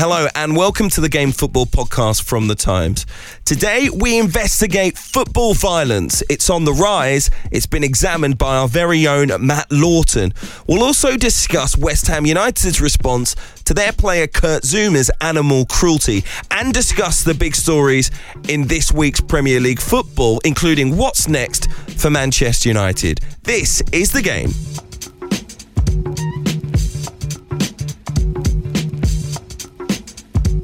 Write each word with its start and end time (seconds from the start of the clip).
Hello, 0.00 0.28
and 0.36 0.56
welcome 0.56 0.88
to 0.90 1.00
the 1.00 1.08
Game 1.08 1.32
Football 1.32 1.66
podcast 1.66 2.22
from 2.22 2.46
The 2.46 2.54
Times. 2.54 3.04
Today, 3.44 3.88
we 3.92 4.16
investigate 4.16 4.96
football 4.96 5.54
violence. 5.54 6.22
It's 6.30 6.48
on 6.48 6.64
the 6.64 6.72
rise. 6.72 7.30
It's 7.50 7.66
been 7.66 7.82
examined 7.82 8.38
by 8.38 8.58
our 8.58 8.68
very 8.68 9.08
own 9.08 9.32
Matt 9.44 9.66
Lawton. 9.72 10.34
We'll 10.68 10.84
also 10.84 11.16
discuss 11.16 11.76
West 11.76 12.06
Ham 12.06 12.26
United's 12.26 12.80
response 12.80 13.34
to 13.64 13.74
their 13.74 13.90
player 13.90 14.28
Kurt 14.28 14.62
Zouma's 14.62 15.10
animal 15.20 15.66
cruelty 15.66 16.22
and 16.52 16.72
discuss 16.72 17.24
the 17.24 17.34
big 17.34 17.56
stories 17.56 18.12
in 18.48 18.68
this 18.68 18.92
week's 18.92 19.20
Premier 19.20 19.58
League 19.58 19.80
football, 19.80 20.40
including 20.44 20.96
what's 20.96 21.26
next 21.26 21.72
for 21.96 22.08
Manchester 22.08 22.68
United. 22.68 23.18
This 23.42 23.82
is 23.90 24.12
The 24.12 24.22
Game. 24.22 24.52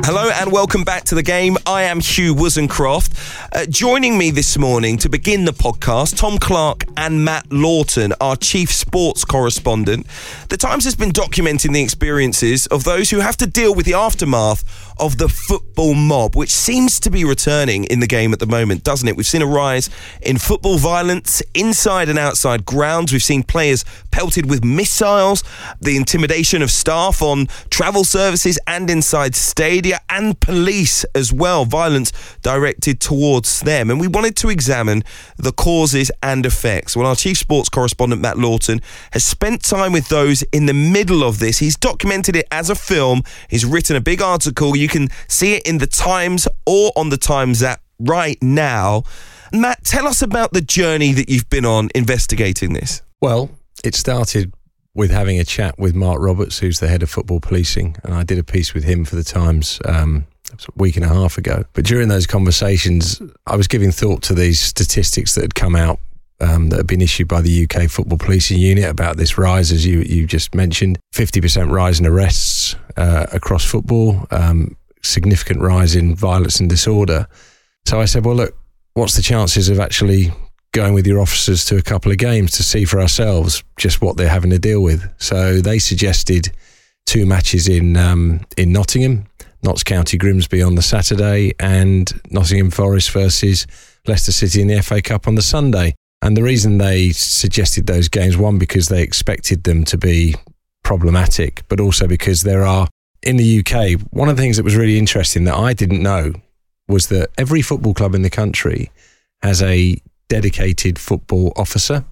Hello 0.06 0.28
and 0.34 0.52
welcome 0.52 0.84
back 0.84 1.04
to 1.04 1.14
the 1.14 1.22
game. 1.22 1.56
I 1.64 1.84
am 1.84 1.98
Hugh 1.98 2.34
Woozencroft. 2.34 3.48
Uh, 3.54 3.64
joining 3.64 4.18
me 4.18 4.30
this 4.30 4.58
morning 4.58 4.98
to 4.98 5.08
begin 5.08 5.46
the 5.46 5.52
podcast, 5.52 6.18
Tom 6.18 6.36
Clarke 6.36 6.84
and 6.98 7.24
Matt 7.24 7.50
Lawton, 7.50 8.12
our 8.20 8.36
chief 8.36 8.70
sports 8.70 9.24
correspondent. 9.24 10.06
The 10.50 10.58
Times 10.58 10.84
has 10.84 10.94
been 10.94 11.10
documenting 11.10 11.72
the 11.72 11.82
experiences 11.82 12.66
of 12.66 12.84
those 12.84 13.08
who 13.08 13.20
have 13.20 13.38
to 13.38 13.46
deal 13.46 13.74
with 13.74 13.86
the 13.86 13.94
aftermath 13.94 14.62
of 14.98 15.18
the 15.18 15.28
football 15.28 15.94
mob, 15.94 16.36
which 16.36 16.50
seems 16.50 17.00
to 17.00 17.10
be 17.10 17.24
returning 17.24 17.84
in 17.84 18.00
the 18.00 18.06
game 18.06 18.32
at 18.32 18.38
the 18.38 18.46
moment, 18.46 18.84
doesn't 18.84 19.08
it? 19.08 19.16
We've 19.16 19.26
seen 19.26 19.42
a 19.42 19.46
rise 19.46 19.90
in 20.22 20.38
football 20.38 20.78
violence 20.78 21.42
inside 21.54 22.08
and 22.08 22.18
outside 22.18 22.64
grounds. 22.64 23.12
We've 23.12 23.22
seen 23.22 23.42
players 23.42 23.84
pelted 24.10 24.48
with 24.48 24.64
missiles, 24.64 25.42
the 25.80 25.96
intimidation 25.96 26.62
of 26.62 26.70
staff 26.70 27.22
on 27.22 27.46
travel 27.70 28.04
services 28.04 28.58
and 28.66 28.88
inside 28.88 29.34
stadia, 29.34 30.00
and 30.08 30.38
police 30.40 31.04
as 31.14 31.32
well. 31.32 31.64
Violence 31.64 32.12
directed 32.42 33.00
towards 33.00 33.60
them. 33.60 33.90
And 33.90 34.00
we 34.00 34.08
wanted 34.08 34.36
to 34.36 34.48
examine 34.48 35.02
the 35.36 35.52
causes 35.52 36.10
and 36.22 36.46
effects. 36.46 36.96
Well, 36.96 37.06
our 37.06 37.16
chief 37.16 37.38
sports 37.38 37.68
correspondent, 37.68 38.22
Matt 38.22 38.38
Lawton, 38.38 38.80
has 39.12 39.24
spent 39.24 39.62
time 39.62 39.92
with 39.92 40.08
those 40.08 40.42
in 40.52 40.66
the 40.66 40.74
middle 40.74 41.24
of 41.24 41.38
this. 41.38 41.58
He's 41.58 41.76
documented 41.76 42.36
it 42.36 42.46
as 42.50 42.70
a 42.70 42.74
film, 42.74 43.22
he's 43.48 43.64
written 43.64 43.96
a 43.96 44.00
big 44.00 44.22
article. 44.22 44.76
You 44.76 44.83
can 44.88 45.08
see 45.28 45.54
it 45.54 45.66
in 45.66 45.78
the 45.78 45.86
Times 45.86 46.48
or 46.66 46.92
on 46.96 47.10
the 47.10 47.16
Times 47.16 47.62
app 47.62 47.80
right 47.98 48.38
now. 48.42 49.04
Matt, 49.52 49.84
tell 49.84 50.06
us 50.06 50.22
about 50.22 50.52
the 50.52 50.60
journey 50.60 51.12
that 51.12 51.28
you've 51.28 51.48
been 51.48 51.64
on 51.64 51.88
investigating 51.94 52.72
this. 52.72 53.02
Well, 53.20 53.50
it 53.84 53.94
started 53.94 54.52
with 54.94 55.10
having 55.10 55.38
a 55.38 55.44
chat 55.44 55.78
with 55.78 55.94
Mark 55.94 56.20
Roberts, 56.20 56.58
who's 56.58 56.80
the 56.80 56.88
head 56.88 57.02
of 57.02 57.10
football 57.10 57.40
policing, 57.40 57.96
and 58.04 58.14
I 58.14 58.22
did 58.22 58.38
a 58.38 58.44
piece 58.44 58.74
with 58.74 58.84
him 58.84 59.04
for 59.04 59.16
the 59.16 59.24
Times 59.24 59.80
um, 59.84 60.26
a 60.52 60.56
week 60.76 60.96
and 60.96 61.04
a 61.04 61.08
half 61.08 61.36
ago. 61.36 61.64
But 61.72 61.84
during 61.84 62.08
those 62.08 62.26
conversations, 62.26 63.20
I 63.46 63.56
was 63.56 63.66
giving 63.66 63.90
thought 63.90 64.22
to 64.24 64.34
these 64.34 64.60
statistics 64.60 65.34
that 65.34 65.42
had 65.42 65.54
come 65.54 65.74
out 65.74 65.98
um, 66.40 66.68
that 66.70 66.76
had 66.76 66.86
been 66.86 67.00
issued 67.00 67.28
by 67.28 67.40
the 67.40 67.64
UK 67.64 67.88
Football 67.88 68.18
Policing 68.18 68.58
Unit 68.58 68.84
about 68.84 69.16
this 69.16 69.38
rise, 69.38 69.72
as 69.72 69.86
you 69.86 70.00
you 70.00 70.26
just 70.26 70.54
mentioned, 70.54 70.98
fifty 71.12 71.40
percent 71.40 71.70
rise 71.70 72.00
in 72.00 72.06
arrests 72.06 72.76
uh, 72.96 73.26
across 73.32 73.64
football, 73.64 74.26
um, 74.30 74.76
significant 75.02 75.60
rise 75.60 75.94
in 75.94 76.14
violence 76.14 76.60
and 76.60 76.68
disorder. 76.68 77.26
So 77.86 78.00
I 78.00 78.06
said, 78.06 78.24
well, 78.24 78.36
look, 78.36 78.56
what's 78.94 79.16
the 79.16 79.22
chances 79.22 79.68
of 79.68 79.78
actually 79.78 80.32
going 80.72 80.94
with 80.94 81.06
your 81.06 81.20
officers 81.20 81.64
to 81.66 81.76
a 81.76 81.82
couple 81.82 82.10
of 82.10 82.18
games 82.18 82.52
to 82.52 82.62
see 82.62 82.84
for 82.84 83.00
ourselves 83.00 83.62
just 83.76 84.00
what 84.00 84.16
they're 84.16 84.28
having 84.28 84.50
to 84.50 84.58
deal 84.58 84.82
with? 84.82 85.08
So 85.18 85.60
they 85.60 85.78
suggested 85.78 86.52
two 87.06 87.26
matches 87.26 87.68
in 87.68 87.96
um, 87.96 88.40
in 88.56 88.72
Nottingham, 88.72 89.26
Notts 89.62 89.84
County 89.84 90.16
Grimsby 90.16 90.62
on 90.62 90.74
the 90.74 90.82
Saturday, 90.82 91.52
and 91.60 92.10
Nottingham 92.30 92.70
Forest 92.70 93.10
versus 93.10 93.66
Leicester 94.06 94.32
City 94.32 94.62
in 94.62 94.68
the 94.68 94.82
FA 94.82 95.02
Cup 95.02 95.28
on 95.28 95.34
the 95.34 95.42
Sunday. 95.42 95.94
And 96.22 96.36
the 96.36 96.42
reason 96.42 96.78
they 96.78 97.10
suggested 97.10 97.86
those 97.86 98.08
games, 98.08 98.36
one, 98.36 98.58
because 98.58 98.88
they 98.88 99.02
expected 99.02 99.64
them 99.64 99.84
to 99.84 99.98
be 99.98 100.34
problematic, 100.84 101.62
but 101.68 101.80
also 101.80 102.06
because 102.06 102.42
there 102.42 102.64
are, 102.64 102.88
in 103.22 103.36
the 103.36 103.58
UK, 103.58 104.00
one 104.12 104.28
of 104.28 104.36
the 104.36 104.42
things 104.42 104.56
that 104.56 104.64
was 104.64 104.76
really 104.76 104.98
interesting 104.98 105.44
that 105.44 105.56
I 105.56 105.72
didn't 105.72 106.02
know 106.02 106.32
was 106.86 107.08
that 107.08 107.30
every 107.36 107.62
football 107.62 107.94
club 107.94 108.14
in 108.14 108.22
the 108.22 108.30
country 108.30 108.92
has 109.42 109.60
a 109.62 109.96
dedicated 110.28 110.98
football 110.98 111.52
officer. 111.56 112.04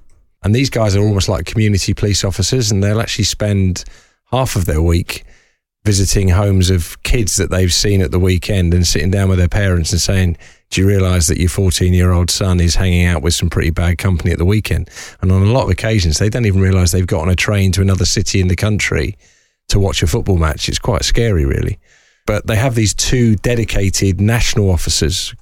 And 0.43 0.55
these 0.55 0.71
guys 0.71 0.97
are 0.97 1.03
almost 1.03 1.29
like 1.29 1.47
community 1.47 1.95
police 1.95 2.25
officers, 2.25 2.73
and 2.73 2.83
they'll 2.83 3.01
actually 3.01 3.25
spend 3.25 3.85
half 4.33 4.57
of 4.57 4.65
their 4.65 4.83
week 4.83 5.25
visiting 5.85 6.29
homes 6.29 6.71
of 6.71 7.01
kids 7.03 7.37
that 7.37 7.51
they've 7.51 7.73
seen 7.73 8.03
at 8.03 8.11
the 8.11 8.19
weekend 8.19 8.73
and 8.73 8.87
sitting 8.87 9.11
down 9.11 9.29
with 9.29 9.39
their 9.39 9.49
parents 9.49 9.93
and 9.93 10.01
saying, 10.01 10.37
do 10.73 10.81
you 10.81 10.89
realise 10.89 11.27
that 11.27 11.39
your 11.39 11.51
14 11.51 11.93
year 11.93 12.13
old 12.13 12.31
son 12.31 12.59
is 12.59 12.75
hanging 12.75 13.05
out 13.05 13.23
with 13.23 13.35
some 13.35 13.51
pretty 13.51 13.71
bad 13.71 13.99
company 13.99 14.33
at 14.33 14.39
the 14.39 14.45
weekend? 14.47 14.89
And 15.21 15.31
on 15.31 15.43
a 15.43 15.53
lot 15.53 15.65
of 15.65 15.71
occasions, 15.71 16.19
they 16.19 16.31
don't 16.31 16.47
even 16.47 16.63
realise 16.63 16.91
they've 16.91 17.07
got 17.07 17.21
on 17.21 17.29
a 17.29 17.37
train 17.37 17.73
to 17.73 17.83
another 17.83 18.07
city 18.07 18.41
in 18.41 18.49
the 18.49 18.57
country 18.57 19.19
to 19.69 19.79
watch 19.79 20.03
a 20.03 20.07
football 20.07 20.39
match. 20.39 20.71
It's 20.71 20.79
quite 20.79 21.05
scary, 21.05 21.45
really. 21.45 21.79
But 22.27 22.47
they 22.47 22.57
have 22.57 22.75
these 22.75 22.95
two 22.95 23.37
dedicated 23.37 24.19
national 24.19 24.71
officers, 24.71 25.35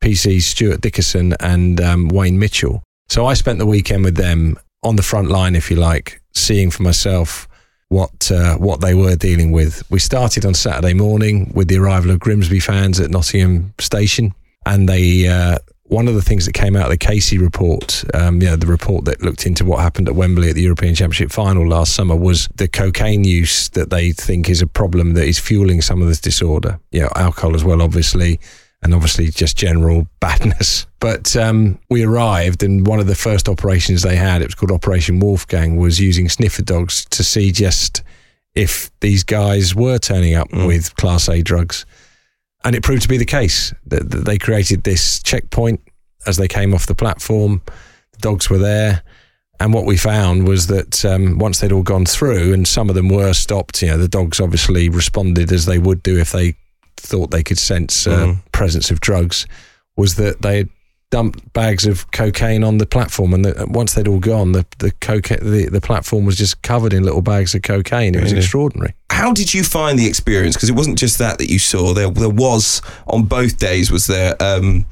PC 0.00 0.40
Stuart 0.42 0.80
Dickerson 0.80 1.34
and 1.40 1.80
um, 1.80 2.08
Wayne 2.08 2.38
Mitchell. 2.38 2.84
So 3.08 3.26
I 3.26 3.34
spent 3.34 3.58
the 3.58 3.66
weekend 3.66 4.04
with 4.04 4.16
them 4.16 4.56
on 4.84 4.94
the 4.94 5.02
front 5.02 5.28
line, 5.28 5.56
if 5.56 5.72
you 5.72 5.76
like, 5.76 6.22
seeing 6.34 6.70
for 6.70 6.84
myself 6.84 7.48
what 7.88 8.30
uh, 8.30 8.56
what 8.58 8.80
they 8.80 8.94
were 8.94 9.16
dealing 9.16 9.50
with. 9.50 9.82
We 9.90 9.98
started 9.98 10.46
on 10.46 10.54
Saturday 10.54 10.94
morning 10.94 11.50
with 11.52 11.66
the 11.66 11.78
arrival 11.78 12.12
of 12.12 12.20
Grimsby 12.20 12.60
fans 12.60 13.00
at 13.00 13.10
Nottingham 13.10 13.74
Station 13.80 14.34
and 14.68 14.88
they 14.88 15.26
uh, 15.26 15.58
one 15.84 16.06
of 16.06 16.14
the 16.14 16.22
things 16.22 16.44
that 16.46 16.52
came 16.52 16.76
out 16.76 16.84
of 16.84 16.90
the 16.90 16.98
Casey 16.98 17.38
report, 17.38 18.04
um, 18.14 18.42
you 18.42 18.48
know, 18.48 18.56
the 18.56 18.66
report 18.66 19.06
that 19.06 19.22
looked 19.22 19.46
into 19.46 19.64
what 19.64 19.80
happened 19.80 20.06
at 20.06 20.14
Wembley 20.14 20.50
at 20.50 20.54
the 20.54 20.62
European 20.62 20.94
Championship 20.94 21.32
final 21.32 21.66
last 21.66 21.94
summer 21.94 22.14
was 22.14 22.48
the 22.56 22.68
cocaine 22.68 23.24
use 23.24 23.70
that 23.70 23.88
they 23.88 24.12
think 24.12 24.50
is 24.50 24.60
a 24.60 24.66
problem 24.66 25.14
that 25.14 25.26
is 25.26 25.38
fueling 25.38 25.80
some 25.80 26.02
of 26.02 26.08
this 26.08 26.20
disorder. 26.20 26.78
You 26.92 27.02
know, 27.02 27.10
alcohol 27.16 27.54
as 27.54 27.64
well, 27.64 27.80
obviously, 27.80 28.38
and 28.82 28.94
obviously 28.94 29.28
just 29.30 29.56
general 29.56 30.06
badness. 30.20 30.86
But 31.00 31.34
um, 31.36 31.78
we 31.88 32.04
arrived, 32.04 32.62
and 32.62 32.86
one 32.86 33.00
of 33.00 33.06
the 33.06 33.14
first 33.14 33.48
operations 33.48 34.02
they 34.02 34.16
had, 34.16 34.42
it 34.42 34.48
was 34.48 34.54
called 34.54 34.72
Operation 34.72 35.20
Wolfgang, 35.20 35.76
was 35.76 35.98
using 35.98 36.28
sniffer 36.28 36.62
dogs 36.62 37.06
to 37.06 37.24
see 37.24 37.50
just 37.50 38.02
if 38.54 38.90
these 39.00 39.24
guys 39.24 39.74
were 39.74 39.98
turning 39.98 40.34
up 40.34 40.50
mm. 40.50 40.66
with 40.66 40.94
Class 40.96 41.28
A 41.28 41.40
drugs. 41.40 41.86
And 42.68 42.76
it 42.76 42.82
proved 42.82 43.00
to 43.00 43.08
be 43.08 43.16
the 43.16 43.24
case 43.24 43.72
that, 43.86 44.10
that 44.10 44.26
they 44.26 44.36
created 44.36 44.82
this 44.82 45.22
checkpoint 45.22 45.80
as 46.26 46.36
they 46.36 46.48
came 46.48 46.74
off 46.74 46.84
the 46.84 46.94
platform. 46.94 47.62
The 48.12 48.18
dogs 48.18 48.50
were 48.50 48.58
there. 48.58 49.02
And 49.58 49.72
what 49.72 49.86
we 49.86 49.96
found 49.96 50.46
was 50.46 50.66
that 50.66 51.02
um, 51.02 51.38
once 51.38 51.60
they'd 51.60 51.72
all 51.72 51.82
gone 51.82 52.04
through, 52.04 52.52
and 52.52 52.68
some 52.68 52.90
of 52.90 52.94
them 52.94 53.08
were 53.08 53.32
stopped, 53.32 53.80
you 53.80 53.88
know, 53.88 53.96
the 53.96 54.06
dogs 54.06 54.38
obviously 54.38 54.90
responded 54.90 55.50
as 55.50 55.64
they 55.64 55.78
would 55.78 56.02
do 56.02 56.18
if 56.18 56.30
they 56.30 56.56
thought 56.98 57.30
they 57.30 57.42
could 57.42 57.56
sense 57.56 58.06
uh, 58.06 58.26
mm-hmm. 58.26 58.40
presence 58.52 58.90
of 58.90 59.00
drugs, 59.00 59.46
was 59.96 60.16
that 60.16 60.42
they 60.42 60.58
had 60.58 60.68
dumped 61.10 61.52
bags 61.52 61.86
of 61.86 62.10
cocaine 62.10 62.62
on 62.62 62.78
the 62.78 62.86
platform, 62.86 63.32
and 63.32 63.44
the, 63.44 63.66
once 63.68 63.94
they'd 63.94 64.08
all 64.08 64.18
gone, 64.18 64.52
the 64.52 64.66
the 64.78 64.90
cocaine 65.00 65.38
the, 65.40 65.68
the 65.70 65.80
platform 65.80 66.24
was 66.24 66.36
just 66.36 66.62
covered 66.62 66.92
in 66.92 67.02
little 67.02 67.22
bags 67.22 67.54
of 67.54 67.62
cocaine. 67.62 68.14
It 68.14 68.22
was 68.22 68.32
extraordinary. 68.32 68.94
How 69.10 69.32
did 69.32 69.52
you 69.54 69.64
find 69.64 69.98
the 69.98 70.06
experience? 70.06 70.56
Because 70.56 70.68
it 70.68 70.76
wasn't 70.76 70.98
just 70.98 71.18
that 71.18 71.38
that 71.38 71.50
you 71.50 71.58
saw. 71.58 71.92
There 71.94 72.10
there 72.10 72.28
was 72.28 72.82
on 73.06 73.24
both 73.24 73.58
days 73.58 73.90
was 73.90 74.06
there. 74.06 74.34
Um, 74.40 74.86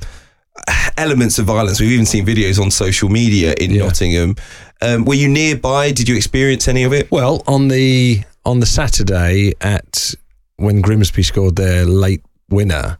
elements 0.96 1.38
of 1.38 1.44
violence. 1.44 1.80
We've 1.80 1.92
even 1.92 2.06
seen 2.06 2.24
videos 2.24 2.60
on 2.60 2.70
social 2.70 3.08
media 3.08 3.54
in 3.60 3.70
yeah. 3.70 3.84
Nottingham. 3.84 4.36
Um, 4.80 5.04
were 5.04 5.14
you 5.14 5.28
nearby? 5.28 5.92
Did 5.92 6.08
you 6.08 6.16
experience 6.16 6.68
any 6.68 6.84
of 6.84 6.92
it? 6.92 7.10
Well, 7.10 7.42
on 7.46 7.68
the 7.68 8.22
on 8.44 8.60
the 8.60 8.66
Saturday 8.66 9.52
at 9.60 10.14
when 10.56 10.80
Grimsby 10.80 11.22
scored 11.22 11.56
their 11.56 11.84
late 11.84 12.22
winner, 12.48 12.98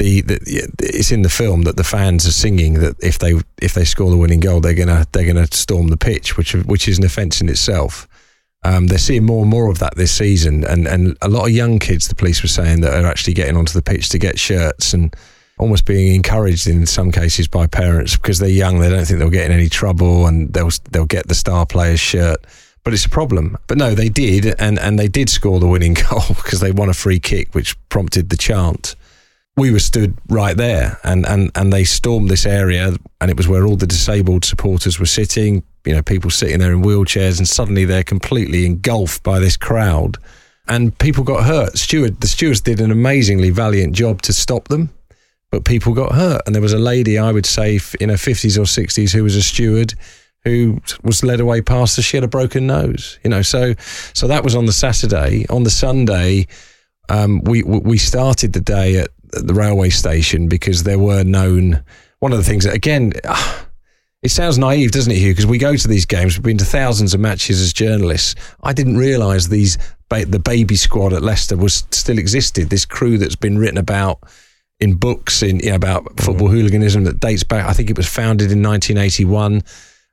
the, 0.00 0.22
the, 0.22 0.74
it's 0.78 1.12
in 1.12 1.20
the 1.20 1.28
film 1.28 1.62
that 1.62 1.76
the 1.76 1.84
fans 1.84 2.26
are 2.26 2.32
singing 2.32 2.74
that 2.74 2.96
if 3.02 3.18
they 3.18 3.34
if 3.60 3.74
they 3.74 3.84
score 3.84 4.10
the 4.10 4.16
winning 4.16 4.40
goal, 4.40 4.60
they're 4.60 4.72
gonna 4.72 5.04
they're 5.12 5.26
gonna 5.26 5.46
storm 5.48 5.88
the 5.88 5.98
pitch, 5.98 6.38
which 6.38 6.54
which 6.54 6.88
is 6.88 6.98
an 6.98 7.04
offence 7.04 7.42
in 7.42 7.50
itself. 7.50 8.08
Um, 8.62 8.86
they're 8.86 8.98
seeing 8.98 9.26
more 9.26 9.42
and 9.42 9.50
more 9.50 9.70
of 9.70 9.78
that 9.80 9.96
this 9.96 10.12
season, 10.12 10.64
and 10.64 10.86
and 10.86 11.18
a 11.20 11.28
lot 11.28 11.44
of 11.44 11.50
young 11.50 11.78
kids, 11.78 12.08
the 12.08 12.14
police 12.14 12.42
were 12.42 12.48
saying, 12.48 12.80
that 12.80 12.94
are 12.94 13.06
actually 13.06 13.34
getting 13.34 13.56
onto 13.56 13.74
the 13.74 13.82
pitch 13.82 14.08
to 14.10 14.18
get 14.18 14.38
shirts 14.38 14.94
and 14.94 15.14
almost 15.58 15.84
being 15.84 16.14
encouraged 16.14 16.66
in 16.66 16.86
some 16.86 17.12
cases 17.12 17.46
by 17.46 17.66
parents 17.66 18.16
because 18.16 18.38
they're 18.38 18.48
young, 18.48 18.80
they 18.80 18.88
don't 18.88 19.04
think 19.04 19.18
they'll 19.18 19.28
get 19.28 19.44
in 19.44 19.52
any 19.52 19.68
trouble, 19.68 20.26
and 20.26 20.50
they'll 20.54 20.70
they'll 20.92 21.04
get 21.04 21.28
the 21.28 21.34
star 21.34 21.66
player's 21.66 22.00
shirt. 22.00 22.42
But 22.84 22.94
it's 22.94 23.04
a 23.04 23.10
problem. 23.10 23.58
But 23.66 23.76
no, 23.76 23.94
they 23.94 24.08
did, 24.08 24.54
and, 24.58 24.78
and 24.78 24.98
they 24.98 25.08
did 25.08 25.28
score 25.28 25.60
the 25.60 25.66
winning 25.66 25.92
goal 26.10 26.22
because 26.28 26.60
they 26.60 26.72
won 26.72 26.88
a 26.88 26.94
free 26.94 27.20
kick, 27.20 27.54
which 27.54 27.76
prompted 27.90 28.30
the 28.30 28.38
chant 28.38 28.96
we 29.56 29.70
were 29.70 29.80
stood 29.80 30.16
right 30.28 30.56
there 30.56 30.98
and, 31.04 31.26
and, 31.26 31.50
and 31.54 31.72
they 31.72 31.84
stormed 31.84 32.28
this 32.30 32.46
area 32.46 32.94
and 33.20 33.30
it 33.30 33.36
was 33.36 33.48
where 33.48 33.66
all 33.66 33.76
the 33.76 33.86
disabled 33.86 34.44
supporters 34.44 34.98
were 34.98 35.06
sitting, 35.06 35.62
you 35.84 35.94
know, 35.94 36.02
people 36.02 36.30
sitting 36.30 36.60
there 36.60 36.72
in 36.72 36.82
wheelchairs 36.82 37.38
and 37.38 37.48
suddenly 37.48 37.84
they're 37.84 38.04
completely 38.04 38.64
engulfed 38.64 39.22
by 39.22 39.38
this 39.38 39.56
crowd. 39.56 40.16
and 40.70 40.96
people 40.98 41.24
got 41.24 41.44
hurt. 41.44 41.76
Steward, 41.76 42.20
the 42.20 42.28
stewards 42.28 42.60
did 42.60 42.80
an 42.80 42.90
amazingly 42.90 43.50
valiant 43.50 43.92
job 43.94 44.22
to 44.22 44.32
stop 44.32 44.68
them, 44.68 44.88
but 45.50 45.64
people 45.64 45.92
got 45.92 46.12
hurt. 46.12 46.42
And 46.46 46.54
there 46.54 46.62
was 46.62 46.72
a 46.72 46.78
lady, 46.78 47.18
I 47.18 47.32
would 47.32 47.44
say, 47.44 47.80
in 48.00 48.08
her 48.08 48.16
fifties 48.16 48.56
or 48.56 48.66
sixties, 48.66 49.12
who 49.12 49.24
was 49.24 49.36
a 49.36 49.42
steward 49.42 49.94
who 50.44 50.80
was 51.02 51.22
led 51.22 51.40
away 51.40 51.60
past 51.60 51.98
us. 51.98 52.04
She 52.06 52.16
had 52.16 52.24
a 52.24 52.28
broken 52.28 52.66
nose, 52.66 53.18
you 53.22 53.28
know. 53.28 53.42
So, 53.42 53.74
so 54.14 54.26
that 54.28 54.42
was 54.42 54.54
on 54.54 54.64
the 54.64 54.72
Saturday. 54.72 55.44
On 55.50 55.64
the 55.64 55.70
Sunday, 55.70 56.46
um, 57.10 57.42
we 57.42 57.62
we 57.62 57.98
started 57.98 58.52
the 58.52 58.60
day 58.60 58.96
at 59.00 59.08
the 59.32 59.54
railway 59.54 59.90
station 59.90 60.48
because 60.48 60.82
there 60.82 60.98
were 60.98 61.24
known. 61.24 61.82
One 62.18 62.32
of 62.32 62.38
the 62.38 62.44
things 62.44 62.64
that 62.64 62.74
again. 62.74 63.12
It 64.22 64.30
sounds 64.30 64.58
naive, 64.58 64.92
doesn't 64.92 65.10
it, 65.10 65.16
Hugh? 65.16 65.32
Because 65.32 65.46
we 65.46 65.56
go 65.56 65.76
to 65.76 65.88
these 65.88 66.04
games, 66.04 66.36
we've 66.36 66.44
been 66.44 66.58
to 66.58 66.64
thousands 66.66 67.14
of 67.14 67.20
matches 67.20 67.58
as 67.58 67.72
journalists. 67.72 68.34
I 68.62 68.74
didn't 68.74 68.98
realise 68.98 69.46
these 69.46 69.78
the 70.10 70.42
baby 70.44 70.76
squad 70.76 71.14
at 71.14 71.22
Leicester 71.22 71.56
was 71.56 71.84
still 71.90 72.18
existed. 72.18 72.68
This 72.68 72.84
crew 72.84 73.16
that's 73.16 73.34
been 73.34 73.56
written 73.56 73.78
about 73.78 74.18
in 74.78 74.94
books 74.94 75.42
in 75.42 75.60
you 75.60 75.70
know, 75.70 75.76
about 75.76 76.20
football 76.20 76.48
mm. 76.48 76.52
hooliganism 76.52 77.04
that 77.04 77.20
dates 77.20 77.44
back. 77.44 77.66
I 77.66 77.72
think 77.72 77.88
it 77.88 77.96
was 77.96 78.06
founded 78.06 78.52
in 78.52 78.62
1981 78.62 79.62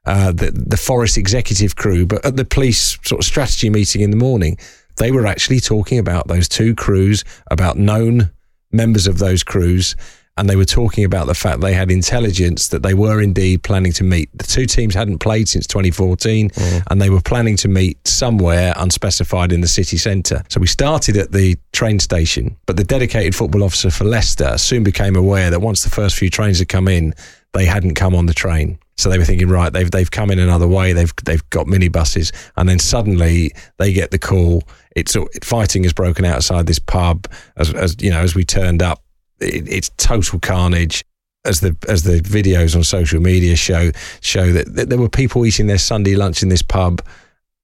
uh, 0.05 0.31
the, 0.31 0.51
the 0.51 0.77
Forest 0.77 1.17
executive 1.17 1.75
crew, 1.75 2.05
but 2.05 2.25
at 2.25 2.37
the 2.37 2.45
police 2.45 2.97
sort 3.03 3.19
of 3.19 3.25
strategy 3.25 3.69
meeting 3.69 4.01
in 4.01 4.09
the 4.09 4.17
morning, 4.17 4.57
they 4.95 5.11
were 5.11 5.27
actually 5.27 5.59
talking 5.59 5.99
about 5.99 6.27
those 6.27 6.47
two 6.47 6.73
crews, 6.73 7.25
about 7.51 7.77
known 7.77 8.31
members 8.71 9.07
of 9.07 9.19
those 9.19 9.43
crews, 9.43 9.95
and 10.37 10.47
they 10.47 10.55
were 10.55 10.65
talking 10.65 11.03
about 11.03 11.25
the 11.25 11.33
fact 11.33 11.61
they 11.61 11.73
had 11.73 11.89
intelligence 11.89 12.67
that 12.67 12.83
they 12.83 12.93
were 12.93 13.19
indeed 13.19 13.63
planning 13.63 13.91
to 13.93 14.03
meet. 14.03 14.29
The 14.37 14.43
two 14.43 14.67
teams 14.67 14.93
hadn't 14.93 15.17
played 15.17 15.49
since 15.49 15.65
2014, 15.65 16.51
mm. 16.51 16.83
and 16.89 17.01
they 17.01 17.09
were 17.09 17.21
planning 17.21 17.57
to 17.57 17.67
meet 17.67 18.07
somewhere 18.07 18.73
unspecified 18.77 19.51
in 19.51 19.61
the 19.61 19.67
city 19.67 19.97
centre. 19.97 20.43
So 20.49 20.59
we 20.59 20.67
started 20.67 21.17
at 21.17 21.31
the 21.31 21.57
train 21.73 21.99
station, 21.99 22.55
but 22.67 22.77
the 22.77 22.83
dedicated 22.83 23.35
football 23.35 23.63
officer 23.63 23.89
for 23.89 24.03
Leicester 24.03 24.57
soon 24.57 24.83
became 24.83 25.15
aware 25.15 25.49
that 25.49 25.59
once 25.59 25.83
the 25.83 25.89
first 25.89 26.15
few 26.15 26.29
trains 26.29 26.59
had 26.59 26.69
come 26.69 26.87
in, 26.87 27.15
they 27.53 27.65
hadn't 27.65 27.95
come 27.95 28.13
on 28.13 28.27
the 28.27 28.33
train. 28.33 28.77
So 28.97 29.09
they 29.09 29.17
were 29.17 29.25
thinking, 29.25 29.47
right, 29.47 29.71
they've 29.71 29.89
they've 29.89 30.09
come 30.09 30.31
in 30.31 30.39
another 30.39 30.67
way. 30.67 30.94
They've 30.94 31.13
they've 31.23 31.47
got 31.51 31.67
minibuses, 31.67 32.31
and 32.55 32.67
then 32.67 32.79
suddenly 32.79 33.51
they 33.77 33.94
get 33.94 34.11
the 34.11 34.19
call. 34.19 34.63
It's 34.95 35.15
fighting 35.44 35.83
has 35.83 35.94
broken 35.94 36.25
outside 36.25 36.65
this 36.65 36.79
pub. 36.79 37.27
As, 37.57 37.71
as 37.73 37.95
you 37.99 38.09
know, 38.09 38.21
as 38.21 38.33
we 38.33 38.44
turned 38.44 38.81
up, 38.81 39.03
it, 39.39 39.67
it's 39.67 39.91
total 39.97 40.39
carnage. 40.39 41.03
As 41.45 41.61
the 41.61 41.77
as 41.88 42.03
the 42.03 42.19
videos 42.21 42.75
on 42.75 42.83
social 42.83 43.21
media 43.21 43.55
show 43.55 43.91
show 44.19 44.51
that, 44.51 44.73
that 44.75 44.89
there 44.89 44.97
were 44.97 45.07
people 45.07 45.45
eating 45.45 45.67
their 45.67 45.77
Sunday 45.77 46.15
lunch 46.15 46.41
in 46.41 46.49
this 46.49 46.63
pub, 46.63 47.01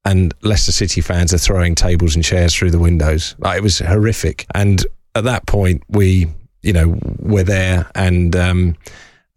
and 0.05 0.33
Leicester 0.43 0.71
City 0.71 1.01
fans 1.01 1.33
are 1.33 1.39
throwing 1.39 1.75
tables 1.75 2.15
and 2.15 2.23
chairs 2.23 2.53
through 2.55 2.71
the 2.71 2.79
windows. 2.79 3.35
Like, 3.39 3.57
it 3.57 3.63
was 3.63 3.79
horrific. 3.79 4.45
And 4.53 4.85
at 5.15 5.23
that 5.25 5.47
point, 5.47 5.83
we 5.89 6.27
you 6.61 6.73
know 6.73 6.97
we're 7.19 7.43
there, 7.43 7.89
and 7.95 8.35
um, 8.35 8.77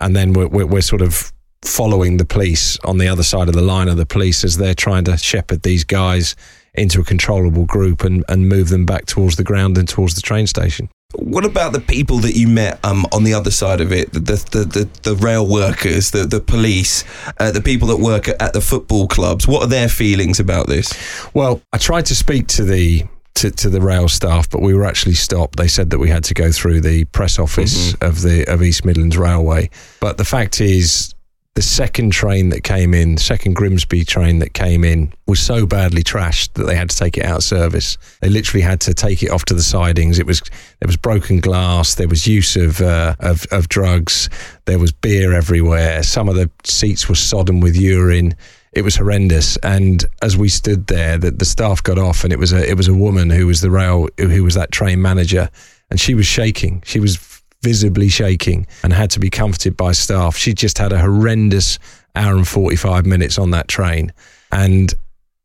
and 0.01 0.15
then 0.15 0.35
we're, 0.35 0.49
we're, 0.49 0.67
we're 0.67 0.83
sort 0.83 1.03
of 1.03 1.33
following 1.67 2.17
the 2.17 2.25
police 2.25 2.79
on 2.85 2.99
the 2.99 3.09
other 3.09 3.23
side 3.23 3.49
of 3.49 3.55
the 3.55 3.63
line 3.63 3.89
of 3.89 3.97
the 3.97 4.07
police 4.07 4.45
as 4.45 4.57
they're 4.57 4.75
trying 4.75 5.05
to 5.05 5.17
shepherd 5.17 5.63
these 5.63 5.85
guys 5.85 6.37
into 6.75 7.01
a 7.01 7.05
controllable 7.05 7.65
group 7.65 8.05
and, 8.05 8.25
and 8.29 8.49
move 8.49 8.69
them 8.69 8.87
back 8.87 9.07
towards 9.07 9.37
the 9.37 9.45
ground 9.45 9.79
and 9.79 9.89
towards 9.89 10.15
the 10.15 10.21
train 10.21 10.47
station. 10.47 10.89
What 11.15 11.45
about 11.45 11.73
the 11.73 11.81
people 11.81 12.19
that 12.19 12.35
you 12.35 12.47
met 12.49 12.85
um, 12.85 13.07
on 13.13 13.25
the 13.25 13.33
other 13.33 13.51
side 13.51 13.81
of 13.81 13.93
it? 13.93 14.13
The 14.13 14.21
the, 14.21 14.65
the, 14.65 14.89
the 15.03 15.17
rail 15.17 15.47
workers, 15.47 16.11
the 16.11 16.27
the 16.27 16.41
police, 16.41 17.05
uh, 17.39 17.53
the 17.53 17.63
people 17.63 17.89
that 17.89 17.99
work 17.99 18.29
at, 18.29 18.53
the 18.53 18.61
football 18.61 19.07
clubs. 19.07 19.47
What 19.47 19.63
are 19.63 19.69
their 19.69 19.89
feelings 19.89 20.41
about 20.41 20.67
this? 20.67 20.93
Well, 21.33 21.63
I 21.73 21.79
tried 21.79 22.07
to 22.07 22.15
speak 22.15 22.49
to 22.49 22.65
the 22.65 23.05
to, 23.37 23.51
to 23.51 23.71
the 23.71 23.81
rail 23.81 24.09
staff, 24.09 24.51
but 24.51 24.61
we 24.61 24.75
were 24.75 24.85
actually 24.85 25.15
stopped. 25.15 25.57
They 25.57 25.69
said 25.69 25.91
that 25.91 25.99
we 25.99 26.09
had 26.11 26.25
to 26.25 26.35
go 26.35 26.51
through 26.51 26.81
the 26.81 27.05
press 27.07 27.39
office 27.39 27.93
mm-hmm. 27.93 28.05
of 28.05 28.23
the 28.23 28.45
of 28.53 28.63
East 28.63 28.85
Midlands 28.85 29.17
Railway. 29.17 29.71
But 30.01 30.19
the 30.19 30.25
fact 30.25 30.61
is, 30.61 31.15
the 31.57 31.63
second 31.63 32.11
train 32.11 32.51
that 32.51 32.65
came 32.65 32.93
in, 32.93 33.15
the 33.15 33.21
second 33.21 33.55
Grimsby 33.55 34.05
train 34.05 34.41
that 34.41 34.53
came 34.53 34.85
in, 34.85 35.11
was 35.27 35.41
so 35.41 35.65
badly 35.65 36.03
trashed 36.03 36.53
that 36.53 36.65
they 36.65 36.77
had 36.77 36.91
to 36.91 36.97
take 36.97 37.17
it 37.17 37.25
out 37.25 37.39
of 37.39 37.45
service. 37.45 37.97
They 38.21 38.29
literally 38.29 38.61
had 38.61 38.79
to 38.83 38.93
take 38.93 39.23
it 39.23 39.31
off 39.31 39.47
to 39.47 39.55
the 39.55 39.63
sidings. 39.63 40.19
It 40.19 40.27
was 40.27 40.43
there 40.81 40.87
was 40.87 40.99
broken 40.99 41.41
glass. 41.41 41.95
There 41.95 42.09
was 42.09 42.27
use 42.27 42.57
of 42.57 42.83
uh, 42.83 43.17
of, 43.21 43.47
of 43.53 43.71
drugs. 43.71 44.29
There 44.67 44.79
was 44.79 44.93
beer 44.93 45.33
everywhere. 45.33 46.03
Some 46.03 46.29
of 46.29 46.35
the 46.35 46.51
seats 46.65 47.09
were 47.09 47.15
sodden 47.15 47.61
with 47.61 47.75
urine. 47.75 48.35
It 48.75 48.83
was 48.83 48.97
horrendous. 48.97 49.57
And 49.63 50.05
as 50.21 50.37
we 50.37 50.51
stood 50.51 50.89
there, 50.89 51.17
the, 51.17 51.31
the 51.31 51.47
staff 51.47 51.83
got 51.83 51.97
off, 51.99 52.23
and 52.23 52.35
it 52.35 52.39
was 52.39 52.53
a 52.53 52.69
it 52.69 52.77
was 52.77 52.89
a 52.89 52.95
woman 52.95 53.31
who 53.31 53.47
was 53.47 53.63
the 53.63 53.71
rail 53.71 54.11
who 54.19 54.45
was 54.45 54.57
that 54.57 54.73
train 54.73 55.01
manager, 55.01 55.49
and 55.91 55.99
she 55.99 56.15
was 56.15 56.27
shaking. 56.27 56.83
She 56.85 57.01
was 57.01 57.17
visibly 57.67 58.09
shaking 58.09 58.65
and 58.85 58.93
had 58.93 59.11
to 59.11 59.19
be 59.19 59.29
comforted 59.29 59.77
by 59.77 59.91
staff. 59.91 60.37
She 60.37 60.55
just 60.55 60.79
had 60.79 60.93
a 60.93 61.01
horrendous 61.01 61.81
hour 62.15 62.37
and 62.37 62.47
45 62.47 63.05
minutes 63.05 63.41
on 63.41 63.51
that 63.51 63.67
train. 63.67 64.13
And 64.53 64.95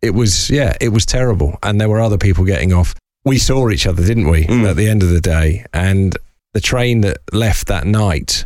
it 0.04 0.12
was, 0.12 0.48
yeah, 0.48 0.78
it 0.80 0.90
was 0.90 1.04
terrible. 1.04 1.58
And 1.64 1.82
there 1.82 1.90
were 1.90 2.00
other 2.00 2.20
people 2.20 2.46
getting 2.46 2.74
off. 2.74 2.94
We 3.26 3.40
saw 3.40 3.72
each 3.72 3.88
other, 3.88 4.06
didn't 4.06 4.30
we, 4.30 4.46
mm. 4.46 4.70
at 4.70 4.76
the 4.76 4.88
end 4.88 5.02
of 5.02 5.10
the 5.10 5.20
day? 5.20 5.66
And 5.74 6.16
the 6.54 6.62
train 6.62 7.02
that 7.02 7.18
left 7.34 7.68
that 7.70 7.88
night, 7.88 8.46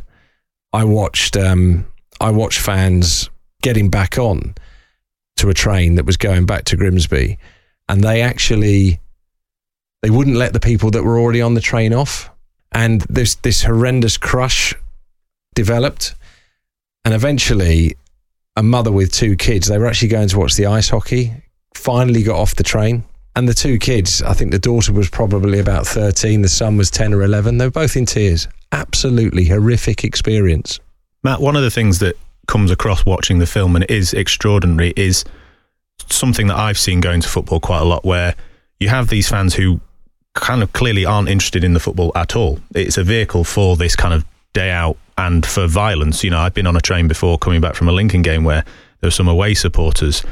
I 0.71 0.85
watched, 0.85 1.35
um, 1.35 1.85
I 2.21 2.31
watched 2.31 2.61
fans 2.61 3.29
getting 3.61 3.89
back 3.89 4.17
on 4.17 4.55
to 5.35 5.49
a 5.49 5.53
train 5.53 5.95
that 5.95 6.05
was 6.05 6.15
going 6.15 6.45
back 6.45 6.63
to 6.65 6.77
Grimsby. 6.77 7.37
And 7.89 8.01
they 8.01 8.21
actually, 8.21 9.01
they 10.01 10.09
wouldn't 10.09 10.37
let 10.37 10.53
the 10.53 10.61
people 10.61 10.91
that 10.91 11.03
were 11.03 11.19
already 11.19 11.41
on 11.41 11.55
the 11.55 11.61
train 11.61 11.93
off 11.93 12.29
and 12.75 13.01
this 13.03 13.35
this 13.35 13.63
horrendous 13.63 14.17
crush 14.17 14.75
developed, 15.55 16.13
and 17.05 17.13
eventually, 17.15 17.95
a 18.55 18.61
mother 18.61 18.91
with 18.91 19.11
two 19.11 19.35
kids. 19.35 19.67
They 19.67 19.79
were 19.79 19.87
actually 19.87 20.09
going 20.09 20.27
to 20.27 20.37
watch 20.37 20.55
the 20.55 20.67
ice 20.67 20.89
hockey. 20.89 21.33
Finally, 21.73 22.21
got 22.21 22.37
off 22.37 22.55
the 22.55 22.63
train, 22.63 23.03
and 23.35 23.47
the 23.49 23.53
two 23.53 23.79
kids. 23.79 24.21
I 24.21 24.33
think 24.33 24.51
the 24.51 24.59
daughter 24.59 24.91
was 24.93 25.09
probably 25.09 25.59
about 25.59 25.87
thirteen. 25.87 26.41
The 26.41 26.49
son 26.49 26.77
was 26.77 26.91
ten 26.91 27.13
or 27.13 27.23
eleven. 27.23 27.57
They 27.57 27.65
were 27.65 27.71
both 27.71 27.95
in 27.95 28.05
tears. 28.05 28.47
Absolutely 28.73 29.45
horrific 29.45 30.03
experience. 30.03 30.79
Matt, 31.23 31.39
one 31.39 31.55
of 31.55 31.63
the 31.63 31.71
things 31.71 31.99
that 31.99 32.17
comes 32.47 32.69
across 32.71 33.05
watching 33.05 33.39
the 33.39 33.47
film 33.47 33.75
and 33.75 33.85
is 33.89 34.13
extraordinary 34.13 34.93
is 34.95 35.23
something 36.09 36.47
that 36.47 36.57
I've 36.57 36.77
seen 36.77 36.99
going 36.99 37.21
to 37.21 37.29
football 37.29 37.59
quite 37.59 37.79
a 37.81 37.85
lot 37.85 38.03
where 38.03 38.35
you 38.79 38.89
have 38.89 39.07
these 39.07 39.29
fans 39.29 39.55
who 39.55 39.79
kind 40.35 40.61
of 40.61 40.71
clearly 40.73 41.05
aren't 41.05 41.29
interested 41.29 41.63
in 41.63 41.73
the 41.73 41.79
football 41.79 42.11
at 42.15 42.35
all. 42.35 42.59
It's 42.73 42.97
a 42.97 43.03
vehicle 43.03 43.43
for 43.43 43.75
this 43.75 43.95
kind 43.95 44.13
of 44.13 44.25
day 44.53 44.69
out 44.69 44.97
and 45.17 45.45
for 45.45 45.65
violence. 45.65 46.23
You 46.23 46.29
know, 46.29 46.39
I've 46.39 46.53
been 46.53 46.67
on 46.67 46.75
a 46.75 46.81
train 46.81 47.07
before 47.07 47.37
coming 47.37 47.61
back 47.61 47.75
from 47.75 47.87
a 47.87 47.91
Lincoln 47.91 48.21
game 48.21 48.43
where 48.43 48.63
there 49.01 49.07
were 49.07 49.11
some 49.11 49.27
away 49.27 49.53
supporters 49.53 50.23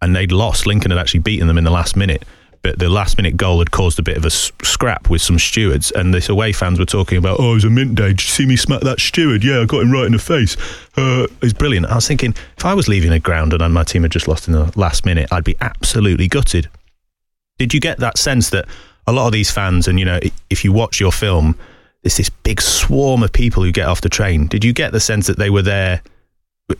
and 0.00 0.14
they'd 0.14 0.32
lost. 0.32 0.66
Lincoln 0.66 0.90
had 0.90 0.98
actually 0.98 1.20
beaten 1.20 1.48
them 1.48 1.58
in 1.58 1.64
the 1.64 1.70
last 1.70 1.96
minute. 1.96 2.24
But 2.62 2.80
the 2.80 2.88
last 2.88 3.16
minute 3.16 3.36
goal 3.36 3.60
had 3.60 3.70
caused 3.70 4.00
a 4.00 4.02
bit 4.02 4.16
of 4.16 4.24
a 4.24 4.30
scrap 4.30 5.08
with 5.08 5.22
some 5.22 5.38
stewards, 5.38 5.92
and 5.92 6.12
this 6.12 6.28
away 6.28 6.52
fans 6.52 6.80
were 6.80 6.84
talking 6.84 7.16
about, 7.16 7.38
"Oh, 7.38 7.52
it 7.52 7.54
was 7.54 7.64
a 7.64 7.70
mint 7.70 7.94
day. 7.94 8.08
Did 8.08 8.20
you 8.20 8.28
see 8.28 8.46
me 8.46 8.56
smack 8.56 8.80
that 8.80 8.98
steward? 8.98 9.44
Yeah, 9.44 9.60
I 9.60 9.64
got 9.64 9.82
him 9.82 9.92
right 9.92 10.06
in 10.06 10.12
the 10.12 10.18
face. 10.18 10.56
Uh, 10.96 11.28
it's 11.40 11.52
brilliant." 11.52 11.86
I 11.86 11.94
was 11.94 12.08
thinking, 12.08 12.34
if 12.56 12.64
I 12.64 12.74
was 12.74 12.88
leaving 12.88 13.12
a 13.12 13.20
ground 13.20 13.52
and 13.52 13.72
my 13.72 13.84
team 13.84 14.02
had 14.02 14.10
just 14.10 14.26
lost 14.26 14.48
in 14.48 14.54
the 14.54 14.72
last 14.74 15.06
minute, 15.06 15.28
I'd 15.30 15.44
be 15.44 15.54
absolutely 15.60 16.26
gutted. 16.26 16.68
Did 17.58 17.74
you 17.74 17.80
get 17.80 18.00
that 18.00 18.18
sense 18.18 18.50
that 18.50 18.66
a 19.08 19.12
lot 19.12 19.26
of 19.26 19.32
these 19.32 19.50
fans, 19.50 19.88
and 19.88 19.98
you 19.98 20.04
know, 20.04 20.20
if 20.50 20.64
you 20.64 20.72
watch 20.72 21.00
your 21.00 21.10
film, 21.10 21.58
there's 22.02 22.18
this 22.18 22.28
big 22.28 22.60
swarm 22.60 23.22
of 23.22 23.32
people 23.32 23.62
who 23.62 23.72
get 23.72 23.86
off 23.86 24.02
the 24.02 24.10
train. 24.10 24.46
Did 24.46 24.64
you 24.64 24.74
get 24.74 24.92
the 24.92 25.00
sense 25.00 25.26
that 25.28 25.38
they 25.38 25.48
were 25.48 25.62
there 25.62 26.02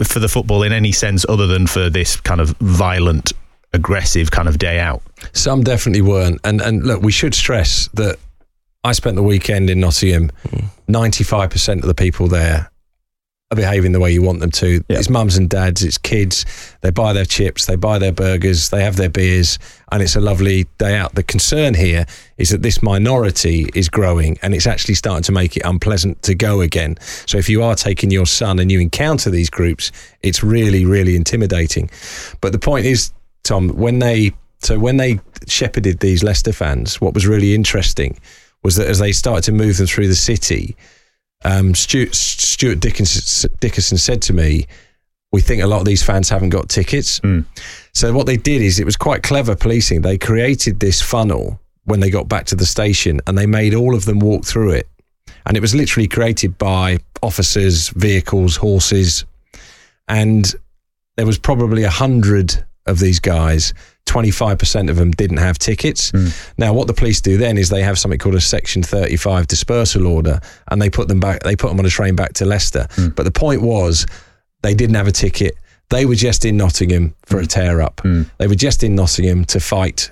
for 0.04 0.18
the 0.18 0.28
football 0.28 0.62
in 0.62 0.73
any 0.73 0.92
sense 0.92 1.25
other 1.26 1.47
than 1.47 1.66
for 1.66 1.88
this 1.88 2.20
kind 2.20 2.42
of 2.42 2.50
violent, 2.61 3.32
aggressive 3.73 4.30
kind 4.30 4.47
of 4.47 4.58
day 4.58 4.78
out? 4.78 5.02
Some 5.32 5.62
definitely 5.62 6.02
weren't. 6.02 6.38
And 6.44 6.61
and 6.61 6.85
look, 6.85 7.02
we 7.02 7.12
should 7.12 7.35
stress 7.35 7.88
that 7.94 8.18
I 8.85 8.92
spent 8.92 9.16
the 9.16 9.23
weekend 9.23 9.70
in 9.70 9.80
Nottingham. 9.80 10.30
Hmm. 10.50 10.66
Ninety 10.87 11.25
five 11.25 11.49
percent 11.49 11.80
of 11.80 11.88
the 11.88 11.94
people 11.94 12.28
there 12.28 12.70
are 13.50 13.57
behaving 13.57 13.93
the 13.93 14.00
way 14.00 14.12
you 14.12 14.21
want 14.21 14.40
them 14.40 14.50
to. 14.50 14.73
Yep. 14.73 14.85
It's 14.90 15.09
mums 15.09 15.38
and 15.38 15.49
dads, 15.49 15.83
it's 15.83 15.97
kids. 15.97 16.45
They 16.83 16.90
buy 16.90 17.14
their 17.14 17.25
chips, 17.25 17.64
they 17.64 17.76
buy 17.76 17.99
their 17.99 18.12
burgers, 18.12 18.69
they 18.69 18.85
have 18.85 18.97
their 18.97 19.09
beers, 19.09 19.59
and 19.90 20.02
it's 20.02 20.17
a 20.17 20.21
lovely 20.21 20.67
day 20.76 20.97
out. 20.97 21.14
The 21.14 21.23
concern 21.23 21.73
here 21.73 22.05
is 22.37 22.50
that 22.50 22.61
this 22.61 22.83
minority 22.83 23.71
is 23.75 23.88
growing 23.88 24.38
and 24.43 24.55
it's 24.55 24.67
actually 24.67 24.97
starting 24.97 25.23
to 25.23 25.33
make 25.33 25.57
it 25.57 25.62
unpleasant 25.64 26.23
to 26.25 26.35
go 26.35 26.61
again. 26.61 26.99
So 27.00 27.38
if 27.38 27.49
you 27.49 27.62
are 27.62 27.75
taking 27.75 28.11
your 28.11 28.26
son 28.26 28.59
and 28.59 28.71
you 28.71 28.81
encounter 28.81 29.31
these 29.31 29.49
groups, 29.49 29.93
it's 30.21 30.43
really, 30.43 30.85
really 30.85 31.17
intimidating. 31.17 31.88
But 32.43 32.52
the 32.52 32.59
point 32.59 32.85
is, 32.85 33.12
Tom, 33.45 33.71
when 33.71 33.99
they 33.99 34.33
so 34.61 34.78
when 34.78 34.99
they 34.99 35.21
shepherded 35.47 36.00
these 36.00 36.23
Leicester 36.23 36.52
fans, 36.52 37.00
what 37.00 37.14
was 37.14 37.26
really 37.26 37.55
interesting 37.55 38.19
was 38.62 38.76
that 38.76 38.88
as 38.88 38.99
they 38.99 39.12
started 39.12 39.45
to 39.45 39.52
move 39.52 39.76
them 39.76 39.87
through 39.87 40.09
the 40.09 40.17
city, 40.17 40.76
um, 41.45 41.75
Stuart, 41.75 42.14
Stuart 42.14 42.80
Dickinson, 42.80 43.50
Dickinson 43.61 43.99
said 43.99 44.23
to 44.23 44.33
me, 44.33 44.66
we 45.30 45.40
think 45.40 45.62
a 45.62 45.66
lot 45.66 45.80
of 45.80 45.85
these 45.85 46.02
fans 46.02 46.28
haven't 46.28 46.49
got 46.50 46.68
tickets. 46.68 47.21
Mm. 47.21 47.45
So 47.92 48.12
what 48.12 48.26
they 48.26 48.37
did 48.37 48.62
is 48.62 48.80
it 48.80 48.85
was 48.85 48.97
quite 48.97 49.23
clever 49.23 49.54
policing. 49.54 50.02
They 50.02 50.16
created 50.16 50.80
this 50.80 51.02
funnel 51.02 51.61
when 51.85 52.00
they 52.00 52.11
got 52.11 52.28
back 52.28 52.47
to 52.47 52.54
the 52.54 52.66
station, 52.66 53.21
and 53.26 53.37
they 53.37 53.47
made 53.47 53.75
all 53.75 53.95
of 53.95 54.04
them 54.04 54.18
walk 54.18 54.45
through 54.45 54.73
it. 54.73 54.88
And 55.47 55.57
it 55.57 55.61
was 55.61 55.75
literally 55.75 56.09
created 56.09 56.59
by 56.59 56.99
officers, 57.23 57.88
vehicles, 57.90 58.57
horses, 58.57 59.25
and 60.07 60.54
there 61.16 61.26
was 61.26 61.38
probably 61.38 61.85
a 61.85 61.90
hundred 61.90 62.64
of 62.88 62.99
these 62.99 63.21
guys. 63.21 63.75
25% 64.07 64.88
of 64.88 64.97
them 64.97 65.11
didn't 65.11 65.37
have 65.37 65.59
tickets. 65.59 66.11
Hmm. 66.11 66.28
Now, 66.57 66.73
what 66.73 66.87
the 66.87 66.95
police 66.95 67.21
do 67.21 67.37
then 67.37 67.59
is 67.59 67.68
they 67.68 67.83
have 67.83 67.99
something 67.99 68.18
called 68.18 68.35
a 68.35 68.40
Section 68.40 68.83
35 68.83 69.47
dispersal 69.47 70.07
order, 70.07 70.40
and 70.71 70.80
they 70.80 70.88
put 70.88 71.09
them 71.09 71.21
back. 71.21 71.42
They 71.42 71.57
put 71.57 71.68
them 71.68 71.78
on 71.78 71.85
a 71.85 71.90
train 71.90 72.16
back 72.16 72.33
to 72.35 72.47
Leicester. 72.47 72.88
Hmm. 72.92 73.09
But 73.09 73.25
the 73.25 73.30
point 73.30 73.62
was, 73.62 74.07
they 74.62 74.75
didn't 74.75 74.97
have 74.97 75.07
a 75.07 75.12
ticket. 75.12 75.57
They 75.90 76.07
were 76.07 76.14
just 76.14 76.45
in 76.45 76.57
Nottingham 76.57 77.14
for 77.26 77.38
a 77.38 77.42
hmm. 77.42 77.49
tear 77.49 77.83
up. 77.83 78.00
They 78.38 78.47
were 78.47 78.54
just 78.54 78.83
in 78.83 78.95
Nottingham 78.95 79.45
to 79.47 79.61
fight 79.61 80.11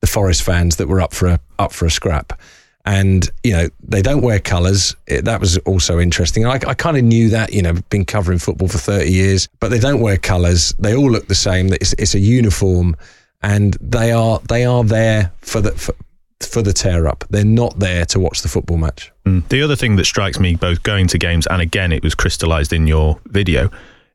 the 0.00 0.06
Forest 0.06 0.42
fans 0.42 0.76
that 0.76 0.88
were 0.88 1.00
up 1.00 1.12
for 1.12 1.28
a 1.28 1.40
up 1.58 1.72
for 1.72 1.86
a 1.86 1.90
scrap. 1.90 2.40
And 2.88 3.28
you 3.44 3.52
know 3.52 3.68
they 3.82 4.00
don't 4.00 4.22
wear 4.22 4.40
colours. 4.40 4.96
That 5.08 5.40
was 5.40 5.58
also 5.58 5.98
interesting. 6.00 6.46
I, 6.46 6.54
I 6.54 6.72
kind 6.72 6.96
of 6.96 7.04
knew 7.04 7.28
that. 7.28 7.52
You 7.52 7.60
know, 7.60 7.74
been 7.90 8.06
covering 8.06 8.38
football 8.38 8.68
for 8.68 8.78
thirty 8.78 9.12
years, 9.12 9.46
but 9.60 9.68
they 9.70 9.78
don't 9.78 10.00
wear 10.00 10.16
colours. 10.16 10.74
They 10.78 10.96
all 10.96 11.10
look 11.10 11.28
the 11.28 11.34
same. 11.34 11.70
It's, 11.74 11.92
it's 11.98 12.14
a 12.14 12.18
uniform, 12.18 12.96
and 13.42 13.76
they 13.82 14.10
are 14.12 14.40
they 14.48 14.64
are 14.64 14.84
there 14.84 15.32
for 15.42 15.60
the 15.60 15.72
for, 15.72 15.94
for 16.40 16.62
the 16.62 16.72
tear 16.72 17.06
up. 17.06 17.24
They're 17.28 17.44
not 17.44 17.78
there 17.78 18.06
to 18.06 18.18
watch 18.18 18.40
the 18.40 18.48
football 18.48 18.78
match. 18.78 19.12
Mm. 19.26 19.46
The 19.48 19.60
other 19.60 19.76
thing 19.76 19.96
that 19.96 20.06
strikes 20.06 20.40
me, 20.40 20.54
both 20.54 20.82
going 20.82 21.08
to 21.08 21.18
games 21.18 21.46
and 21.48 21.60
again, 21.60 21.92
it 21.92 22.02
was 22.02 22.14
crystallized 22.14 22.72
in 22.72 22.86
your 22.86 23.20
video, 23.26 23.70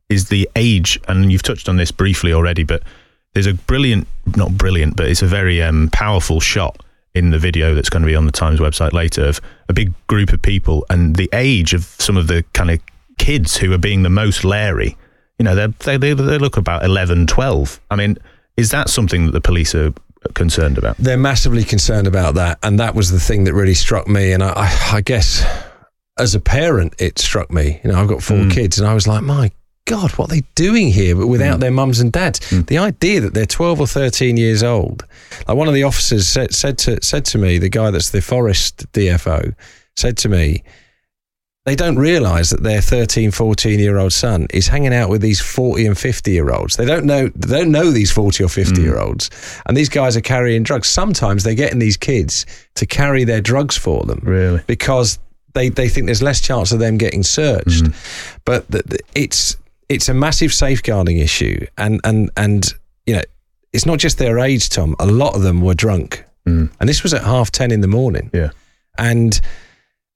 is 0.09 0.29
the 0.29 0.49
age. 0.55 0.99
And 1.07 1.31
you've 1.31 1.43
touched 1.43 1.69
on 1.69 1.77
this 1.77 1.91
briefly 1.91 2.33
already, 2.33 2.63
but 2.63 2.81
there's 3.33 3.45
a 3.45 3.53
brilliant, 3.53 4.07
not 4.35 4.57
brilliant, 4.57 4.95
but 4.95 5.07
it's 5.07 5.21
a 5.21 5.27
very 5.27 5.61
um, 5.61 5.89
powerful 5.91 6.39
shot 6.39 6.83
in 7.15 7.29
the 7.29 7.39
video 7.39 7.73
that's 7.73 7.89
going 7.89 8.01
to 8.01 8.07
be 8.07 8.15
on 8.15 8.25
the 8.25 8.31
Times 8.31 8.59
website 8.59 8.93
later 8.93 9.25
of 9.25 9.39
a 9.69 9.73
big 9.73 9.93
group 10.07 10.33
of 10.33 10.41
people 10.41 10.85
and 10.89 11.15
the 11.15 11.29
age 11.33 11.73
of 11.73 11.83
some 11.99 12.17
of 12.17 12.27
the 12.27 12.43
kind 12.53 12.71
of 12.71 12.79
kids 13.17 13.57
who 13.57 13.71
are 13.73 13.77
being 13.77 14.03
the 14.03 14.09
most 14.09 14.43
Larry. 14.43 14.97
You 15.37 15.45
know, 15.45 15.55
they 15.55 15.97
they 15.97 16.13
they 16.13 16.37
look 16.37 16.57
about 16.57 16.83
11, 16.83 17.27
12. 17.27 17.79
I 17.91 17.95
mean, 17.95 18.17
is 18.57 18.71
that 18.71 18.89
something 18.89 19.25
that 19.25 19.31
the 19.31 19.41
police 19.41 19.73
are 19.75 19.93
concerned 20.33 20.77
about? 20.77 20.97
They're 20.97 21.17
massively 21.17 21.63
concerned 21.63 22.07
about 22.07 22.35
that, 22.35 22.59
and 22.63 22.79
that 22.79 22.95
was 22.95 23.11
the 23.11 23.19
thing 23.19 23.43
that 23.45 23.53
really 23.53 23.73
struck 23.73 24.07
me. 24.07 24.31
And 24.31 24.43
I, 24.43 24.49
I, 24.49 24.97
I 24.97 25.01
guess 25.01 25.45
as 26.17 26.35
a 26.35 26.39
parent, 26.39 26.95
it 26.99 27.19
struck 27.19 27.51
me. 27.51 27.81
You 27.83 27.91
know, 27.91 27.99
I've 27.99 28.07
got 28.07 28.23
four 28.23 28.43
hmm. 28.43 28.49
kids, 28.49 28.79
and 28.79 28.87
I 28.87 28.93
was 28.93 29.07
like, 29.07 29.23
my 29.23 29.51
God, 29.85 30.11
what 30.11 30.31
are 30.31 30.35
they 30.35 30.43
doing 30.55 30.89
here? 30.89 31.15
But 31.15 31.27
without 31.27 31.57
mm. 31.57 31.61
their 31.61 31.71
mums 31.71 31.99
and 31.99 32.11
dads, 32.11 32.39
mm. 32.39 32.65
the 32.67 32.77
idea 32.77 33.19
that 33.21 33.33
they're 33.33 33.45
twelve 33.45 33.79
or 33.79 33.87
thirteen 33.87 34.37
years 34.37 34.63
old. 34.63 35.05
Like 35.47 35.57
one 35.57 35.67
of 35.67 35.73
the 35.73 35.83
officers 35.83 36.27
said, 36.27 36.53
said 36.53 36.77
to 36.79 37.03
said 37.03 37.25
to 37.25 37.37
me, 37.37 37.57
the 37.57 37.69
guy 37.69 37.91
that's 37.91 38.11
the 38.11 38.21
Forest 38.21 38.91
DFO 38.93 39.53
said 39.95 40.17
to 40.17 40.29
me, 40.29 40.63
they 41.65 41.75
don't 41.75 41.97
realise 41.97 42.49
that 42.49 42.63
their 42.63 42.81
13, 42.81 43.31
14 43.31 43.79
year 43.79 43.97
old 43.97 44.11
son 44.11 44.47
is 44.51 44.67
hanging 44.67 44.93
out 44.93 45.09
with 45.09 45.21
these 45.21 45.39
40 45.39 45.85
and 45.85 45.97
50 45.97 46.31
year 46.31 46.51
olds. 46.51 46.75
They 46.75 46.85
don't 46.85 47.05
know 47.05 47.29
they 47.35 47.59
don't 47.59 47.71
know 47.71 47.91
these 47.91 48.11
40 48.11 48.43
or 48.43 48.49
50 48.49 48.73
mm. 48.73 48.83
year 48.83 48.99
olds. 48.99 49.29
And 49.65 49.75
these 49.75 49.89
guys 49.89 50.17
are 50.17 50.21
carrying 50.21 50.63
drugs. 50.63 50.89
Sometimes 50.89 51.43
they're 51.43 51.55
getting 51.55 51.79
these 51.79 51.97
kids 51.97 52.45
to 52.75 52.85
carry 52.85 53.23
their 53.23 53.41
drugs 53.41 53.77
for 53.77 54.03
them. 54.03 54.19
Really? 54.23 54.61
Because 54.67 55.19
they, 55.53 55.69
they 55.69 55.87
think 55.87 56.07
there's 56.07 56.23
less 56.23 56.41
chance 56.41 56.71
of 56.71 56.79
them 56.79 56.97
getting 56.97 57.23
searched. 57.23 57.85
But 58.43 58.69
the, 58.69 58.81
the, 58.85 58.99
it's 59.13 59.55
it's 59.93 60.09
a 60.09 60.13
massive 60.13 60.53
safeguarding 60.53 61.17
issue. 61.17 61.65
And 61.77 62.01
and 62.03 62.29
and 62.37 62.73
you 63.05 63.15
know 63.15 63.21
it's 63.71 63.85
not 63.85 63.99
just 63.99 64.17
their 64.17 64.39
age 64.39 64.69
tom. 64.69 64.95
A 64.99 65.05
lot 65.05 65.35
of 65.35 65.41
them 65.41 65.61
were 65.61 65.73
drunk. 65.73 66.25
Mm. 66.47 66.71
And 66.79 66.89
this 66.89 67.03
was 67.03 67.13
at 67.13 67.23
half 67.23 67.51
10 67.51 67.71
in 67.71 67.81
the 67.81 67.87
morning. 67.87 68.29
Yeah. 68.33 68.49
and 68.97 69.39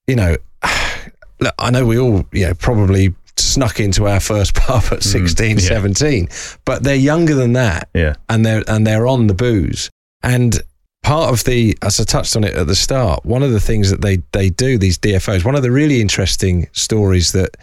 you 0.08 0.16
know 0.16 0.38
look, 1.40 1.54
i 1.58 1.72
know 1.72 1.86
we 1.86 1.98
all 1.98 2.26
you 2.32 2.46
know 2.46 2.54
probably 2.54 3.14
snuck 3.38 3.80
into 3.80 4.08
our 4.08 4.20
first 4.20 4.54
pub 4.62 4.84
at 4.92 5.00
mm. 5.00 5.04
16 5.04 5.50
yeah. 5.52 5.58
17 5.58 6.30
but 6.66 6.84
they're 6.84 6.96
younger 6.96 7.36
than 7.36 7.54
that. 7.54 7.90
Yeah. 7.94 8.16
and 8.30 8.46
they're 8.46 8.64
and 8.68 8.86
they're 8.86 9.08
on 9.08 9.28
the 9.28 9.34
booze. 9.34 9.90
And 10.24 10.60
part 11.04 11.32
of 11.32 11.44
the 11.46 11.78
as 11.82 12.00
i 12.00 12.04
touched 12.04 12.36
on 12.36 12.44
it 12.44 12.54
at 12.54 12.68
the 12.68 12.76
start 12.76 13.24
one 13.26 13.42
of 13.42 13.52
the 13.52 13.60
things 13.60 13.90
that 13.92 14.02
they 14.02 14.18
they 14.34 14.50
do 14.50 14.78
these 14.78 14.98
dfos 14.98 15.46
one 15.46 15.56
of 15.56 15.62
the 15.62 15.72
really 15.72 16.02
interesting 16.02 16.68
stories 16.74 17.32
that 17.32 17.56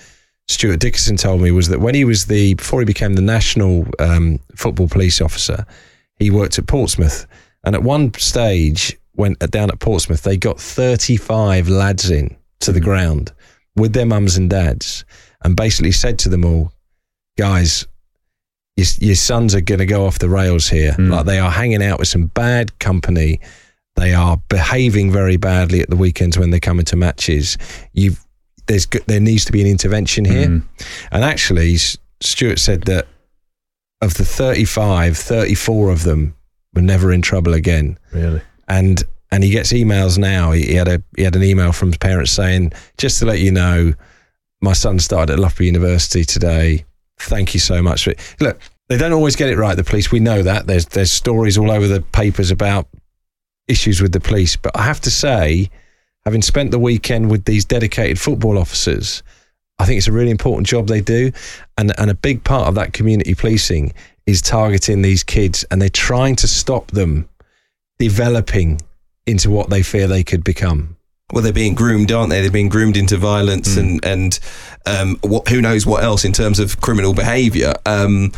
stuart 0.48 0.80
dickerson 0.80 1.16
told 1.16 1.40
me 1.40 1.50
was 1.50 1.68
that 1.68 1.80
when 1.80 1.94
he 1.94 2.04
was 2.04 2.26
the 2.26 2.54
before 2.54 2.80
he 2.80 2.84
became 2.84 3.14
the 3.14 3.22
national 3.22 3.86
um, 3.98 4.38
football 4.54 4.88
police 4.88 5.20
officer 5.20 5.66
he 6.16 6.30
worked 6.30 6.58
at 6.58 6.66
portsmouth 6.66 7.26
and 7.64 7.74
at 7.74 7.82
one 7.82 8.12
stage 8.14 8.96
when 9.12 9.34
uh, 9.40 9.46
down 9.46 9.70
at 9.70 9.80
portsmouth 9.80 10.22
they 10.22 10.36
got 10.36 10.60
35 10.60 11.68
lads 11.68 12.10
in 12.10 12.36
to 12.60 12.72
the 12.72 12.80
ground 12.80 13.32
with 13.76 13.92
their 13.92 14.06
mums 14.06 14.36
and 14.36 14.50
dads 14.50 15.04
and 15.42 15.56
basically 15.56 15.92
said 15.92 16.18
to 16.18 16.28
them 16.28 16.44
all 16.44 16.72
guys 17.38 17.86
your, 18.76 18.86
your 19.00 19.14
sons 19.14 19.54
are 19.54 19.60
going 19.60 19.78
to 19.78 19.86
go 19.86 20.06
off 20.06 20.18
the 20.18 20.28
rails 20.28 20.68
here. 20.68 20.94
Like 21.10 21.26
they 21.26 21.38
are 21.38 21.50
hanging 21.50 21.82
out 21.82 21.98
with 21.98 22.08
some 22.08 22.26
bad 22.26 22.76
company. 22.78 23.40
They 23.96 24.12
are 24.14 24.38
behaving 24.48 25.12
very 25.12 25.36
badly 25.36 25.80
at 25.80 25.90
the 25.90 25.96
weekends 25.96 26.38
when 26.38 26.50
they 26.50 26.60
come 26.60 26.78
into 26.80 26.96
matches. 26.96 27.56
You've 27.92 28.23
there's 28.66 28.86
there 29.06 29.20
needs 29.20 29.44
to 29.46 29.52
be 29.52 29.60
an 29.60 29.66
intervention 29.66 30.24
here. 30.24 30.48
Mm. 30.48 30.62
And 31.12 31.24
actually, 31.24 31.76
Stuart 32.20 32.58
said 32.58 32.82
that 32.84 33.06
of 34.00 34.14
the 34.14 34.24
35, 34.24 35.16
34 35.16 35.90
of 35.90 36.02
them 36.04 36.34
were 36.74 36.82
never 36.82 37.12
in 37.12 37.22
trouble 37.22 37.54
again 37.54 37.98
Really? 38.12 38.42
and 38.68 39.02
and 39.30 39.42
he 39.42 39.50
gets 39.50 39.72
emails 39.72 40.18
now. 40.18 40.52
He, 40.52 40.66
he 40.66 40.74
had 40.74 40.88
a 40.88 41.02
he 41.16 41.22
had 41.22 41.34
an 41.36 41.42
email 41.42 41.72
from 41.72 41.88
his 41.88 41.98
parents 41.98 42.30
saying, 42.32 42.72
"Just 42.98 43.18
to 43.18 43.26
let 43.26 43.40
you 43.40 43.50
know, 43.50 43.94
my 44.60 44.72
son 44.74 44.98
started 44.98 45.34
at 45.34 45.38
Loughborough 45.38 45.66
University 45.66 46.24
today. 46.24 46.84
Thank 47.18 47.54
you 47.54 47.60
so 47.60 47.82
much." 47.82 48.04
But 48.04 48.16
look, 48.40 48.60
they 48.88 48.96
don't 48.96 49.12
always 49.12 49.34
get 49.36 49.48
it 49.48 49.56
right. 49.56 49.76
The 49.76 49.82
police, 49.84 50.12
we 50.12 50.20
know 50.20 50.42
that. 50.42 50.66
There's 50.66 50.86
there's 50.86 51.10
stories 51.10 51.58
all 51.58 51.70
over 51.70 51.88
the 51.88 52.02
papers 52.02 52.50
about 52.50 52.86
issues 53.66 54.00
with 54.00 54.12
the 54.12 54.20
police, 54.20 54.56
but 54.56 54.76
I 54.76 54.82
have 54.84 55.00
to 55.00 55.10
say, 55.10 55.70
having 56.24 56.42
spent 56.42 56.70
the 56.70 56.78
weekend 56.78 57.30
with 57.30 57.44
these 57.44 57.64
dedicated 57.64 58.18
football 58.18 58.58
officers, 58.58 59.22
I 59.78 59.86
think 59.86 59.98
it's 59.98 60.08
a 60.08 60.12
really 60.12 60.30
important 60.30 60.66
job 60.66 60.86
they 60.88 61.00
do, 61.00 61.32
and 61.78 61.92
and 61.98 62.10
a 62.10 62.14
big 62.14 62.44
part 62.44 62.68
of 62.68 62.74
that 62.76 62.92
community 62.92 63.34
policing 63.34 63.92
is 64.26 64.40
targeting 64.40 65.02
these 65.02 65.22
kids, 65.22 65.64
and 65.70 65.82
they're 65.82 65.88
trying 65.90 66.36
to 66.36 66.48
stop 66.48 66.90
them 66.92 67.28
developing 67.98 68.80
into 69.26 69.50
what 69.50 69.70
they 69.70 69.82
fear 69.82 70.06
they 70.06 70.24
could 70.24 70.44
become. 70.44 70.96
Well, 71.32 71.42
they're 71.42 71.52
being 71.52 71.74
groomed, 71.74 72.12
aren't 72.12 72.30
they? 72.30 72.42
They're 72.42 72.50
being 72.50 72.68
groomed 72.68 72.96
into 72.96 73.16
violence 73.16 73.76
and 73.76 74.04
and 74.04 74.38
um, 74.86 75.16
what, 75.22 75.48
who 75.48 75.60
knows 75.60 75.86
what 75.86 76.04
else 76.04 76.24
in 76.24 76.32
terms 76.32 76.58
of 76.58 76.80
criminal 76.80 77.14
behaviour. 77.14 77.74
Um, 77.86 78.32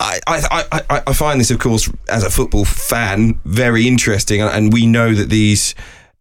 I, 0.00 0.18
I, 0.26 0.64
I, 0.90 1.02
I- 1.06 1.12
find 1.12 1.38
this, 1.38 1.52
of 1.52 1.60
course, 1.60 1.88
as 2.08 2.24
a 2.24 2.30
football 2.30 2.64
fan, 2.64 3.38
very 3.44 3.86
interesting, 3.86 4.40
and 4.40 4.72
we 4.72 4.84
know 4.86 5.14
that 5.14 5.28
these 5.30 5.74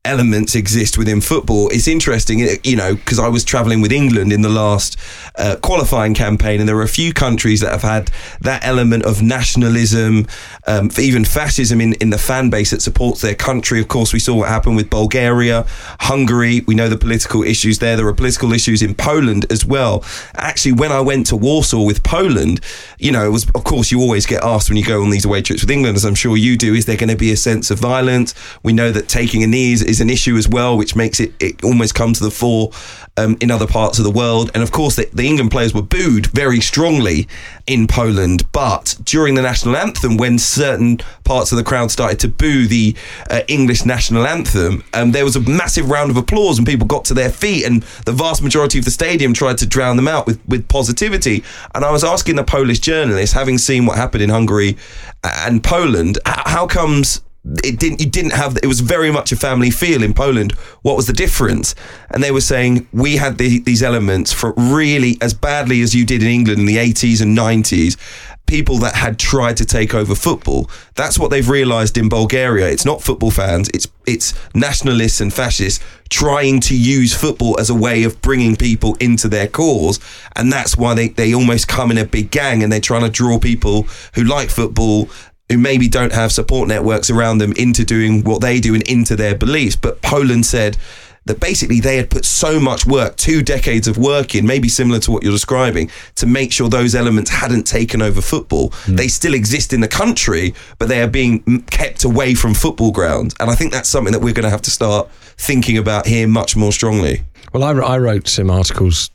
elements 0.04 0.56
exist 0.56 0.98
within 0.98 1.22
football. 1.22 1.70
It's 1.70 1.88
interesting, 1.88 2.40
you 2.64 2.76
know, 2.76 2.96
because 2.96 3.20
I 3.20 3.28
was 3.28 3.44
travelling 3.44 3.82
with 3.82 3.92
England 3.92 4.34
in 4.34 4.42
the 4.42 4.50
last 4.50 4.98
uh, 5.36 5.56
qualifying 5.62 6.14
campaign, 6.14 6.60
and 6.60 6.68
there 6.68 6.78
are 6.78 6.84
a 6.84 6.88
few 6.88 7.14
countries 7.14 7.62
that 7.62 7.72
have 7.72 7.82
had 7.82 8.12
that 8.42 8.66
element 8.66 9.04
of 9.06 9.22
nationalism, 9.22 10.28
um, 10.68 10.90
even 11.00 11.24
fascism 11.26 11.80
in, 11.80 11.94
in 11.96 12.10
the 12.10 12.18
fan 12.18 12.50
base 12.50 12.72
that 12.72 12.82
supports 12.82 13.22
their 13.22 13.36
country. 13.36 13.80
Of 13.80 13.88
course, 13.88 14.14
we 14.14 14.20
saw 14.20 14.36
what 14.36 14.50
happened 14.50 14.76
with 14.76 14.90
Bulgaria, 14.90 15.66
Hungary. 16.02 16.62
We 16.68 16.76
know 16.76 16.90
the 16.90 16.98
political 16.98 17.44
issues 17.44 17.80
there. 17.80 17.96
There 17.96 18.08
are 18.08 18.14
political 18.14 18.52
issues 18.54 18.82
in 18.82 18.94
Poland 18.94 19.46
as 19.50 19.66
well. 19.66 20.04
Actually, 20.36 20.74
when 20.74 20.92
I 20.92 21.02
went 21.02 21.28
to 21.28 21.38
Warsaw 21.38 21.84
with 21.84 22.04
Poland, 22.04 22.60
you 23.00 23.12
know, 23.12 23.26
it 23.26 23.32
was 23.32 23.50
of 23.56 23.64
course 23.64 23.92
you 23.92 24.02
always 24.02 24.26
get 24.26 24.44
asked 24.44 24.70
when 24.70 24.78
you 24.78 24.86
go 24.86 25.02
on 25.02 25.10
these 25.10 25.26
away 25.26 25.42
trips 25.42 25.62
with 25.62 25.72
England, 25.72 25.96
as 25.96 26.06
I'm 26.06 26.16
sure 26.16 26.38
you 26.38 26.58
do, 26.58 26.74
is 26.74 26.86
there 26.86 26.98
going 26.98 27.10
to 27.10 27.16
be 27.16 27.32
a 27.32 27.38
sense 27.38 27.72
of 27.72 27.80
violence? 27.80 28.34
We 28.64 28.74
know 28.74 28.92
that 28.92 29.08
taking 29.08 29.44
a 29.44 29.48
knee 29.48 29.74
is, 29.74 29.82
is 29.82 30.02
an 30.02 30.10
issue 30.10 30.36
as 30.38 30.48
well, 30.48 30.78
which 30.78 30.96
makes 30.96 31.20
it, 31.20 31.34
it 31.40 31.64
almost 31.64 31.96
come 31.96 32.14
to 32.14 32.24
the 32.24 32.32
fore 32.32 32.72
um, 33.18 33.38
in 33.42 33.52
other 33.52 33.68
parts 33.68 33.98
of 33.98 34.04
the 34.04 34.12
world. 34.12 34.52
And 34.54 34.64
of 34.64 34.72
course, 34.72 34.96
the, 34.96 35.10
England 35.26 35.52
players 35.52 35.74
were 35.74 35.82
booed 35.82 36.28
very 36.28 36.62
strongly 36.62 37.28
in 37.68 37.88
Poland. 37.88 38.52
But 38.52 38.98
during 39.04 39.36
the 39.36 39.42
national 39.42 39.76
anthem, 39.76 40.18
when 40.18 40.38
certain 40.40 41.00
parts 41.24 41.52
of 41.52 41.58
the 41.58 41.64
crowd 41.64 41.92
started 41.92 42.20
to 42.20 42.28
boo 42.28 42.68
the 42.68 42.96
uh, 43.30 43.42
English 43.48 43.86
national 43.86 44.26
anthem, 44.26 44.84
um, 44.94 45.12
there 45.12 45.26
was 45.26 45.36
a 45.36 45.42
massive 45.42 45.90
round 45.90 46.12
of 46.12 46.18
applause 46.18 46.58
and 46.58 46.68
people 46.68 46.88
got 46.88 47.06
to 47.06 47.14
their 47.14 47.30
feet. 47.30 47.66
And 47.66 47.84
the 48.06 48.12
vast 48.12 48.42
majority 48.42 48.80
of 48.80 48.86
the 48.86 48.92
stadium 48.92 49.34
tried 49.34 49.58
to 49.60 49.66
drown 49.66 49.96
them 49.96 50.08
out 50.08 50.28
with, 50.28 50.40
with 50.48 50.68
positivity. 50.68 51.44
And 51.76 51.86
I 51.86 51.92
was 51.92 52.04
asking 52.04 52.36
the 52.36 52.44
Polish 52.44 52.80
journalist, 52.80 53.34
having 53.34 53.58
seen 53.58 53.86
what 53.86 53.98
happened 53.98 54.24
in 54.24 54.30
Hungary 54.30 54.78
and 55.24 55.64
Poland, 55.64 56.18
how 56.26 56.68
comes 56.68 57.22
it 57.44 57.80
didn't 57.80 58.00
you 58.00 58.08
didn't 58.08 58.34
have 58.34 58.58
it 58.62 58.68
was 58.68 58.82
very 58.82 59.12
much 59.12 59.32
a 59.32 59.36
family 59.36 59.72
feel 59.72 60.04
in 60.04 60.14
Poland. 60.14 60.52
What 60.84 60.96
was 60.96 61.08
the 61.08 61.14
difference? 61.14 61.74
And 62.12 62.24
they 62.24 62.32
were 62.32 62.42
saying 62.42 62.88
we 62.94 63.18
had 63.18 63.38
the, 63.38 63.60
these 63.60 63.82
elements 63.82 64.32
for 64.32 64.54
really 64.56 65.18
as 65.22 65.34
badly 65.34 65.82
as 65.82 65.96
you 65.96 66.06
did 66.06 66.22
in 66.22 66.30
England 66.30 66.60
in 66.60 66.66
the 66.66 66.78
80s 66.78 67.22
and 67.22 67.36
90s 67.36 67.98
people 68.46 68.78
that 68.80 68.96
had 68.96 69.18
tried 69.18 69.56
to 69.56 69.66
take 69.66 69.94
over 69.94 70.14
football. 70.14 70.70
That's 70.96 71.18
what 71.18 71.32
they've 71.32 71.48
realized 71.48 71.98
in 71.98 72.10
Bulgaria. 72.10 72.68
It's 72.68 72.86
not 72.86 73.02
football 73.02 73.32
fans 73.32 73.70
it's 73.74 73.88
it's 74.06 74.34
nationalists 74.54 75.22
and 75.22 75.34
fascists 75.34 75.84
trying 76.10 76.60
to 76.60 76.78
use 76.78 77.16
football 77.16 77.60
as 77.60 77.70
a 77.70 77.76
way 77.76 78.04
of 78.04 78.22
bringing 78.22 78.56
people 78.56 78.96
into 79.00 79.28
their 79.28 79.48
cause. 79.48 80.00
And 80.36 80.52
that's 80.52 80.78
why 80.78 80.94
they, 80.94 81.08
they 81.08 81.34
almost 81.34 81.68
come 81.68 81.90
in 81.90 81.98
a 81.98 82.06
big 82.06 82.30
gang 82.30 82.62
and 82.62 82.72
they're 82.72 82.82
trying 82.82 83.04
to 83.04 83.10
draw 83.10 83.40
people 83.40 83.88
who 84.14 84.24
like 84.24 84.50
football 84.50 85.10
who 85.52 85.58
maybe 85.58 85.88
don't 85.88 86.14
have 86.14 86.32
support 86.32 86.68
networks 86.68 87.10
around 87.10 87.40
them 87.40 87.52
into 87.54 87.84
doing 87.84 88.24
what 88.24 88.42
they 88.42 88.60
do 88.60 88.74
and 88.74 88.84
into 88.84 89.16
their 89.16 89.36
beliefs. 89.36 89.76
But 89.76 90.02
Poland 90.02 90.46
said 90.46 90.78
that 91.26 91.40
basically 91.40 91.80
they 91.80 91.98
had 91.98 92.10
put 92.10 92.26
so 92.26 92.60
much 92.60 92.86
work, 92.86 93.16
two 93.16 93.44
decades 93.44 93.88
of 93.88 93.98
work 93.98 94.34
in, 94.34 94.46
maybe 94.48 94.68
similar 94.68 95.00
to 95.00 95.12
what 95.12 95.24
you're 95.24 95.32
describing, 95.32 95.92
to 96.16 96.26
make 96.26 96.52
sure 96.52 96.68
those 96.70 96.96
elements 96.96 97.30
hadn't 97.30 97.68
taken 97.68 98.02
over 98.02 98.22
football. 98.22 98.70
Mm. 98.86 98.98
They 98.98 99.08
still 99.08 99.34
exist 99.34 99.74
in 99.74 99.82
the 99.82 99.88
country, 99.88 100.56
but 100.80 100.88
they 100.88 101.02
are 101.02 101.08
being 101.08 101.62
kept 101.64 102.04
away 102.04 102.34
from 102.34 102.54
football 102.54 102.92
grounds. 102.92 103.36
And 103.40 103.52
I 103.52 103.56
think 103.56 103.72
that's 103.72 103.90
something 103.90 104.14
that 104.14 104.20
we're 104.20 104.34
going 104.34 104.46
to 104.46 104.50
have 104.50 104.64
to 104.64 104.72
start 104.72 105.12
thinking 105.38 105.78
about 105.78 106.08
here 106.08 106.28
much 106.28 106.56
more 106.56 106.72
strongly. 106.72 107.24
Well, 107.54 107.64
I, 107.64 107.72
I 107.72 107.98
wrote 107.98 108.28
some 108.28 108.50
articles 108.50 109.12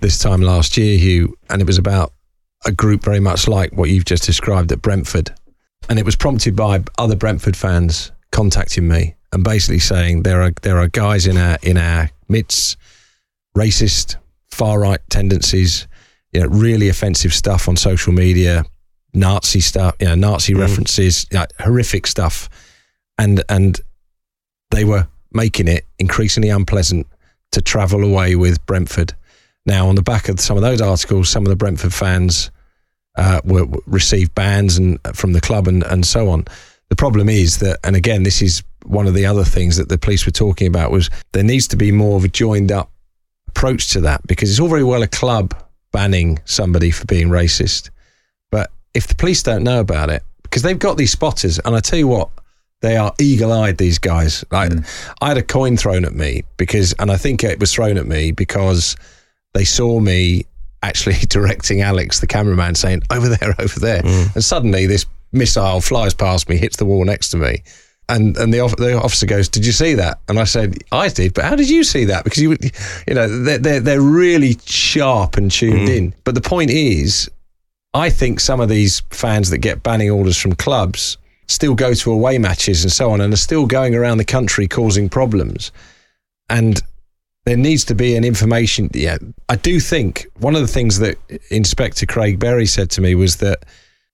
this 0.00 0.18
time 0.18 0.42
last 0.42 0.76
year, 0.76 0.96
Hugh, 0.96 1.36
and 1.50 1.60
it 1.60 1.66
was 1.66 1.78
about 1.78 2.12
a 2.64 2.72
group 2.72 3.02
very 3.02 3.20
much 3.20 3.48
like 3.48 3.72
what 3.72 3.88
you've 3.88 4.04
just 4.04 4.24
described 4.24 4.70
at 4.70 4.82
Brentford 4.82 5.32
and 5.88 5.98
it 5.98 6.04
was 6.04 6.16
prompted 6.16 6.54
by 6.54 6.82
other 6.98 7.16
Brentford 7.16 7.56
fans 7.56 8.12
contacting 8.30 8.86
me 8.86 9.16
and 9.32 9.44
basically 9.44 9.78
saying 9.78 10.22
there 10.22 10.42
are 10.42 10.52
there 10.62 10.78
are 10.78 10.88
guys 10.88 11.26
in 11.26 11.36
our 11.36 11.58
in 11.62 11.76
our 11.76 12.10
midst, 12.28 12.76
racist, 13.56 14.16
far 14.50 14.80
right 14.80 15.00
tendencies, 15.10 15.86
you 16.32 16.40
know, 16.40 16.46
really 16.48 16.88
offensive 16.88 17.32
stuff 17.32 17.68
on 17.68 17.76
social 17.76 18.12
media, 18.12 18.64
Nazi 19.14 19.60
stuff, 19.60 19.94
you 20.00 20.06
know, 20.06 20.14
Nazi 20.14 20.54
mm. 20.54 20.60
references, 20.60 21.26
you 21.30 21.38
know, 21.38 21.46
horrific 21.60 22.06
stuff, 22.06 22.48
and 23.18 23.42
and 23.48 23.80
they 24.70 24.84
were 24.84 25.06
making 25.32 25.68
it 25.68 25.84
increasingly 25.98 26.48
unpleasant 26.48 27.06
to 27.52 27.62
travel 27.62 28.04
away 28.04 28.36
with 28.36 28.64
Brentford. 28.66 29.14
Now, 29.66 29.88
on 29.88 29.94
the 29.94 30.02
back 30.02 30.28
of 30.28 30.40
some 30.40 30.56
of 30.56 30.62
those 30.62 30.80
articles, 30.80 31.28
some 31.28 31.44
of 31.44 31.50
the 31.50 31.56
Brentford 31.56 31.92
fans 31.92 32.50
uh, 33.18 33.40
were, 33.44 33.66
received 33.86 34.34
bans 34.34 34.78
and 34.78 34.98
from 35.14 35.32
the 35.32 35.40
club 35.40 35.68
and, 35.68 35.82
and 35.84 36.06
so 36.06 36.30
on. 36.30 36.44
The 36.88 36.96
problem 36.96 37.28
is 37.28 37.58
that, 37.58 37.78
and 37.84 37.96
again, 37.96 38.22
this 38.22 38.40
is 38.40 38.62
one 38.84 39.06
of 39.06 39.12
the 39.12 39.26
other 39.26 39.44
things 39.44 39.76
that 39.76 39.90
the 39.90 39.98
police 39.98 40.24
were 40.24 40.32
talking 40.32 40.66
about 40.66 40.90
was 40.90 41.10
there 41.32 41.42
needs 41.42 41.68
to 41.68 41.76
be 41.76 41.92
more 41.92 42.16
of 42.16 42.24
a 42.24 42.28
joined 42.28 42.72
up 42.72 42.90
approach 43.48 43.90
to 43.90 44.00
that 44.00 44.26
because 44.26 44.50
it's 44.50 44.60
all 44.60 44.68
very 44.68 44.84
well 44.84 45.02
a 45.02 45.08
club 45.08 45.54
banning 45.92 46.38
somebody 46.44 46.90
for 46.90 47.04
being 47.04 47.28
racist, 47.28 47.90
but 48.50 48.70
if 48.94 49.06
the 49.06 49.14
police 49.14 49.42
don't 49.42 49.64
know 49.64 49.80
about 49.80 50.10
it, 50.10 50.22
because 50.42 50.62
they've 50.62 50.78
got 50.78 50.96
these 50.96 51.12
spotters, 51.12 51.58
and 51.58 51.76
I 51.76 51.80
tell 51.80 51.98
you 51.98 52.08
what, 52.08 52.30
they 52.80 52.96
are 52.96 53.12
eagle-eyed. 53.18 53.76
These 53.76 53.98
guys. 53.98 54.44
Like, 54.50 54.70
mm. 54.70 55.14
I 55.20 55.28
had 55.28 55.36
a 55.36 55.42
coin 55.42 55.76
thrown 55.76 56.04
at 56.04 56.14
me 56.14 56.44
because, 56.56 56.94
and 56.98 57.10
I 57.10 57.16
think 57.16 57.42
it 57.42 57.58
was 57.58 57.74
thrown 57.74 57.98
at 57.98 58.06
me 58.06 58.30
because 58.30 58.96
they 59.54 59.64
saw 59.64 59.98
me 60.00 60.46
actually 60.82 61.14
directing 61.28 61.82
Alex, 61.82 62.20
the 62.20 62.26
cameraman, 62.26 62.74
saying, 62.74 63.02
over 63.10 63.28
there, 63.28 63.54
over 63.58 63.80
there. 63.80 64.02
Mm. 64.02 64.34
And 64.34 64.44
suddenly 64.44 64.86
this 64.86 65.06
missile 65.32 65.80
flies 65.80 66.14
past 66.14 66.48
me, 66.48 66.56
hits 66.56 66.76
the 66.76 66.84
wall 66.84 67.04
next 67.04 67.30
to 67.30 67.36
me. 67.36 67.62
And 68.10 68.38
and 68.38 68.54
the, 68.54 68.66
the 68.78 68.98
officer 68.98 69.26
goes, 69.26 69.50
"Did 69.50 69.66
you 69.66 69.72
see 69.72 69.92
that?" 69.92 70.18
And 70.28 70.38
I 70.38 70.44
said, 70.44 70.78
"I 70.92 71.08
did, 71.08 71.34
but 71.34 71.44
how 71.44 71.54
did 71.54 71.68
you 71.68 71.84
see 71.84 72.06
that?" 72.06 72.24
Because 72.24 72.42
you, 72.42 72.56
you 73.06 73.14
know, 73.14 73.28
they're 73.42 73.58
they're, 73.58 73.80
they're 73.80 74.00
really 74.00 74.56
sharp 74.64 75.36
and 75.36 75.50
tuned 75.50 75.88
mm. 75.88 75.96
in. 75.96 76.14
But 76.24 76.34
the 76.34 76.40
point 76.40 76.70
is, 76.70 77.30
I 77.92 78.08
think 78.08 78.40
some 78.40 78.60
of 78.60 78.70
these 78.70 79.00
fans 79.10 79.50
that 79.50 79.58
get 79.58 79.82
banning 79.82 80.10
orders 80.10 80.38
from 80.38 80.54
clubs 80.54 81.18
still 81.48 81.74
go 81.74 81.92
to 81.92 82.10
away 82.10 82.38
matches 82.38 82.82
and 82.82 82.90
so 82.90 83.10
on, 83.10 83.20
and 83.20 83.30
are 83.34 83.36
still 83.36 83.66
going 83.66 83.94
around 83.94 84.16
the 84.16 84.24
country 84.24 84.66
causing 84.66 85.10
problems. 85.10 85.70
And 86.48 86.80
there 87.48 87.56
needs 87.56 87.82
to 87.82 87.94
be 87.94 88.14
an 88.14 88.24
information. 88.24 88.90
Yeah, 88.92 89.16
I 89.48 89.56
do 89.56 89.80
think 89.80 90.26
one 90.38 90.54
of 90.54 90.60
the 90.60 90.68
things 90.68 90.98
that 90.98 91.16
Inspector 91.50 92.04
Craig 92.04 92.38
Berry 92.38 92.66
said 92.66 92.90
to 92.90 93.00
me 93.00 93.14
was 93.14 93.36
that 93.36 93.64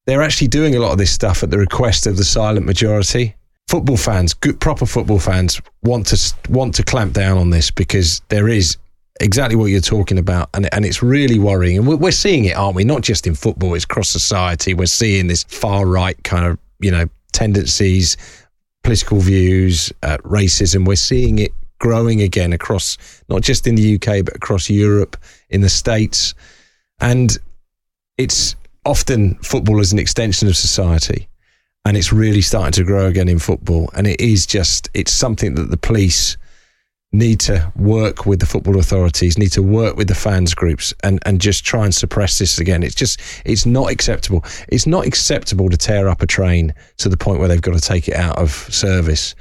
they're 0.07 0.23
actually 0.23 0.47
doing 0.49 0.77
a 0.77 0.79
lot 0.79 0.93
of 0.93 0.99
this 0.99 1.11
stuff 1.11 1.43
at 1.43 1.51
the 1.51 1.59
request 1.59 2.07
of 2.07 2.17
the 2.17 2.23
silent 2.23 2.65
majority. 2.65 3.35
Football 3.67 3.97
fans, 3.97 4.35
good 4.35 4.61
proper 4.61 4.87
football 4.87 5.19
fans, 5.19 5.61
want 5.83 6.07
to 6.09 6.35
want 6.49 6.77
to 6.77 6.85
clamp 6.85 7.13
down 7.13 7.37
on 7.37 7.51
this 7.51 7.73
because 7.73 8.21
there 8.29 8.47
is 8.47 8.77
exactly 9.21 9.57
what 9.57 9.67
you're 9.67 9.81
talking 9.81 10.19
about, 10.19 10.49
and 10.55 10.73
and 10.73 10.85
it's 10.85 11.03
really 11.03 11.41
worrying. 11.41 11.79
And 11.79 11.89
we're 11.89 12.13
seeing 12.13 12.45
it, 12.45 12.57
aren't 12.57 12.77
we? 12.77 12.85
Not 12.85 13.03
just 13.03 13.27
in 13.27 13.35
football; 13.35 13.75
it's 13.75 13.85
across 13.85 14.11
society. 14.11 14.75
We're 14.75 14.87
seeing 14.87 15.27
this 15.27 15.43
far 15.43 15.87
right 15.87 16.23
kind 16.23 16.47
of 16.47 16.59
you 16.79 16.93
know 16.93 17.09
tendencies, 17.33 18.17
political 18.85 19.19
views, 19.19 19.93
uh, 20.05 20.19
racism. 20.19 20.87
We're 20.87 20.95
seeing 20.95 21.41
it 21.41 21.51
growing 21.79 22.23
again 22.23 22.53
across 22.53 22.97
not 23.29 23.43
just 23.43 23.67
in 23.67 23.75
the 23.75 23.95
UK 23.95 24.25
but 24.25 24.37
across 24.37 24.71
Europe, 24.71 25.17
in 25.51 25.61
the 25.61 25.69
States, 25.69 26.35
and 27.01 27.39
it's 28.19 28.57
often 28.85 29.35
football 29.37 29.81
as 29.81 29.93
an 29.93 29.99
extension 29.99 30.49
of 30.49 30.57
society, 30.57 31.29
and 31.85 31.97
it's 31.97 32.13
really 32.13 32.43
starting 32.43 32.73
to 32.73 32.85
grow 32.85 33.07
again 33.07 33.29
in 33.29 33.39
football, 33.39 33.91
and 33.95 34.07
it 34.07 34.21
is 34.21 34.47
just 34.47 34.89
it's 34.95 35.13
something 35.13 35.55
that 35.55 35.71
the 35.71 35.77
police 35.77 36.37
need 37.15 37.41
to 37.41 37.73
work 37.77 38.27
with 38.27 38.41
the 38.41 38.47
football 38.47 38.79
authorities, 38.79 39.39
need 39.39 39.53
to 39.53 39.63
work 39.63 39.97
with 39.97 40.09
the 40.09 40.15
fans 40.15 40.53
groups 40.53 40.93
and, 41.03 41.21
and 41.25 41.41
just 41.41 41.65
try 41.65 41.85
and 41.85 41.95
suppress 41.95 42.39
this 42.39 42.59
again. 42.59 42.83
It's 42.83 42.95
just, 42.95 43.21
it's 43.45 43.65
not 43.65 43.91
acceptable. 43.91 44.45
It's 44.69 44.87
not 44.87 45.07
acceptable 45.07 45.71
to 45.71 45.77
tear 45.77 46.09
up 46.09 46.23
a 46.23 46.27
train 46.27 46.75
to 46.99 47.09
the 47.09 47.17
point 47.17 47.39
where 47.39 47.49
they've 47.49 47.63
got 47.63 47.75
to 47.75 47.81
take 47.81 48.09
it 48.09 48.17
out 48.17 48.37
of 48.37 48.51
service 48.51 49.35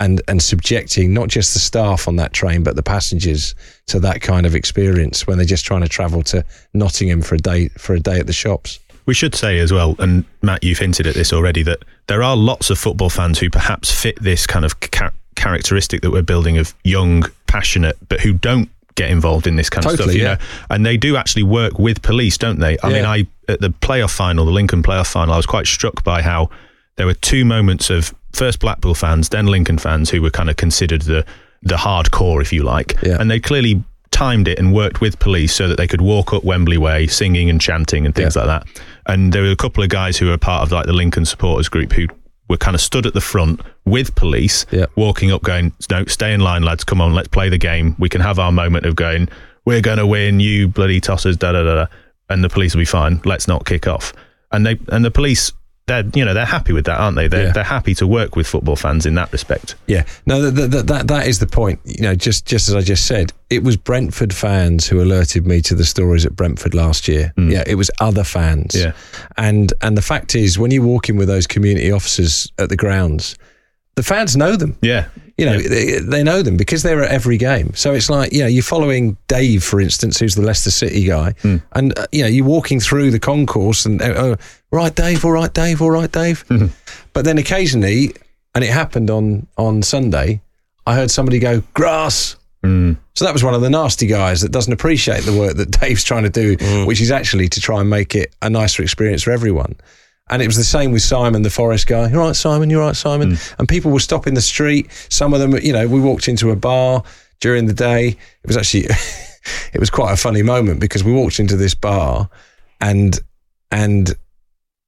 and 0.00 0.22
and 0.26 0.42
subjecting 0.42 1.12
not 1.14 1.28
just 1.28 1.52
the 1.52 1.60
staff 1.60 2.08
on 2.08 2.16
that 2.16 2.32
train 2.32 2.62
but 2.64 2.74
the 2.74 2.82
passengers 2.82 3.54
to 3.86 4.00
that 4.00 4.20
kind 4.22 4.46
of 4.46 4.54
experience 4.54 5.26
when 5.26 5.36
they're 5.36 5.46
just 5.46 5.64
trying 5.64 5.82
to 5.82 5.88
travel 5.88 6.22
to 6.22 6.44
Nottingham 6.74 7.22
for 7.22 7.36
a 7.36 7.38
day 7.38 7.68
for 7.68 7.94
a 7.94 8.00
day 8.00 8.18
at 8.18 8.26
the 8.26 8.32
shops. 8.32 8.80
We 9.06 9.14
should 9.14 9.34
say 9.34 9.58
as 9.58 9.72
well, 9.72 9.96
and 9.98 10.24
Matt, 10.42 10.62
you've 10.62 10.78
hinted 10.78 11.06
at 11.06 11.14
this 11.14 11.32
already, 11.32 11.62
that 11.64 11.84
there 12.06 12.22
are 12.22 12.36
lots 12.36 12.70
of 12.70 12.78
football 12.78 13.10
fans 13.10 13.38
who 13.38 13.50
perhaps 13.50 13.90
fit 13.90 14.20
this 14.22 14.46
kind 14.46 14.64
of 14.64 14.78
ca- 14.78 15.10
characteristic 15.34 16.02
that 16.02 16.12
we're 16.12 16.22
building 16.22 16.58
of 16.58 16.74
young, 16.84 17.24
passionate, 17.46 17.96
but 18.08 18.20
who 18.20 18.34
don't 18.34 18.68
get 18.94 19.10
involved 19.10 19.46
in 19.46 19.56
this 19.56 19.70
kind 19.70 19.82
totally, 19.82 19.96
of 19.96 20.10
stuff. 20.10 20.14
You 20.14 20.22
yeah. 20.22 20.34
know, 20.34 20.74
and 20.74 20.86
they 20.86 20.96
do 20.96 21.16
actually 21.16 21.42
work 21.42 21.78
with 21.78 22.02
police, 22.02 22.38
don't 22.38 22.60
they? 22.60 22.78
I 22.78 22.88
yeah. 22.88 22.94
mean, 22.94 23.04
I 23.04 23.26
at 23.50 23.60
the 23.60 23.70
playoff 23.70 24.14
final, 24.14 24.44
the 24.44 24.52
Lincoln 24.52 24.82
playoff 24.82 25.10
final, 25.10 25.34
I 25.34 25.38
was 25.38 25.46
quite 25.46 25.66
struck 25.66 26.04
by 26.04 26.22
how 26.22 26.50
there 26.96 27.06
were 27.06 27.14
two 27.14 27.44
moments 27.44 27.90
of 27.90 28.14
first 28.32 28.60
Blackpool 28.60 28.94
fans, 28.94 29.28
then 29.28 29.46
Lincoln 29.46 29.78
fans, 29.78 30.10
who 30.10 30.22
were 30.22 30.30
kind 30.30 30.50
of 30.50 30.56
considered 30.56 31.02
the 31.02 31.24
the 31.62 31.76
hardcore, 31.76 32.40
if 32.40 32.52
you 32.52 32.62
like, 32.62 32.96
yeah. 33.02 33.18
and 33.20 33.30
they 33.30 33.38
clearly 33.38 33.84
timed 34.10 34.48
it 34.48 34.58
and 34.58 34.74
worked 34.74 35.00
with 35.00 35.18
police 35.18 35.54
so 35.54 35.68
that 35.68 35.76
they 35.76 35.86
could 35.86 36.00
walk 36.00 36.32
up 36.32 36.42
Wembley 36.42 36.78
Way 36.78 37.06
singing 37.06 37.48
and 37.48 37.60
chanting 37.60 38.04
and 38.04 38.14
things 38.14 38.34
yeah. 38.34 38.44
like 38.44 38.64
that. 38.64 38.82
And 39.06 39.32
there 39.32 39.42
were 39.42 39.50
a 39.50 39.56
couple 39.56 39.82
of 39.82 39.88
guys 39.88 40.16
who 40.16 40.26
were 40.26 40.38
part 40.38 40.62
of 40.62 40.72
like 40.72 40.86
the 40.86 40.92
Lincoln 40.92 41.24
supporters 41.24 41.68
group 41.68 41.92
who 41.92 42.06
were 42.48 42.56
kind 42.56 42.74
of 42.74 42.80
stood 42.80 43.06
at 43.06 43.14
the 43.14 43.20
front 43.20 43.60
with 43.84 44.14
police, 44.16 44.66
yeah. 44.70 44.86
walking 44.96 45.30
up, 45.30 45.42
going, 45.42 45.72
"No, 45.90 46.04
stay 46.06 46.34
in 46.34 46.40
line, 46.40 46.62
lads. 46.62 46.84
Come 46.84 47.00
on, 47.00 47.14
let's 47.14 47.28
play 47.28 47.48
the 47.48 47.58
game. 47.58 47.94
We 47.98 48.08
can 48.08 48.20
have 48.20 48.38
our 48.38 48.52
moment 48.52 48.86
of 48.86 48.96
going. 48.96 49.28
We're 49.64 49.80
going 49.80 49.98
to 49.98 50.06
win. 50.06 50.40
You 50.40 50.68
bloody 50.68 51.00
tossers, 51.00 51.38
da 51.38 51.52
da 51.52 51.62
da." 51.62 51.86
And 52.28 52.44
the 52.44 52.48
police 52.48 52.74
will 52.74 52.80
be 52.80 52.86
fine. 52.86 53.20
Let's 53.24 53.46
not 53.48 53.64
kick 53.64 53.86
off. 53.86 54.12
And 54.52 54.66
they 54.66 54.78
and 54.88 55.04
the 55.04 55.10
police 55.10 55.52
they're 55.90 56.04
you 56.14 56.24
know 56.24 56.32
they're 56.32 56.44
happy 56.44 56.72
with 56.72 56.86
that, 56.86 56.98
aren't 56.98 57.16
they? 57.16 57.26
They're, 57.26 57.46
yeah. 57.46 57.52
they're 57.52 57.64
happy 57.64 57.94
to 57.96 58.06
work 58.06 58.36
with 58.36 58.46
football 58.46 58.76
fans 58.76 59.06
in 59.06 59.14
that 59.16 59.32
respect. 59.32 59.74
Yeah, 59.86 60.04
no, 60.24 60.50
that, 60.50 60.70
that, 60.70 60.86
that 60.86 61.08
that 61.08 61.26
is 61.26 61.40
the 61.40 61.46
point. 61.46 61.80
You 61.84 62.02
know, 62.02 62.14
just 62.14 62.46
just 62.46 62.68
as 62.68 62.74
I 62.74 62.80
just 62.80 63.06
said, 63.06 63.32
it 63.50 63.64
was 63.64 63.76
Brentford 63.76 64.32
fans 64.32 64.86
who 64.86 65.02
alerted 65.02 65.46
me 65.46 65.60
to 65.62 65.74
the 65.74 65.84
stories 65.84 66.24
at 66.24 66.36
Brentford 66.36 66.74
last 66.74 67.08
year. 67.08 67.32
Mm. 67.36 67.52
Yeah, 67.52 67.64
it 67.66 67.74
was 67.74 67.90
other 68.00 68.24
fans. 68.24 68.74
Yeah, 68.74 68.92
and 69.36 69.72
and 69.82 69.96
the 69.96 70.02
fact 70.02 70.34
is, 70.34 70.58
when 70.58 70.70
you 70.70 70.82
walk 70.82 71.08
in 71.08 71.16
with 71.16 71.28
those 71.28 71.46
community 71.46 71.90
officers 71.90 72.50
at 72.58 72.68
the 72.68 72.76
grounds, 72.76 73.36
the 73.96 74.02
fans 74.02 74.36
know 74.36 74.56
them. 74.56 74.76
Yeah. 74.82 75.08
You 75.40 75.46
know, 75.46 75.56
yeah. 75.56 75.68
they, 75.68 75.98
they, 76.00 76.22
know 76.22 76.42
them 76.42 76.58
because 76.58 76.82
they're 76.82 77.02
at 77.02 77.10
every 77.10 77.38
game. 77.38 77.72
So 77.74 77.94
it's 77.94 78.10
like, 78.10 78.30
you 78.30 78.40
know, 78.40 78.46
you're 78.46 78.62
following 78.62 79.16
Dave, 79.26 79.64
for 79.64 79.80
instance, 79.80 80.18
who's 80.18 80.34
the 80.34 80.42
Leicester 80.42 80.70
City 80.70 81.06
guy. 81.06 81.32
Mm. 81.42 81.62
And, 81.72 81.98
uh, 81.98 82.06
you 82.12 82.20
know, 82.20 82.28
you're 82.28 82.44
walking 82.44 82.78
through 82.78 83.10
the 83.10 83.18
concourse 83.18 83.86
and, 83.86 84.02
uh, 84.02 84.12
oh, 84.16 84.36
right, 84.70 84.94
Dave, 84.94 85.24
all 85.24 85.30
right, 85.30 85.52
Dave, 85.52 85.80
all 85.80 85.90
right, 85.90 86.12
Dave. 86.12 86.46
Mm-hmm. 86.48 86.66
But 87.14 87.24
then 87.24 87.38
occasionally, 87.38 88.12
and 88.54 88.62
it 88.62 88.68
happened 88.68 89.08
on, 89.08 89.46
on 89.56 89.82
Sunday, 89.82 90.42
I 90.86 90.94
heard 90.94 91.10
somebody 91.10 91.38
go, 91.38 91.62
grass. 91.72 92.36
Mm. 92.62 92.98
So 93.14 93.24
that 93.24 93.32
was 93.32 93.42
one 93.42 93.54
of 93.54 93.62
the 93.62 93.70
nasty 93.70 94.06
guys 94.06 94.42
that 94.42 94.52
doesn't 94.52 94.74
appreciate 94.74 95.22
the 95.22 95.32
work 95.32 95.56
that 95.56 95.70
Dave's 95.80 96.04
trying 96.04 96.24
to 96.24 96.28
do, 96.30 96.58
mm. 96.58 96.86
which 96.86 97.00
is 97.00 97.10
actually 97.10 97.48
to 97.48 97.60
try 97.60 97.80
and 97.80 97.88
make 97.88 98.14
it 98.14 98.34
a 98.42 98.50
nicer 98.50 98.82
experience 98.82 99.22
for 99.22 99.30
everyone. 99.30 99.74
And 100.30 100.40
it 100.40 100.46
was 100.46 100.56
the 100.56 100.64
same 100.64 100.92
with 100.92 101.02
Simon, 101.02 101.42
the 101.42 101.50
Forest 101.50 101.88
guy. 101.88 102.08
You're 102.08 102.20
right, 102.20 102.36
Simon. 102.36 102.70
You're 102.70 102.80
right, 102.80 102.96
Simon. 102.96 103.32
Mm. 103.32 103.54
And 103.58 103.68
people 103.68 103.90
were 103.90 104.00
stopping 104.00 104.34
the 104.34 104.40
street. 104.40 104.90
Some 105.10 105.34
of 105.34 105.40
them, 105.40 105.56
you 105.56 105.72
know, 105.72 105.86
we 105.88 106.00
walked 106.00 106.28
into 106.28 106.50
a 106.50 106.56
bar 106.56 107.02
during 107.40 107.66
the 107.66 107.74
day. 107.74 108.08
It 108.08 108.46
was 108.46 108.56
actually, 108.56 108.84
it 109.72 109.80
was 109.80 109.90
quite 109.90 110.12
a 110.12 110.16
funny 110.16 110.42
moment 110.42 110.80
because 110.80 111.02
we 111.02 111.12
walked 111.12 111.40
into 111.40 111.56
this 111.56 111.74
bar, 111.74 112.30
and 112.80 113.18
and 113.72 114.14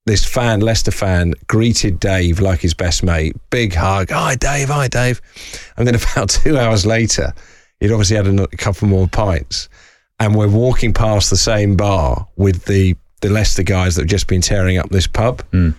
this 0.07 0.25
fan, 0.25 0.61
Leicester 0.61 0.91
fan, 0.91 1.35
greeted 1.47 2.01
Dave 2.01 2.41
like 2.41 2.61
his 2.61 2.75
best 2.75 3.03
mate. 3.03 3.37
Big 3.51 3.75
hug. 3.75 4.11
Hi, 4.11 4.35
Dave. 4.35 4.69
Hi, 4.69 4.89
Dave. 4.89 5.21
And 5.77 5.87
then 5.87 5.95
about 6.13 6.31
two 6.31 6.59
hours 6.59 6.85
later, 6.85 7.33
he'd 7.81 7.93
obviously 7.93 8.17
had 8.17 8.27
a 8.27 8.47
couple 8.57 8.89
more 8.89 9.07
pints. 9.07 9.69
And 10.19 10.35
we're 10.35 10.49
walking 10.49 10.93
past 10.93 11.31
the 11.31 11.37
same 11.37 11.77
bar 11.77 12.29
with 12.37 12.65
the, 12.67 12.97
the 13.23 13.31
Leicester 13.31 13.63
guys 13.63 13.97
that 13.97 14.03
have 14.03 14.11
just 14.11 14.27
been 14.27 14.43
tearing 14.43 14.77
up 14.77 14.91
this 14.91 15.07
pub. 15.07 15.43
Mm. 15.53 15.75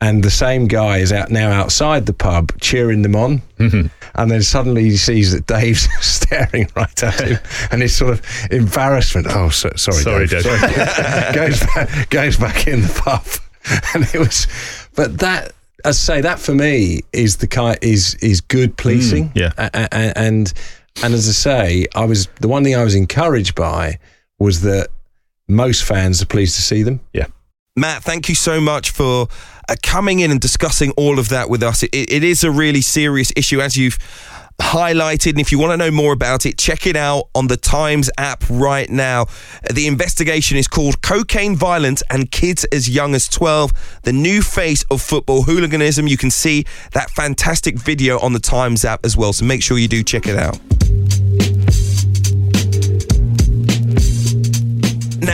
And 0.00 0.24
the 0.24 0.30
same 0.30 0.66
guy 0.66 0.98
is 0.98 1.12
out 1.12 1.30
now 1.30 1.50
outside 1.50 2.06
the 2.06 2.12
pub 2.12 2.52
cheering 2.60 3.02
them 3.02 3.14
on. 3.14 3.40
Mm-hmm. 3.58 3.86
And 4.16 4.30
then 4.30 4.42
suddenly 4.42 4.84
he 4.84 4.96
sees 4.96 5.32
that 5.32 5.46
Dave's 5.46 5.88
staring 6.04 6.68
right 6.74 7.02
at 7.02 7.20
him 7.20 7.38
and 7.70 7.82
his 7.82 7.96
sort 7.96 8.14
of 8.14 8.22
embarrassment. 8.50 9.28
Oh, 9.30 9.50
so, 9.50 9.70
sorry, 9.76 10.02
sorry, 10.02 10.26
Dave. 10.26 10.42
Dave. 10.42 10.88
Sorry. 10.88 11.32
goes, 11.34 11.60
back, 11.60 12.10
goes 12.10 12.36
back 12.36 12.66
in 12.66 12.82
the 12.82 13.00
pub. 13.04 13.24
and 13.94 14.02
it 14.12 14.18
was, 14.18 14.48
but 14.96 15.18
that, 15.20 15.52
as 15.84 15.96
I 16.08 16.14
say, 16.16 16.20
that 16.22 16.40
for 16.40 16.52
me 16.52 17.02
is 17.12 17.36
the 17.36 17.46
kind 17.46 17.78
is 17.80 18.16
is 18.16 18.40
good 18.40 18.76
policing. 18.76 19.30
Mm, 19.30 19.36
yeah, 19.36 19.68
and, 19.92 20.16
and 20.16 20.52
and 21.02 21.14
as 21.14 21.28
I 21.28 21.32
say, 21.32 21.86
I 21.94 22.04
was 22.04 22.26
the 22.40 22.48
one 22.48 22.64
thing 22.64 22.74
I 22.74 22.82
was 22.82 22.96
encouraged 22.96 23.54
by 23.54 24.00
was 24.40 24.62
that 24.62 24.88
most 25.54 25.84
fans 25.84 26.22
are 26.22 26.26
pleased 26.26 26.56
to 26.56 26.62
see 26.62 26.82
them. 26.82 27.00
Yeah. 27.12 27.26
Matt, 27.76 28.02
thank 28.02 28.28
you 28.28 28.34
so 28.34 28.60
much 28.60 28.90
for 28.90 29.28
uh, 29.68 29.76
coming 29.82 30.20
in 30.20 30.30
and 30.30 30.40
discussing 30.40 30.92
all 30.96 31.18
of 31.18 31.30
that 31.30 31.48
with 31.48 31.62
us. 31.62 31.82
It, 31.82 31.94
it 31.94 32.22
is 32.22 32.44
a 32.44 32.50
really 32.50 32.82
serious 32.82 33.32
issue, 33.34 33.60
as 33.60 33.76
you've 33.76 33.98
highlighted. 34.60 35.30
And 35.30 35.40
if 35.40 35.50
you 35.50 35.58
want 35.58 35.72
to 35.72 35.76
know 35.76 35.90
more 35.90 36.12
about 36.12 36.46
it, 36.46 36.58
check 36.58 36.86
it 36.86 36.96
out 36.96 37.28
on 37.34 37.46
the 37.46 37.56
Times 37.56 38.10
app 38.18 38.44
right 38.50 38.88
now. 38.90 39.26
The 39.72 39.86
investigation 39.86 40.58
is 40.58 40.68
called 40.68 41.00
Cocaine 41.02 41.56
Violence 41.56 42.02
and 42.10 42.30
Kids 42.30 42.64
as 42.66 42.88
Young 42.88 43.14
as 43.14 43.28
12, 43.28 44.00
the 44.02 44.12
new 44.12 44.42
face 44.42 44.84
of 44.90 45.00
football 45.00 45.42
hooliganism. 45.42 46.06
You 46.06 46.16
can 46.16 46.30
see 46.30 46.64
that 46.92 47.10
fantastic 47.10 47.78
video 47.78 48.18
on 48.20 48.32
the 48.32 48.40
Times 48.40 48.84
app 48.84 49.04
as 49.04 49.16
well. 49.16 49.32
So 49.32 49.44
make 49.44 49.62
sure 49.62 49.78
you 49.78 49.88
do 49.88 50.02
check 50.02 50.26
it 50.26 50.36
out. 50.36 50.58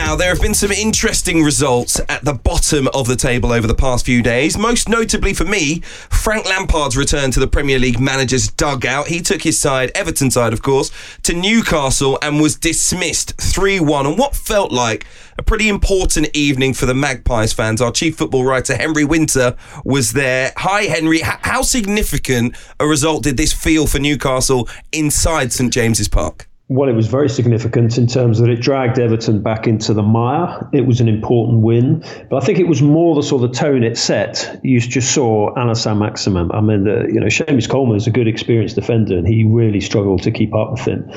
Now, 0.09 0.15
there 0.15 0.29
have 0.29 0.41
been 0.41 0.55
some 0.55 0.71
interesting 0.71 1.43
results 1.43 2.01
at 2.09 2.25
the 2.25 2.33
bottom 2.33 2.87
of 2.95 3.05
the 3.05 3.15
table 3.15 3.53
over 3.53 3.67
the 3.67 3.75
past 3.75 4.07
few 4.07 4.23
days. 4.23 4.57
Most 4.57 4.89
notably 4.89 5.35
for 5.35 5.45
me, 5.45 5.81
Frank 5.81 6.47
Lampard's 6.47 6.97
return 6.97 7.29
to 7.29 7.39
the 7.39 7.45
Premier 7.45 7.77
League 7.77 7.99
manager's 7.99 8.47
dugout. 8.49 9.09
He 9.09 9.21
took 9.21 9.43
his 9.43 9.59
side, 9.59 9.91
Everton 9.93 10.31
side, 10.31 10.51
of 10.51 10.63
course, 10.63 10.89
to 11.21 11.35
Newcastle 11.35 12.17
and 12.23 12.41
was 12.41 12.55
dismissed 12.55 13.39
3 13.39 13.81
1 13.81 14.07
on 14.07 14.17
what 14.17 14.35
felt 14.35 14.71
like 14.71 15.05
a 15.37 15.43
pretty 15.43 15.69
important 15.69 16.35
evening 16.35 16.73
for 16.73 16.87
the 16.87 16.95
Magpies 16.95 17.53
fans. 17.53 17.79
Our 17.79 17.91
chief 17.91 18.17
football 18.17 18.43
writer, 18.43 18.75
Henry 18.75 19.05
Winter, 19.05 19.55
was 19.85 20.13
there. 20.13 20.53
Hi, 20.57 20.85
Henry. 20.85 21.19
how 21.19 21.61
significant 21.61 22.55
a 22.79 22.87
result 22.87 23.21
did 23.21 23.37
this 23.37 23.53
feel 23.53 23.85
for 23.85 23.99
Newcastle 23.99 24.67
inside 24.91 25.53
St 25.53 25.71
James's 25.71 26.07
Park? 26.07 26.48
Well, 26.71 26.87
it 26.87 26.93
was 26.93 27.07
very 27.07 27.29
significant 27.29 27.97
in 27.97 28.05
terms 28.05 28.37
that 28.37 28.47
it 28.47 28.61
dragged 28.61 28.99
Everton 28.99 29.41
back 29.41 29.65
into 29.65 29.91
the 29.91 30.03
mire. 30.03 30.69
It 30.71 30.85
was 30.85 31.01
an 31.01 31.07
important 31.07 31.61
win, 31.61 32.05
but 32.29 32.43
I 32.43 32.45
think 32.45 32.59
it 32.59 32.67
was 32.67 32.79
more 32.79 33.15
the 33.15 33.23
sort 33.23 33.43
of 33.43 33.53
tone 33.53 33.83
it 33.83 33.97
set. 33.97 34.59
You 34.61 34.79
just 34.79 35.11
saw 35.11 35.51
Allan 35.57 35.73
Saint-Maximin. 35.73 36.51
I 36.51 36.61
mean, 36.61 36.83
the, 36.83 37.09
you 37.11 37.19
know, 37.19 37.25
Seamus 37.25 37.67
Coleman 37.67 37.97
is 37.97 38.05
a 38.05 38.11
good, 38.11 38.27
experienced 38.27 38.75
defender, 38.75 39.17
and 39.17 39.27
he 39.27 39.45
really 39.45 39.81
struggled 39.81 40.21
to 40.21 40.29
keep 40.29 40.53
up 40.53 40.73
with 40.73 40.81
him. 40.81 41.09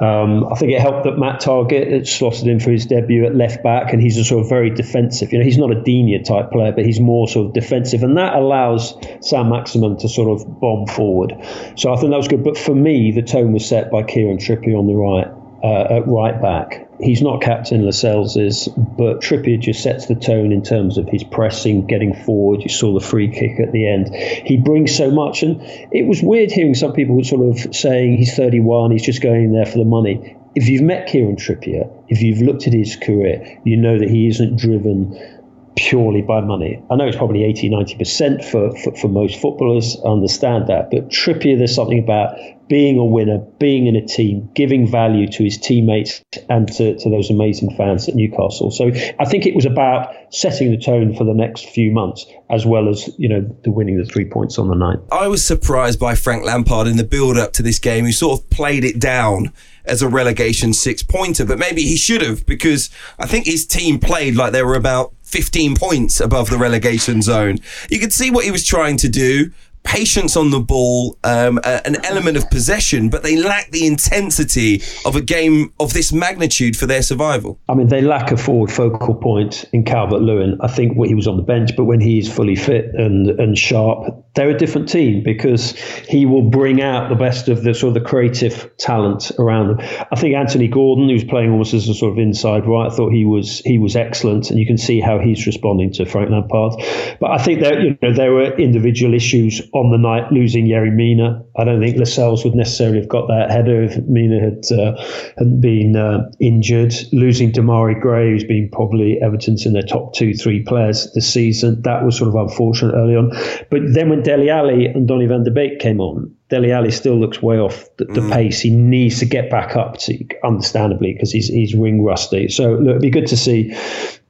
Um, 0.00 0.46
I 0.52 0.56
think 0.56 0.72
it 0.72 0.80
helped 0.82 1.04
that 1.04 1.16
Matt 1.16 1.40
Targett 1.40 1.90
had 1.90 2.06
slotted 2.06 2.46
in 2.46 2.60
for 2.60 2.70
his 2.70 2.84
debut 2.84 3.24
at 3.24 3.34
left 3.34 3.62
back, 3.62 3.94
and 3.94 4.02
he's 4.02 4.18
a 4.18 4.24
sort 4.24 4.42
of 4.42 4.50
very 4.50 4.68
defensive. 4.68 5.32
You 5.32 5.38
know, 5.38 5.44
he's 5.46 5.56
not 5.56 5.70
a 5.70 5.82
Digne 5.82 6.22
type 6.24 6.50
player, 6.50 6.72
but 6.72 6.84
he's 6.84 7.00
more 7.00 7.26
sort 7.26 7.46
of 7.46 7.52
defensive, 7.54 8.02
and 8.02 8.18
that 8.18 8.34
allows 8.34 8.96
Saint-Maximin 9.22 9.96
to 9.96 10.10
sort 10.10 10.28
of 10.28 10.60
bomb 10.60 10.86
forward. 10.88 11.32
So 11.76 11.90
I 11.90 11.96
think 11.96 12.10
that 12.10 12.18
was 12.18 12.28
good. 12.28 12.44
But 12.44 12.58
for 12.58 12.74
me, 12.74 13.12
the 13.12 13.22
tone 13.22 13.54
was 13.54 13.66
set 13.66 13.90
by 13.90 14.02
Kieran 14.02 14.36
Trippier 14.36 14.78
on 14.78 14.89
the 14.90 14.96
right 14.96 15.28
uh, 15.62 15.96
at 15.96 16.06
right 16.06 16.40
back. 16.40 16.88
He's 17.00 17.22
not 17.22 17.40
captain, 17.40 17.84
Lascelles 17.84 18.34
but 18.76 19.20
Trippier 19.20 19.58
just 19.58 19.82
sets 19.82 20.06
the 20.06 20.14
tone 20.14 20.52
in 20.52 20.62
terms 20.62 20.98
of 20.98 21.08
his 21.08 21.24
pressing, 21.24 21.86
getting 21.86 22.14
forward. 22.14 22.62
You 22.62 22.68
saw 22.68 22.92
the 22.92 23.04
free 23.04 23.28
kick 23.28 23.58
at 23.60 23.72
the 23.72 23.86
end. 23.86 24.14
He 24.14 24.56
brings 24.56 24.94
so 24.94 25.10
much, 25.10 25.42
and 25.42 25.60
it 25.92 26.06
was 26.06 26.22
weird 26.22 26.50
hearing 26.50 26.74
some 26.74 26.92
people 26.92 27.22
sort 27.24 27.48
of 27.48 27.74
saying 27.74 28.18
he's 28.18 28.34
31, 28.36 28.90
he's 28.90 29.04
just 29.04 29.22
going 29.22 29.52
there 29.52 29.66
for 29.66 29.78
the 29.78 29.84
money. 29.84 30.36
If 30.54 30.68
you've 30.68 30.82
met 30.82 31.06
Kieran 31.06 31.36
Trippier, 31.36 31.90
if 32.08 32.22
you've 32.22 32.42
looked 32.42 32.66
at 32.66 32.72
his 32.72 32.96
career, 32.96 33.60
you 33.64 33.76
know 33.76 33.98
that 33.98 34.10
he 34.10 34.28
isn't 34.28 34.56
driven 34.56 35.39
purely 35.76 36.22
by 36.22 36.40
money. 36.40 36.82
I 36.90 36.96
know 36.96 37.06
it's 37.06 37.16
probably 37.16 37.44
80, 37.44 37.70
90% 37.70 38.44
for, 38.44 38.76
for, 38.78 38.96
for 38.96 39.08
most 39.08 39.40
footballers, 39.40 39.96
I 40.04 40.08
understand 40.08 40.68
that. 40.68 40.90
But 40.90 41.08
Trippier, 41.08 41.58
there's 41.58 41.74
something 41.74 41.98
about 41.98 42.36
being 42.68 42.98
a 42.98 43.04
winner, 43.04 43.38
being 43.58 43.86
in 43.86 43.96
a 43.96 44.06
team, 44.06 44.48
giving 44.54 44.88
value 44.88 45.26
to 45.26 45.42
his 45.42 45.58
teammates 45.58 46.22
and 46.48 46.70
to, 46.74 46.96
to 46.98 47.10
those 47.10 47.28
amazing 47.30 47.74
fans 47.76 48.08
at 48.08 48.14
Newcastle. 48.14 48.70
So 48.70 48.92
I 49.18 49.24
think 49.24 49.46
it 49.46 49.54
was 49.54 49.66
about 49.66 50.14
setting 50.30 50.70
the 50.70 50.78
tone 50.78 51.14
for 51.14 51.24
the 51.24 51.34
next 51.34 51.68
few 51.68 51.90
months, 51.90 52.26
as 52.48 52.64
well 52.64 52.88
as, 52.88 53.10
you 53.18 53.28
know, 53.28 53.40
the 53.64 53.72
winning 53.72 53.98
the 53.98 54.04
three 54.04 54.24
points 54.24 54.58
on 54.58 54.68
the 54.68 54.76
night. 54.76 54.98
I 55.10 55.26
was 55.26 55.44
surprised 55.44 55.98
by 55.98 56.14
Frank 56.14 56.44
Lampard 56.44 56.86
in 56.86 56.96
the 56.96 57.04
build 57.04 57.36
up 57.36 57.52
to 57.54 57.62
this 57.62 57.80
game, 57.80 58.04
who 58.04 58.12
sort 58.12 58.38
of 58.38 58.50
played 58.50 58.84
it 58.84 59.00
down 59.00 59.52
as 59.84 60.02
a 60.02 60.08
relegation 60.08 60.72
six 60.72 61.02
pointer, 61.02 61.44
but 61.44 61.58
maybe 61.58 61.82
he 61.82 61.96
should 61.96 62.22
have 62.22 62.46
because 62.46 62.90
I 63.18 63.26
think 63.26 63.46
his 63.46 63.66
team 63.66 63.98
played 63.98 64.36
like 64.36 64.52
they 64.52 64.62
were 64.62 64.74
about 64.74 65.14
15 65.22 65.76
points 65.76 66.20
above 66.20 66.50
the 66.50 66.58
relegation 66.58 67.22
zone. 67.22 67.58
You 67.88 68.00
could 68.00 68.12
see 68.12 68.30
what 68.30 68.44
he 68.44 68.50
was 68.50 68.66
trying 68.66 68.96
to 68.98 69.08
do 69.08 69.52
patience 69.84 70.36
on 70.36 70.50
the 70.50 70.60
ball, 70.60 71.16
um, 71.24 71.58
uh, 71.64 71.80
an 71.84 71.96
element 72.04 72.36
of 72.36 72.48
possession, 72.50 73.08
but 73.08 73.22
they 73.22 73.36
lack 73.36 73.70
the 73.70 73.86
intensity 73.86 74.82
of 75.04 75.16
a 75.16 75.20
game 75.20 75.72
of 75.80 75.92
this 75.92 76.12
magnitude 76.12 76.76
for 76.76 76.86
their 76.86 77.02
survival. 77.02 77.58
I 77.68 77.74
mean, 77.74 77.88
they 77.88 78.00
lack 78.00 78.30
a 78.30 78.36
forward 78.36 78.70
focal 78.70 79.14
point 79.14 79.64
in 79.72 79.84
Calvert 79.84 80.22
Lewin. 80.22 80.58
I 80.60 80.68
think 80.68 80.96
he 81.06 81.14
was 81.14 81.26
on 81.26 81.36
the 81.36 81.42
bench, 81.42 81.70
but 81.76 81.84
when 81.84 82.00
he's 82.00 82.32
fully 82.32 82.56
fit 82.56 82.86
and 82.94 83.28
and 83.40 83.56
sharp, 83.56 84.24
they're 84.34 84.50
a 84.50 84.58
different 84.58 84.88
team 84.88 85.22
because 85.24 85.72
he 86.08 86.26
will 86.26 86.50
bring 86.50 86.80
out 86.80 87.08
the 87.08 87.14
best 87.14 87.48
of 87.48 87.62
the 87.62 87.74
sort 87.74 87.96
of 87.96 88.02
the 88.02 88.08
creative 88.08 88.70
talent 88.76 89.32
around 89.38 89.68
them. 89.68 90.06
I 90.10 90.16
think 90.16 90.34
Anthony 90.34 90.68
Gordon, 90.68 91.08
who's 91.08 91.24
playing 91.24 91.50
almost 91.50 91.74
as 91.74 91.88
a 91.88 91.94
sort 91.94 92.12
of 92.12 92.18
inside 92.18 92.66
right, 92.66 92.90
I 92.90 92.94
thought 92.94 93.12
he 93.12 93.24
was 93.24 93.60
he 93.60 93.78
was 93.78 93.96
excellent, 93.96 94.50
and 94.50 94.58
you 94.58 94.66
can 94.66 94.78
see 94.78 95.00
how 95.00 95.18
he's 95.18 95.46
responding 95.46 95.92
to 95.94 96.06
Frank 96.06 96.30
Lampard. 96.30 96.74
But 97.20 97.30
I 97.32 97.38
think 97.38 97.60
there 97.60 97.80
you 97.80 97.98
know 98.02 98.12
there 98.12 98.32
were 98.32 98.54
individual 98.56 99.14
issues 99.14 99.60
on 99.72 99.90
the 99.90 99.98
night 99.98 100.32
losing 100.32 100.66
Yerry 100.66 100.92
Mina. 100.92 101.44
I 101.56 101.64
don't 101.64 101.80
think 101.80 101.96
Lascelles 101.96 102.44
would 102.44 102.54
necessarily 102.54 102.98
have 102.98 103.08
got 103.08 103.28
that 103.28 103.50
header 103.50 103.82
if 103.82 103.96
Mina 104.06 104.40
had 104.40 104.70
uh, 104.72 104.96
hadn't 105.38 105.60
been 105.60 105.96
uh, 105.96 106.30
injured. 106.40 106.94
Losing 107.12 107.52
Demarai 107.52 108.00
Gray, 108.00 108.30
who's 108.30 108.44
been 108.44 108.68
probably 108.72 109.20
Everton's 109.22 109.66
in 109.66 109.72
their 109.72 109.82
top 109.82 110.14
two, 110.14 110.34
three 110.34 110.62
players 110.62 111.12
this 111.14 111.32
season, 111.32 111.82
that 111.82 112.04
was 112.04 112.16
sort 112.16 112.28
of 112.28 112.34
unfortunate 112.34 112.94
early 112.94 113.16
on. 113.16 113.30
But 113.70 113.82
then 113.92 114.10
when 114.10 114.22
Dele 114.22 114.50
Alli 114.50 114.86
and 114.86 115.06
Donny 115.06 115.26
van 115.26 115.44
der 115.44 115.52
Beek 115.52 115.78
came 115.78 116.00
on, 116.00 116.34
Dele 116.50 116.72
Alli 116.72 116.90
still 116.90 117.16
looks 117.18 117.40
way 117.40 117.58
off 117.58 117.84
the, 117.96 118.04
the 118.06 118.20
mm. 118.20 118.32
pace. 118.32 118.60
He 118.60 118.70
needs 118.70 119.20
to 119.20 119.24
get 119.24 119.50
back 119.50 119.76
up 119.76 119.98
to, 119.98 120.24
understandably, 120.44 121.12
because 121.12 121.30
he's 121.30 121.46
he's 121.46 121.74
ring 121.74 122.02
rusty. 122.02 122.48
So 122.48 122.72
look, 122.72 122.90
it'd 122.90 123.02
be 123.02 123.10
good 123.10 123.28
to 123.28 123.36
see 123.36 123.74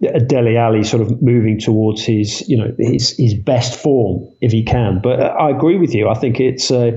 Dele 0.01 0.57
Alli 0.57 0.85
sort 0.85 1.03
of 1.03 1.23
moving 1.23 1.59
towards 1.59 2.03
his 2.05 2.47
you 2.49 2.59
know 2.59 2.75
his 2.79 3.17
his 3.17 3.35
best 3.35 3.81
form 3.81 4.29
if 4.41 4.53
he 4.53 4.63
can. 4.63 5.01
But 5.03 5.21
I 5.21 5.51
agree 5.51 5.79
with 5.79 5.95
you. 5.95 6.09
I 6.09 6.15
think 6.15 6.41
it's 6.41 6.71
uh, 6.71 6.91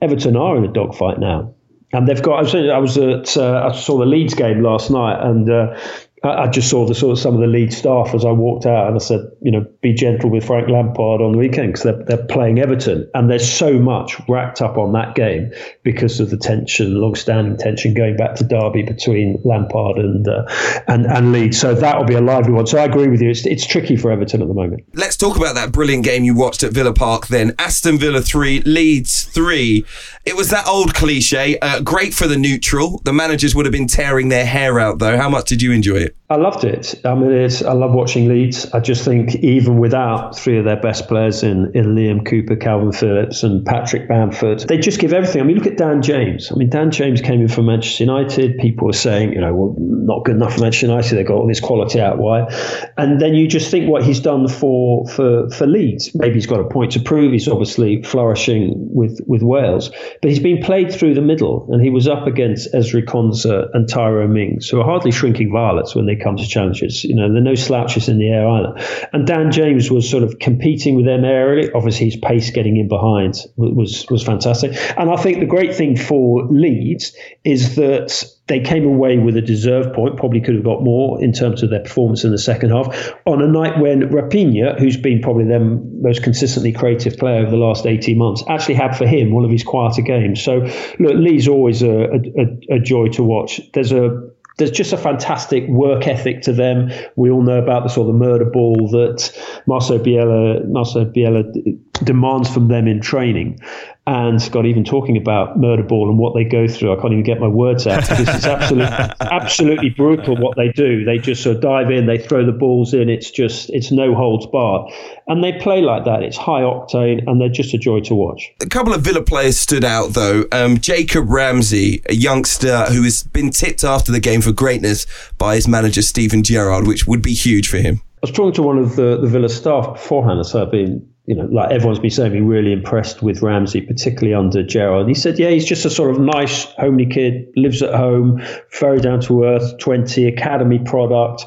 Everton 0.00 0.36
are 0.36 0.56
in 0.56 0.64
a 0.64 0.72
dogfight 0.72 1.18
now. 1.18 1.54
And 1.92 2.06
they've 2.06 2.22
got. 2.22 2.38
I 2.38 2.42
was, 2.42 2.54
I 2.54 2.78
was 2.78 2.96
at. 2.96 3.36
Uh, 3.36 3.68
I 3.68 3.76
saw 3.76 3.98
the 3.98 4.06
Leeds 4.06 4.34
game 4.34 4.62
last 4.62 4.92
night, 4.92 5.20
and 5.26 5.50
uh, 5.50 5.76
I, 6.22 6.48
just 6.48 6.68
saw 6.68 6.86
the 6.86 6.94
sort 6.94 7.12
of 7.12 7.18
some 7.18 7.34
of 7.34 7.40
the 7.40 7.46
Leeds 7.46 7.76
staff 7.76 8.14
as 8.14 8.26
I 8.26 8.30
walked 8.30 8.66
out, 8.66 8.88
and 8.88 8.94
I 8.94 8.98
said, 8.98 9.20
you 9.40 9.50
know, 9.50 9.66
be 9.80 9.94
gentle 9.94 10.28
with 10.28 10.44
Frank 10.44 10.68
Lampard 10.68 11.22
on 11.22 11.32
the 11.32 11.38
weekend 11.38 11.72
because 11.72 11.84
they're, 11.84 12.04
they're 12.04 12.26
playing 12.26 12.58
Everton, 12.58 13.10
and 13.14 13.30
there's 13.30 13.50
so 13.50 13.78
much 13.78 14.20
racked 14.28 14.60
up 14.60 14.76
on 14.76 14.92
that 14.92 15.14
game 15.14 15.50
because 15.82 16.20
of 16.20 16.28
the 16.28 16.36
tension, 16.36 17.00
long-standing 17.00 17.56
tension 17.56 17.94
going 17.94 18.18
back 18.18 18.34
to 18.34 18.44
Derby 18.44 18.82
between 18.82 19.40
Lampard 19.44 19.96
and 19.96 20.28
uh, 20.28 20.44
and 20.88 21.06
and 21.06 21.32
Leeds. 21.32 21.58
So 21.58 21.74
that 21.74 21.96
will 21.96 22.04
be 22.04 22.14
a 22.14 22.20
lively 22.20 22.52
one. 22.52 22.66
So 22.66 22.78
I 22.78 22.84
agree 22.84 23.08
with 23.08 23.22
you. 23.22 23.30
It's 23.30 23.46
it's 23.46 23.66
tricky 23.66 23.96
for 23.96 24.10
Everton 24.10 24.42
at 24.42 24.48
the 24.48 24.54
moment. 24.54 24.84
Let's 24.92 25.16
talk 25.16 25.38
about 25.38 25.54
that 25.54 25.72
brilliant 25.72 26.04
game 26.04 26.24
you 26.24 26.34
watched 26.34 26.62
at 26.62 26.72
Villa 26.72 26.92
Park. 26.92 27.28
Then 27.28 27.54
Aston 27.58 27.98
Villa 27.98 28.20
three, 28.20 28.60
Leeds 28.62 29.24
three. 29.24 29.86
It 30.26 30.36
was 30.36 30.50
that 30.50 30.66
old 30.66 30.92
cliche. 30.92 31.58
Uh, 31.60 31.80
great 31.80 32.12
for 32.12 32.26
the 32.26 32.36
neutral. 32.36 33.00
The 33.04 33.12
managers 33.14 33.54
would 33.54 33.64
have 33.64 33.72
been 33.72 33.88
tearing 33.88 34.28
their 34.28 34.44
hair 34.44 34.78
out 34.78 34.98
though. 34.98 35.16
How 35.16 35.30
much 35.30 35.48
did 35.48 35.62
you 35.62 35.72
enjoy 35.72 35.96
it? 35.96 36.09
I 36.30 36.36
loved 36.36 36.62
it. 36.62 36.94
I 37.04 37.14
mean, 37.16 37.32
it's, 37.32 37.60
I 37.60 37.72
love 37.72 37.92
watching 37.92 38.28
Leeds. 38.28 38.66
I 38.72 38.78
just 38.78 39.04
think 39.04 39.34
even 39.36 39.78
without 39.78 40.38
three 40.38 40.58
of 40.58 40.64
their 40.64 40.80
best 40.80 41.08
players 41.08 41.42
in, 41.42 41.72
in 41.74 41.96
Liam 41.96 42.24
Cooper, 42.24 42.54
Kalvin 42.54 42.94
Phillips, 42.94 43.42
and 43.42 43.66
Patrick 43.66 44.08
Bamford, 44.08 44.60
they 44.60 44.78
just 44.78 45.00
give 45.00 45.12
everything. 45.12 45.42
I 45.42 45.44
mean, 45.44 45.56
look 45.56 45.66
at 45.66 45.76
Dan 45.76 46.02
James. 46.02 46.52
I 46.52 46.54
mean, 46.54 46.70
Dan 46.70 46.92
James 46.92 47.20
came 47.20 47.40
in 47.40 47.48
from 47.48 47.66
Manchester 47.66 48.04
United. 48.04 48.58
People 48.58 48.86
were 48.86 48.92
saying, 48.92 49.32
you 49.32 49.40
know, 49.40 49.52
well, 49.52 49.74
not 49.76 50.24
good 50.24 50.36
enough 50.36 50.54
for 50.54 50.60
Manchester 50.60 50.86
United. 50.86 51.16
They 51.16 51.24
got 51.24 51.34
all 51.34 51.48
this 51.48 51.58
quality 51.58 52.00
out 52.00 52.18
wide, 52.18 52.52
and 52.96 53.20
then 53.20 53.34
you 53.34 53.48
just 53.48 53.68
think 53.68 53.88
what 53.88 54.04
he's 54.04 54.20
done 54.20 54.46
for 54.46 55.08
for 55.08 55.50
for 55.50 55.66
Leeds. 55.66 56.14
Maybe 56.14 56.34
he's 56.34 56.46
got 56.46 56.60
a 56.60 56.68
point 56.68 56.92
to 56.92 57.00
prove. 57.00 57.32
He's 57.32 57.48
obviously 57.48 58.02
flourishing 58.02 58.74
with 58.94 59.20
with 59.26 59.42
Wales, 59.42 59.90
but 60.22 60.30
he's 60.30 60.38
been 60.38 60.62
played 60.62 60.92
through 60.92 61.14
the 61.14 61.22
middle, 61.22 61.66
and 61.72 61.82
he 61.82 61.90
was 61.90 62.06
up 62.06 62.28
against 62.28 62.72
Ezri 62.72 63.04
Konsa 63.04 63.68
and 63.74 63.88
Tyrone 63.88 64.32
Mings, 64.32 64.68
who 64.68 64.80
are 64.80 64.84
hardly 64.84 65.10
shrinking 65.10 65.50
violets 65.50 65.96
when 66.00 66.06
they 66.06 66.22
come 66.22 66.36
to 66.36 66.46
challenges. 66.46 67.04
You 67.04 67.14
know, 67.14 67.28
there 67.28 67.38
are 67.38 67.44
no 67.44 67.54
slouches 67.54 68.08
in 68.08 68.18
the 68.18 68.28
air 68.28 68.48
either. 68.48 69.08
And 69.12 69.26
Dan 69.26 69.52
James 69.52 69.90
was 69.90 70.08
sort 70.08 70.22
of 70.22 70.38
competing 70.38 70.96
with 70.96 71.04
them 71.04 71.22
aerially. 71.22 71.70
Obviously, 71.74 72.06
his 72.06 72.16
pace 72.16 72.50
getting 72.50 72.78
in 72.78 72.88
behind 72.88 73.44
was 73.56 74.06
was 74.10 74.22
fantastic. 74.22 74.72
And 74.96 75.10
I 75.10 75.16
think 75.16 75.40
the 75.40 75.46
great 75.46 75.74
thing 75.74 75.96
for 75.96 76.46
Leeds 76.46 77.14
is 77.44 77.76
that 77.76 78.24
they 78.46 78.60
came 78.60 78.84
away 78.84 79.18
with 79.18 79.36
a 79.36 79.42
deserved 79.42 79.94
point. 79.94 80.16
Probably 80.16 80.40
could 80.40 80.54
have 80.54 80.64
got 80.64 80.82
more 80.82 81.22
in 81.22 81.32
terms 81.32 81.62
of 81.62 81.70
their 81.70 81.80
performance 81.80 82.24
in 82.24 82.30
the 82.30 82.38
second 82.38 82.70
half 82.70 83.14
on 83.26 83.42
a 83.42 83.46
night 83.46 83.78
when 83.78 84.08
Raphinha, 84.08 84.78
who's 84.78 84.96
been 84.96 85.20
probably 85.20 85.44
their 85.44 85.60
most 85.60 86.22
consistently 86.22 86.72
creative 86.72 87.16
player 87.16 87.42
over 87.42 87.50
the 87.50 87.56
last 87.56 87.86
18 87.86 88.16
months, 88.18 88.42
actually 88.48 88.74
had 88.74 88.96
for 88.96 89.06
him 89.06 89.32
one 89.32 89.44
of 89.44 89.50
his 89.50 89.62
quieter 89.62 90.02
games. 90.02 90.42
So, 90.42 90.66
look, 90.98 91.14
Leeds 91.14 91.46
always 91.46 91.82
a, 91.82 92.06
a, 92.06 92.76
a 92.76 92.78
joy 92.80 93.08
to 93.08 93.22
watch. 93.22 93.60
There's 93.72 93.92
a 93.92 94.30
there's 94.58 94.70
just 94.70 94.92
a 94.92 94.96
fantastic 94.96 95.66
work 95.68 96.06
ethic 96.06 96.42
to 96.42 96.52
them. 96.52 96.90
We 97.16 97.30
all 97.30 97.42
know 97.42 97.58
about 97.58 97.82
the 97.82 97.88
sort 97.88 98.08
of 98.08 98.14
murder 98.14 98.44
ball 98.44 98.88
that 98.90 99.32
Marcelo 99.66 100.02
Bielsa, 100.02 100.68
Marcelo 100.68 101.04
Bielsa 101.06 101.78
demands 102.04 102.52
from 102.52 102.68
them 102.68 102.86
in 102.86 103.00
training. 103.00 103.58
And 104.06 104.40
Scott, 104.40 104.64
even 104.64 104.82
talking 104.82 105.16
about 105.16 105.58
murder 105.58 105.82
ball 105.82 106.08
and 106.08 106.18
what 106.18 106.34
they 106.34 106.42
go 106.42 106.66
through, 106.66 106.96
I 106.96 107.00
can't 107.00 107.12
even 107.12 107.22
get 107.22 107.38
my 107.38 107.46
words 107.46 107.86
out 107.86 108.00
because 108.00 108.28
it's 108.34 108.46
absolutely, 108.46 108.86
absolutely 109.20 109.90
brutal 109.90 110.36
what 110.36 110.56
they 110.56 110.72
do. 110.72 111.04
They 111.04 111.18
just 111.18 111.42
sort 111.42 111.56
of 111.56 111.62
dive 111.62 111.90
in, 111.90 112.06
they 112.06 112.18
throw 112.18 112.44
the 112.44 112.52
balls 112.52 112.94
in. 112.94 113.08
It's 113.08 113.30
just, 113.30 113.68
it's 113.70 113.92
no 113.92 114.14
holds 114.14 114.46
barred, 114.46 114.90
and 115.28 115.44
they 115.44 115.52
play 115.52 115.82
like 115.82 116.06
that. 116.06 116.22
It's 116.22 116.36
high 116.36 116.62
octane, 116.62 117.22
and 117.26 117.40
they're 117.40 117.50
just 117.50 117.74
a 117.74 117.78
joy 117.78 118.00
to 118.00 118.14
watch. 118.14 118.50
A 118.60 118.66
couple 118.66 118.94
of 118.94 119.02
Villa 119.02 119.22
players 119.22 119.58
stood 119.58 119.84
out 119.84 120.14
though. 120.14 120.44
Um, 120.50 120.78
Jacob 120.78 121.28
Ramsey, 121.28 122.02
a 122.08 122.14
youngster 122.14 122.86
who 122.86 123.02
has 123.02 123.22
been 123.22 123.50
tipped 123.50 123.84
after 123.84 124.10
the 124.10 124.20
game 124.20 124.40
for 124.40 124.50
greatness 124.50 125.06
by 125.36 125.56
his 125.56 125.68
manager 125.68 126.02
Steven 126.02 126.42
Gerrard, 126.42 126.86
which 126.86 127.06
would 127.06 127.22
be 127.22 127.34
huge 127.34 127.68
for 127.68 127.76
him. 127.76 128.00
I 128.22 128.26
was 128.26 128.32
talking 128.32 128.52
to 128.54 128.62
one 128.62 128.78
of 128.78 128.96
the, 128.96 129.18
the 129.18 129.28
Villa 129.28 129.48
staff 129.48 129.94
beforehand, 129.94 130.44
so 130.46 130.62
I've 130.62 130.70
been 130.70 131.08
you 131.26 131.34
know, 131.34 131.44
like 131.44 131.70
everyone's 131.70 131.98
been 131.98 132.10
saying, 132.10 132.32
been 132.32 132.46
really 132.46 132.72
impressed 132.72 133.22
with 133.22 133.42
Ramsey, 133.42 133.80
particularly 133.80 134.34
under 134.34 134.62
Gerrard. 134.62 135.06
He 135.06 135.14
said, 135.14 135.38
yeah, 135.38 135.50
he's 135.50 135.64
just 135.64 135.84
a 135.84 135.90
sort 135.90 136.10
of 136.10 136.20
nice, 136.20 136.64
homely 136.64 137.06
kid, 137.06 137.46
lives 137.56 137.82
at 137.82 137.94
home, 137.94 138.42
very 138.78 139.00
down 139.00 139.20
to 139.22 139.44
earth, 139.44 139.78
20, 139.78 140.26
academy 140.26 140.78
product, 140.78 141.44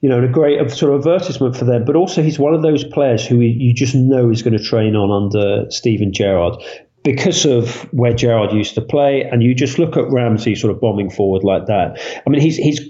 you 0.00 0.08
know, 0.08 0.18
and 0.18 0.26
a 0.26 0.28
great 0.28 0.70
sort 0.70 0.92
of 0.92 1.00
advertisement 1.00 1.56
for 1.56 1.64
them. 1.64 1.84
But 1.84 1.96
also, 1.96 2.22
he's 2.22 2.38
one 2.38 2.54
of 2.54 2.62
those 2.62 2.84
players 2.84 3.26
who 3.26 3.40
you 3.40 3.72
just 3.72 3.94
know 3.94 4.30
is 4.30 4.42
going 4.42 4.56
to 4.56 4.62
train 4.62 4.94
on 4.94 5.10
under 5.10 5.70
Steven 5.70 6.12
Gerrard 6.12 6.62
because 7.02 7.44
of 7.44 7.82
where 7.92 8.12
Gerrard 8.12 8.52
used 8.52 8.74
to 8.74 8.82
play, 8.82 9.22
and 9.22 9.42
you 9.42 9.54
just 9.54 9.78
look 9.78 9.96
at 9.96 10.10
Ramsey 10.10 10.54
sort 10.54 10.74
of 10.74 10.80
bombing 10.80 11.10
forward 11.10 11.44
like 11.44 11.66
that. 11.66 11.98
I 12.26 12.30
mean, 12.30 12.40
he's 12.40 12.56
he's 12.56 12.80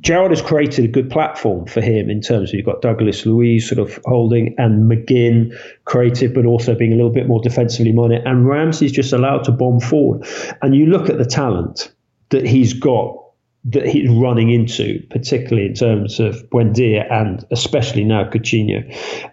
Gerrard 0.00 0.30
has 0.30 0.42
created 0.42 0.84
a 0.84 0.88
good 0.88 1.10
platform 1.10 1.66
for 1.66 1.80
him 1.80 2.08
in 2.08 2.20
terms 2.20 2.50
of 2.50 2.54
you've 2.54 2.66
got 2.66 2.82
Douglas 2.82 3.26
Luiz 3.26 3.68
sort 3.68 3.78
of 3.78 3.98
holding 4.04 4.54
and 4.58 4.90
McGinn 4.90 5.56
creative, 5.84 6.34
but 6.34 6.46
also 6.46 6.74
being 6.74 6.92
a 6.92 6.96
little 6.96 7.10
bit 7.10 7.26
more 7.26 7.40
defensively 7.40 7.92
minded. 7.92 8.22
And 8.24 8.46
Ramsey's 8.46 8.92
just 8.92 9.12
allowed 9.12 9.44
to 9.44 9.52
bomb 9.52 9.80
forward. 9.80 10.26
And 10.60 10.76
you 10.76 10.86
look 10.86 11.08
at 11.08 11.18
the 11.18 11.24
talent 11.24 11.92
that 12.30 12.46
he's 12.46 12.72
got 12.72 13.18
that 13.64 13.86
he's 13.86 14.10
running 14.10 14.50
into, 14.50 15.00
particularly 15.10 15.68
in 15.68 15.74
terms 15.74 16.18
of 16.18 16.34
Buendia 16.50 17.06
and 17.12 17.44
especially 17.52 18.02
now 18.02 18.28
Coutinho. 18.28 18.82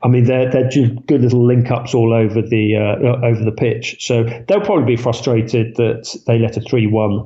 I 0.04 0.08
mean, 0.08 0.26
they're 0.26 0.52
they're 0.52 0.70
just 0.70 1.06
good 1.08 1.22
little 1.22 1.46
link 1.46 1.72
ups 1.72 1.96
all 1.96 2.14
over 2.14 2.42
the 2.42 2.76
uh, 2.76 3.26
over 3.26 3.44
the 3.44 3.52
pitch. 3.52 4.06
So 4.06 4.24
they'll 4.48 4.62
probably 4.62 4.96
be 4.96 5.02
frustrated 5.02 5.76
that 5.78 6.16
they 6.28 6.38
let 6.38 6.58
a 6.58 6.62
three 6.62 6.86
one 6.86 7.26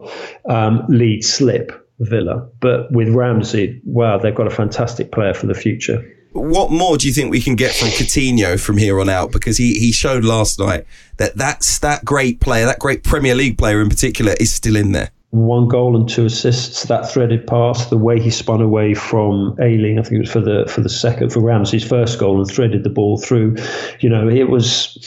um, 0.49 0.85
lead 0.87 1.25
slip 1.25 1.82
Villa. 1.99 2.47
But 2.59 2.91
with 2.91 3.09
Ramsey, 3.09 3.81
wow, 3.85 4.17
they've 4.17 4.35
got 4.35 4.47
a 4.47 4.51
fantastic 4.51 5.11
player 5.11 5.33
for 5.33 5.47
the 5.47 5.53
future. 5.53 6.03
What 6.33 6.71
more 6.71 6.97
do 6.97 7.07
you 7.07 7.13
think 7.13 7.29
we 7.29 7.41
can 7.41 7.55
get 7.55 7.75
from 7.75 7.89
Coutinho 7.89 8.59
from 8.59 8.77
here 8.77 8.99
on 8.99 9.07
out? 9.07 9.31
Because 9.31 9.57
he, 9.57 9.75
he 9.75 9.91
showed 9.91 10.25
last 10.25 10.57
night 10.57 10.85
that 11.17 11.37
that's 11.37 11.77
that 11.79 12.03
great 12.03 12.39
player, 12.39 12.65
that 12.65 12.79
great 12.79 13.03
Premier 13.03 13.35
League 13.35 13.57
player 13.57 13.81
in 13.81 13.89
particular, 13.89 14.33
is 14.39 14.51
still 14.51 14.75
in 14.75 14.93
there. 14.93 15.11
One 15.29 15.67
goal 15.67 15.95
and 15.95 16.09
two 16.09 16.25
assists. 16.25 16.83
That 16.83 17.11
threaded 17.11 17.45
pass, 17.45 17.87
the 17.87 17.97
way 17.97 18.19
he 18.19 18.29
spun 18.31 18.61
away 18.61 18.93
from 18.95 19.55
Ayling, 19.59 19.99
I 19.99 20.03
think 20.03 20.13
it 20.13 20.19
was 20.21 20.31
for 20.31 20.41
the 20.41 20.65
for 20.67 20.81
the 20.81 20.89
second 20.89 21.31
for 21.31 21.39
Ramsey's 21.39 21.87
first 21.87 22.19
goal 22.19 22.39
and 22.39 22.49
threaded 22.49 22.83
the 22.83 22.89
ball 22.89 23.17
through. 23.17 23.57
You 23.99 24.09
know, 24.09 24.27
it 24.27 24.49
was 24.49 24.97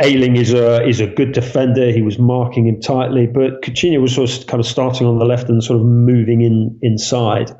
Ayling 0.00 0.36
is 0.36 0.52
a 0.52 0.86
is 0.86 1.00
a 1.00 1.06
good 1.06 1.32
defender. 1.32 1.90
He 1.90 2.02
was 2.02 2.18
marking 2.18 2.66
him 2.66 2.80
tightly, 2.80 3.26
but 3.26 3.62
Coutinho 3.62 4.00
was 4.00 4.14
sort 4.14 4.30
of 4.30 4.46
kind 4.46 4.60
of 4.60 4.66
starting 4.66 5.06
on 5.06 5.18
the 5.18 5.24
left 5.24 5.48
and 5.48 5.62
sort 5.62 5.80
of 5.80 5.86
moving 5.86 6.40
in 6.42 6.78
inside. 6.82 7.50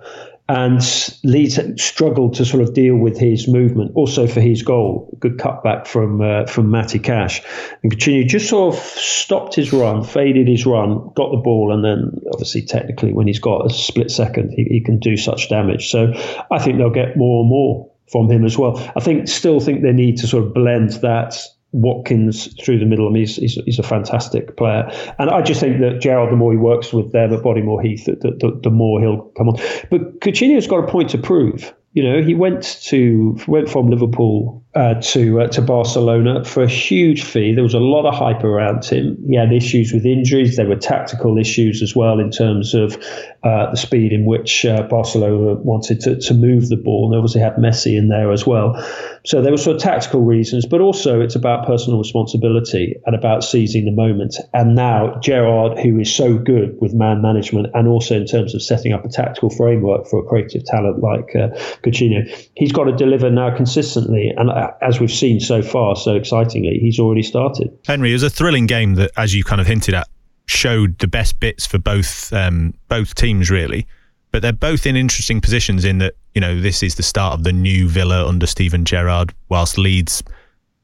And 0.51 0.81
Leeds 1.25 1.61
struggled 1.77 2.35
to 2.35 2.45
sort 2.47 2.63
of 2.63 2.73
deal 2.73 2.97
with 2.97 3.19
his 3.19 3.47
movement. 3.47 3.93
Also 3.95 4.27
for 4.27 4.41
his 4.41 4.63
goal, 4.63 5.15
good 5.21 5.37
cutback 5.37 5.87
from 5.87 6.23
uh, 6.23 6.47
from 6.47 6.71
Matty 6.71 7.01
Cash, 7.01 7.43
and 7.83 7.93
Coutinho 7.93 8.27
just 8.27 8.49
sort 8.49 8.75
of 8.75 8.81
stopped 8.81 9.55
his 9.57 9.73
run, 9.73 10.05
faded 10.05 10.49
his 10.49 10.65
run, 10.65 11.11
got 11.15 11.33
the 11.33 11.37
ball, 11.37 11.73
and 11.75 11.85
then 11.85 12.21
obviously 12.33 12.63
technically 12.63 13.13
when 13.13 13.27
he's 13.27 13.41
got 13.41 13.67
a 13.67 13.71
split 13.71 14.11
second, 14.11 14.53
he, 14.57 14.65
he 14.65 14.81
can 14.81 15.01
do 15.01 15.17
such 15.17 15.51
damage. 15.51 15.91
So 15.91 16.13
I 16.51 16.59
think 16.61 16.79
they'll 16.79 16.89
get 16.89 17.17
more 17.17 17.41
and 17.41 17.51
more 17.51 17.91
from 18.11 18.31
him 18.31 18.45
as 18.47 18.57
well. 18.57 18.79
I 18.97 19.01
think 19.01 19.29
still 19.29 19.61
think 19.61 19.83
they 19.83 19.93
need 19.93 20.19
to 20.19 20.27
sort 20.27 20.47
of 20.47 20.55
blend 20.55 20.93
that 21.03 21.37
Watkins 21.73 22.55
through 22.63 22.79
the 22.79 22.87
middle. 22.87 23.07
I 23.09 23.11
mean, 23.11 23.23
he's, 23.23 23.37
he's, 23.37 23.55
he's, 23.65 23.79
a 23.79 23.83
fantastic 23.83 24.57
player. 24.57 24.91
And 25.19 25.31
I 25.31 25.43
just 25.43 25.61
think 25.61 25.81
that 25.81 26.01
Gerrard, 26.01 26.33
the 26.33 26.37
more 26.37 26.53
he 26.53 26.59
works 26.59 26.93
with 26.93 27.13
them 27.13 27.33
at 27.33 27.41
Bodymoor 27.43 27.85
Heath, 27.85 28.07
the, 28.07 28.15
the, 28.15 28.59
the 28.63 28.71
more 28.71 29.01
he'll 29.01 29.23
come 29.37 29.49
on. 29.51 29.57
But 29.91 30.21
Coutinho's 30.21 30.67
got 30.67 30.83
a 30.83 30.87
point 30.87 31.11
to 31.11 31.19
prove. 31.19 31.75
You 31.93 32.03
know, 32.03 32.23
he 32.23 32.35
went 32.35 32.63
to 32.85 33.39
went 33.47 33.69
from 33.69 33.89
Liverpool 33.89 34.65
uh, 34.79 34.95
to 35.01 35.41
uh, 35.41 35.49
to 35.49 35.61
Barcelona 35.61 36.45
for 36.45 36.63
a 36.63 36.69
huge 36.69 37.25
fee. 37.25 37.53
There 37.53 37.65
was 37.65 37.75
a 37.75 37.81
lot 37.81 38.07
of 38.07 38.15
hype 38.15 38.45
around 38.45 38.85
him. 38.85 39.19
He 39.27 39.35
had 39.35 39.53
issues 39.53 39.93
with 39.93 40.07
injuries. 40.07 40.55
There 40.55 40.69
were 40.69 40.77
tactical 40.77 41.37
issues 41.37 41.83
as 41.83 41.97
well 41.97 42.21
in 42.21 42.31
terms 42.31 42.75
of 42.75 42.97
uh, 43.43 43.73
the 43.73 43.77
speed 43.77 44.13
in 44.13 44.25
which 44.25 44.65
uh, 44.65 44.83
Barcelona 44.83 45.55
wanted 45.55 45.99
to, 46.03 46.21
to 46.21 46.33
move 46.33 46.69
the 46.69 46.77
ball. 46.77 47.07
And 47.07 47.17
obviously 47.17 47.41
had 47.41 47.57
Messi 47.57 47.99
in 47.99 48.09
there 48.09 48.31
as 48.31 48.47
well. 48.47 48.81
So 49.25 49.43
there 49.43 49.51
were 49.51 49.59
sort 49.59 49.77
of 49.77 49.83
tactical 49.83 50.21
reasons, 50.21 50.65
but 50.65 50.81
also 50.81 51.21
it's 51.21 51.35
about 51.35 51.67
personal 51.67 51.99
responsibility 51.99 52.95
and 53.05 53.17
about 53.17 53.43
seizing 53.43 53.85
the 53.85 53.91
moment. 53.91 54.37
And 54.55 54.77
now 54.77 55.19
Gerrard, 55.21 55.81
who 55.81 55.99
is 55.99 56.15
so 56.15 56.39
good 56.39 56.81
with 56.81 56.95
man 56.95 57.21
management 57.21 57.67
and 57.75 57.89
also 57.89 58.17
in 58.17 58.27
terms 58.27 58.55
of 58.55 58.63
setting 58.63 58.93
up 58.93 59.05
a 59.05 59.09
tactical 59.09 59.51
framework 59.51 60.07
for 60.07 60.21
a 60.21 60.23
creative 60.23 60.65
talent 60.65 61.01
like 61.01 61.35
uh, 61.35 61.49
Coutinho, 61.83 62.31
he's 62.55 62.71
got 62.71 62.85
to 62.85 62.93
deliver 62.93 63.29
now 63.29 63.55
consistently. 63.55 64.33
And 64.37 64.51
as 64.83 65.01
we've 65.01 65.13
seen 65.13 65.41
so 65.41 65.63
far, 65.63 65.97
so 65.97 66.15
excitingly, 66.15 66.79
he's 66.79 66.99
already 66.99 67.23
started. 67.23 67.77
Henry, 67.87 68.11
it 68.11 68.15
was 68.15 68.23
a 68.23 68.31
thrilling 68.31 68.67
game 68.67 68.95
that, 68.95 69.11
as 69.17 69.35
you 69.35 69.45
kind 69.45 69.61
of 69.61 69.67
hinted 69.67 69.95
at, 69.95 70.09
showed 70.47 70.99
the 70.99 71.07
best 71.07 71.39
bits 71.41 71.67
for 71.67 71.79
both 71.79 72.33
um, 72.33 72.75
both 72.89 73.15
teams 73.15 73.51
really. 73.51 73.87
But 74.31 74.43
they're 74.43 74.53
both 74.53 74.87
in 74.87 74.97
interesting 74.97 75.41
positions 75.41 75.85
in 75.85 75.99
that 75.99 76.15
you 76.35 76.41
know 76.41 76.61
this 76.61 76.83
is 76.83 76.95
the 76.97 77.03
start 77.03 77.35
of 77.35 77.45
the 77.45 77.53
new 77.53 77.89
Villa 77.89 78.27
under 78.27 78.47
Steven 78.47 78.85
Gerrard, 78.85 79.33
whilst 79.49 79.79
Leeds 79.79 80.23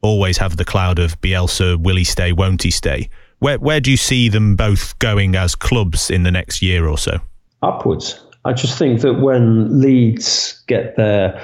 always 0.03 0.37
have 0.39 0.57
the 0.57 0.65
cloud 0.65 0.99
of 0.99 1.19
Bielsa, 1.23 1.83
will 1.83 1.97
he 1.97 2.05
stay, 2.05 2.33
won't 2.33 2.63
he 2.63 2.71
stay? 2.71 3.09
Where 3.39 3.59
where 3.59 3.81
do 3.81 3.91
you 3.91 3.97
see 3.97 4.29
them 4.29 4.57
both 4.57 4.99
going 4.99 5.35
as 5.35 5.55
clubs 5.55 6.11
in 6.11 6.23
the 6.23 6.31
next 6.31 6.63
year 6.63 6.87
or 6.87 6.99
so? 6.99 7.19
Upwards. 7.63 8.21
I 8.45 8.53
just 8.53 8.79
think 8.79 9.01
that 9.01 9.15
when 9.15 9.81
Leeds 9.81 10.63
get 10.67 10.97
their, 10.97 11.43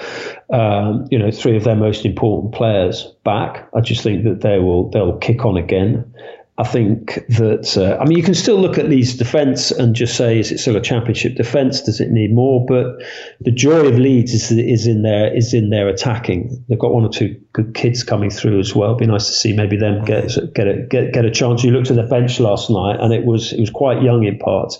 um, 0.52 1.06
you 1.10 1.18
know, 1.18 1.30
three 1.30 1.56
of 1.56 1.64
their 1.64 1.76
most 1.76 2.04
important 2.04 2.54
players 2.54 3.06
back, 3.24 3.68
I 3.74 3.80
just 3.80 4.02
think 4.02 4.24
that 4.24 4.42
they 4.42 4.58
will 4.58 4.90
they'll 4.90 5.16
kick 5.18 5.44
on 5.44 5.56
again. 5.56 6.12
I 6.60 6.64
think 6.64 7.14
that 7.28 7.78
uh, 7.78 7.96
I 7.98 8.04
mean 8.04 8.18
you 8.18 8.22
can 8.22 8.34
still 8.34 8.60
look 8.60 8.76
at 8.76 8.86
Leeds' 8.86 9.16
defence 9.16 9.70
and 9.70 9.94
just 9.94 10.14
say 10.14 10.38
is 10.38 10.52
it 10.52 10.58
still 10.58 10.76
a 10.76 10.80
championship 10.82 11.36
defence? 11.36 11.80
Does 11.80 12.00
it 12.00 12.10
need 12.10 12.34
more? 12.34 12.66
But 12.66 13.02
the 13.40 13.50
joy 13.50 13.86
of 13.86 13.98
Leeds 13.98 14.34
is 14.34 14.50
is 14.50 14.86
in 14.86 15.00
their 15.00 15.34
is 15.34 15.54
in 15.54 15.70
their 15.70 15.88
attacking. 15.88 16.62
They've 16.68 16.78
got 16.78 16.92
one 16.92 17.06
or 17.06 17.08
two 17.08 17.40
good 17.54 17.72
kids 17.74 18.02
coming 18.02 18.28
through 18.28 18.60
as 18.60 18.74
well. 18.74 18.90
It'd 18.90 18.98
be 18.98 19.06
nice 19.06 19.26
to 19.28 19.32
see 19.32 19.54
maybe 19.54 19.78
them 19.78 20.04
get 20.04 20.36
get 20.52 20.68
a 20.68 20.86
get, 20.90 21.14
get 21.14 21.24
a 21.24 21.30
chance. 21.30 21.64
You 21.64 21.70
looked 21.70 21.90
at 21.90 21.96
the 21.96 22.02
bench 22.02 22.38
last 22.38 22.68
night 22.68 22.98
and 23.00 23.14
it 23.14 23.24
was 23.24 23.54
it 23.54 23.60
was 23.60 23.70
quite 23.70 24.02
young 24.02 24.24
in 24.24 24.38
parts. 24.38 24.78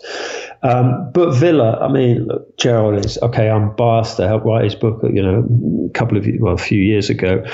Um, 0.62 1.10
but 1.12 1.34
Villa, 1.34 1.78
I 1.80 1.90
mean, 1.90 2.26
look, 2.26 2.56
Gerrard 2.58 3.04
is 3.04 3.18
okay. 3.22 3.48
I'm 3.48 3.74
biased. 3.76 4.20
I 4.20 4.26
helped 4.26 4.44
write 4.44 4.64
his 4.64 4.74
book, 4.74 5.00
you 5.02 5.22
know, 5.22 5.88
a 5.88 5.92
couple 5.92 6.18
of 6.18 6.26
well, 6.38 6.54
a 6.54 6.58
few 6.58 6.80
years 6.80 7.08
ago. 7.08 7.44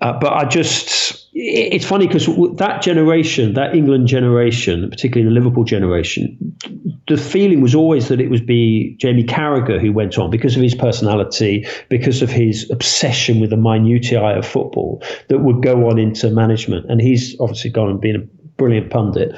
Uh, 0.00 0.18
but 0.18 0.32
I 0.32 0.46
just, 0.46 1.28
it's 1.34 1.84
funny 1.84 2.06
because 2.06 2.26
that 2.56 2.80
generation, 2.82 3.54
that 3.54 3.74
England 3.74 4.08
generation, 4.08 4.88
particularly 4.88 5.28
the 5.32 5.38
Liverpool 5.38 5.64
generation, 5.64 6.56
the 7.06 7.16
feeling 7.16 7.60
was 7.60 7.74
always 7.74 8.08
that 8.08 8.20
it 8.20 8.30
would 8.30 8.46
be 8.46 8.96
Jamie 8.98 9.24
Carragher 9.24 9.80
who 9.80 9.92
went 9.92 10.16
on 10.16 10.30
because 10.30 10.56
of 10.56 10.62
his 10.62 10.74
personality, 10.74 11.66
because 11.88 12.22
of 12.22 12.30
his 12.30 12.70
obsession 12.70 13.40
with 13.40 13.50
the 13.50 13.56
minutiae 13.56 14.38
of 14.38 14.46
football, 14.46 15.02
that 15.28 15.40
would 15.40 15.62
go 15.62 15.88
on 15.90 15.98
into 15.98 16.30
management. 16.30 16.90
And 16.90 17.00
he's 17.00 17.38
obviously 17.40 17.70
gone 17.70 17.90
and 17.90 18.00
been 18.00 18.16
a 18.16 18.20
brilliant 18.56 18.90
pundit. 18.90 19.34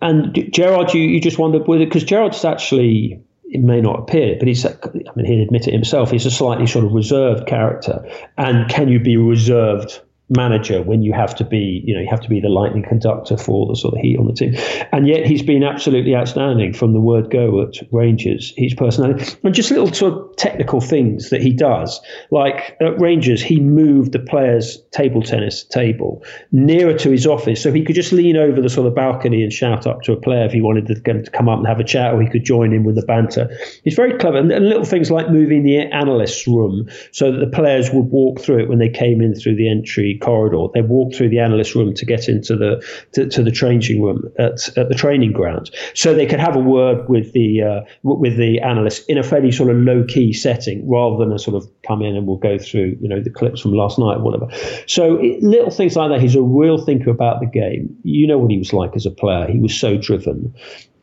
And 0.00 0.48
Gerrard, 0.52 0.94
you, 0.94 1.02
you 1.02 1.20
just 1.20 1.38
wondered 1.38 1.66
whether, 1.66 1.84
because 1.84 2.04
Gerrard's 2.04 2.44
actually 2.44 3.20
it 3.50 3.62
may 3.62 3.80
not 3.80 4.00
appear, 4.00 4.36
but 4.38 4.46
he's, 4.46 4.64
I 4.66 4.76
mean, 5.16 5.26
he'd 5.26 5.40
admit 5.40 5.66
it 5.66 5.72
himself, 5.72 6.10
he's 6.10 6.26
a 6.26 6.30
slightly 6.30 6.66
sort 6.66 6.84
of 6.84 6.92
reserved 6.92 7.46
character. 7.46 8.06
And 8.36 8.68
can 8.70 8.88
you 8.88 9.00
be 9.00 9.16
reserved 9.16 10.00
manager 10.30 10.82
when 10.82 11.02
you 11.02 11.12
have 11.12 11.34
to 11.36 11.44
be, 11.44 11.82
you 11.84 11.94
know, 11.94 12.00
you 12.00 12.08
have 12.08 12.20
to 12.20 12.28
be 12.28 12.40
the 12.40 12.48
lightning 12.48 12.82
conductor 12.82 13.36
for 13.36 13.66
the 13.66 13.74
sort 13.74 13.94
of 13.94 14.00
heat 14.00 14.18
on 14.18 14.26
the 14.26 14.32
team. 14.32 14.54
And 14.92 15.08
yet 15.08 15.26
he's 15.26 15.42
been 15.42 15.64
absolutely 15.64 16.14
outstanding 16.14 16.72
from 16.74 16.92
the 16.92 17.00
word 17.00 17.30
go 17.30 17.62
at 17.62 17.74
Rangers. 17.92 18.52
His 18.56 18.74
personality 18.74 19.36
and 19.42 19.54
just 19.54 19.70
little 19.70 19.92
sort 19.92 20.12
of 20.12 20.36
technical 20.36 20.80
things 20.80 21.30
that 21.30 21.40
he 21.40 21.52
does. 21.52 22.00
Like 22.30 22.76
at 22.80 23.00
Rangers, 23.00 23.42
he 23.42 23.60
moved 23.60 24.12
the 24.12 24.18
players' 24.18 24.78
table 24.90 25.22
tennis 25.22 25.64
table 25.64 26.22
nearer 26.52 26.94
to 26.98 27.10
his 27.10 27.26
office 27.26 27.62
so 27.62 27.72
he 27.72 27.82
could 27.84 27.94
just 27.94 28.12
lean 28.12 28.36
over 28.36 28.60
the 28.60 28.68
sort 28.68 28.86
of 28.86 28.94
balcony 28.94 29.42
and 29.42 29.52
shout 29.52 29.86
up 29.86 30.02
to 30.02 30.12
a 30.12 30.16
player 30.16 30.44
if 30.44 30.52
he 30.52 30.60
wanted 30.60 30.86
to 30.86 30.94
to 31.00 31.30
come 31.30 31.48
up 31.48 31.58
and 31.58 31.66
have 31.66 31.80
a 31.80 31.84
chat 31.84 32.12
or 32.12 32.20
he 32.20 32.28
could 32.28 32.44
join 32.44 32.72
in 32.72 32.84
with 32.84 32.96
the 32.96 33.02
banter. 33.02 33.48
He's 33.84 33.94
very 33.94 34.16
clever. 34.18 34.36
And, 34.36 34.52
and 34.52 34.68
little 34.68 34.84
things 34.84 35.10
like 35.10 35.30
moving 35.30 35.62
the 35.62 35.78
analyst's 35.78 36.46
room 36.46 36.88
so 37.12 37.32
that 37.32 37.38
the 37.38 37.50
players 37.50 37.90
would 37.90 38.06
walk 38.06 38.40
through 38.40 38.58
it 38.58 38.68
when 38.68 38.78
they 38.78 38.88
came 38.88 39.20
in 39.20 39.34
through 39.34 39.56
the 39.56 39.70
entry 39.70 40.17
corridor. 40.18 40.66
They 40.74 40.82
walk 40.82 41.14
through 41.14 41.30
the 41.30 41.38
analyst 41.38 41.74
room 41.74 41.94
to 41.94 42.04
get 42.04 42.28
into 42.28 42.56
the 42.56 42.84
to, 43.12 43.28
to 43.28 43.42
the 43.42 43.50
changing 43.50 44.02
room 44.02 44.30
at, 44.38 44.76
at 44.76 44.88
the 44.88 44.94
training 44.94 45.32
ground, 45.32 45.70
so 45.94 46.14
they 46.14 46.26
could 46.26 46.40
have 46.40 46.56
a 46.56 46.60
word 46.60 47.08
with 47.08 47.32
the 47.32 47.62
uh, 47.62 47.80
with 48.02 48.36
the 48.36 48.60
analyst 48.60 49.08
in 49.08 49.18
a 49.18 49.22
fairly 49.22 49.52
sort 49.52 49.70
of 49.70 49.76
low 49.76 50.04
key 50.04 50.32
setting, 50.32 50.88
rather 50.88 51.16
than 51.16 51.32
a 51.32 51.38
sort 51.38 51.56
of 51.56 51.68
come 51.86 52.02
in 52.02 52.16
and 52.16 52.26
we'll 52.26 52.36
go 52.36 52.58
through 52.58 52.96
you 53.00 53.08
know 53.08 53.20
the 53.22 53.30
clips 53.30 53.60
from 53.60 53.72
last 53.72 53.98
night 53.98 54.18
or 54.18 54.22
whatever. 54.22 54.48
So 54.86 55.16
it, 55.16 55.42
little 55.42 55.70
things 55.70 55.96
like 55.96 56.10
that. 56.10 56.20
He's 56.20 56.36
a 56.36 56.42
real 56.42 56.78
thinker 56.84 57.10
about 57.10 57.40
the 57.40 57.46
game. 57.46 57.96
You 58.02 58.26
know 58.26 58.38
what 58.38 58.50
he 58.50 58.58
was 58.58 58.72
like 58.72 58.94
as 58.96 59.06
a 59.06 59.10
player. 59.10 59.48
He 59.50 59.58
was 59.58 59.78
so 59.78 59.96
driven 59.96 60.54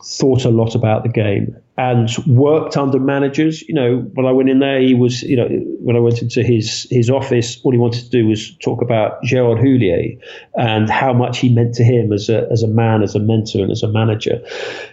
thought 0.05 0.45
a 0.45 0.49
lot 0.49 0.75
about 0.75 1.03
the 1.03 1.09
game 1.09 1.57
and 1.77 2.09
worked 2.25 2.77
under 2.77 2.99
managers. 2.99 3.61
You 3.63 3.73
know, 3.73 3.97
when 4.13 4.25
I 4.25 4.31
went 4.31 4.49
in 4.49 4.59
there, 4.59 4.79
he 4.79 4.93
was, 4.93 5.23
you 5.23 5.35
know, 5.35 5.47
when 5.79 5.95
I 5.95 5.99
went 5.99 6.21
into 6.21 6.43
his 6.43 6.87
his 6.89 7.09
office, 7.09 7.59
all 7.63 7.71
he 7.71 7.77
wanted 7.77 8.03
to 8.03 8.09
do 8.09 8.27
was 8.27 8.55
talk 8.57 8.81
about 8.81 9.21
Gerard 9.23 9.57
Houllier 9.57 10.17
and 10.55 10.89
how 10.89 11.11
much 11.11 11.39
he 11.39 11.49
meant 11.49 11.73
to 11.75 11.83
him 11.83 12.13
as 12.13 12.29
a 12.29 12.47
as 12.51 12.63
a 12.63 12.67
man, 12.67 13.01
as 13.01 13.15
a 13.15 13.19
mentor, 13.19 13.63
and 13.63 13.71
as 13.71 13.83
a 13.83 13.87
manager. 13.87 14.39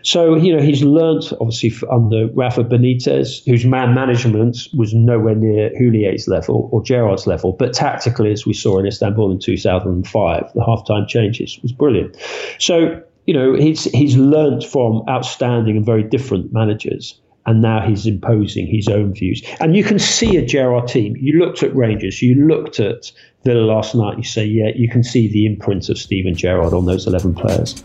So, 0.02 0.34
you 0.34 0.56
know, 0.56 0.62
he's 0.62 0.82
learnt 0.82 1.32
obviously 1.40 1.72
under 1.90 2.28
Rafa 2.28 2.64
Benitez, 2.64 3.44
whose 3.44 3.64
man 3.64 3.94
management 3.94 4.68
was 4.74 4.94
nowhere 4.94 5.34
near 5.34 5.70
Houllier's 5.78 6.26
level 6.26 6.68
or 6.72 6.82
Gerard's 6.82 7.26
level, 7.26 7.52
but 7.52 7.72
tactically, 7.74 8.32
as 8.32 8.46
we 8.46 8.54
saw 8.54 8.78
in 8.78 8.86
Istanbul 8.86 9.30
in 9.30 9.38
2005, 9.38 10.52
the 10.54 10.60
halftime 10.60 11.06
changes 11.06 11.58
was 11.62 11.70
brilliant. 11.70 12.16
So 12.58 13.02
you 13.26 13.34
know, 13.34 13.54
he's 13.54 13.84
he's 13.84 14.16
learnt 14.16 14.64
from 14.64 15.02
outstanding 15.08 15.76
and 15.76 15.86
very 15.86 16.02
different 16.02 16.52
managers, 16.52 17.20
and 17.46 17.62
now 17.62 17.80
he's 17.86 18.06
imposing 18.06 18.66
his 18.66 18.88
own 18.88 19.14
views. 19.14 19.42
And 19.60 19.76
you 19.76 19.84
can 19.84 19.98
see 19.98 20.36
a 20.36 20.44
Gerrard 20.44 20.88
team. 20.88 21.16
You 21.16 21.38
looked 21.38 21.62
at 21.62 21.74
Rangers, 21.74 22.20
you 22.20 22.46
looked 22.46 22.80
at 22.80 23.12
Villa 23.44 23.60
last 23.60 23.94
night. 23.94 24.16
You 24.16 24.24
say, 24.24 24.44
yeah, 24.44 24.70
you 24.74 24.88
can 24.88 25.04
see 25.04 25.28
the 25.28 25.46
imprint 25.46 25.88
of 25.88 25.98
Steven 25.98 26.34
Gerrard 26.34 26.72
on 26.74 26.86
those 26.86 27.06
eleven 27.06 27.34
players. 27.34 27.82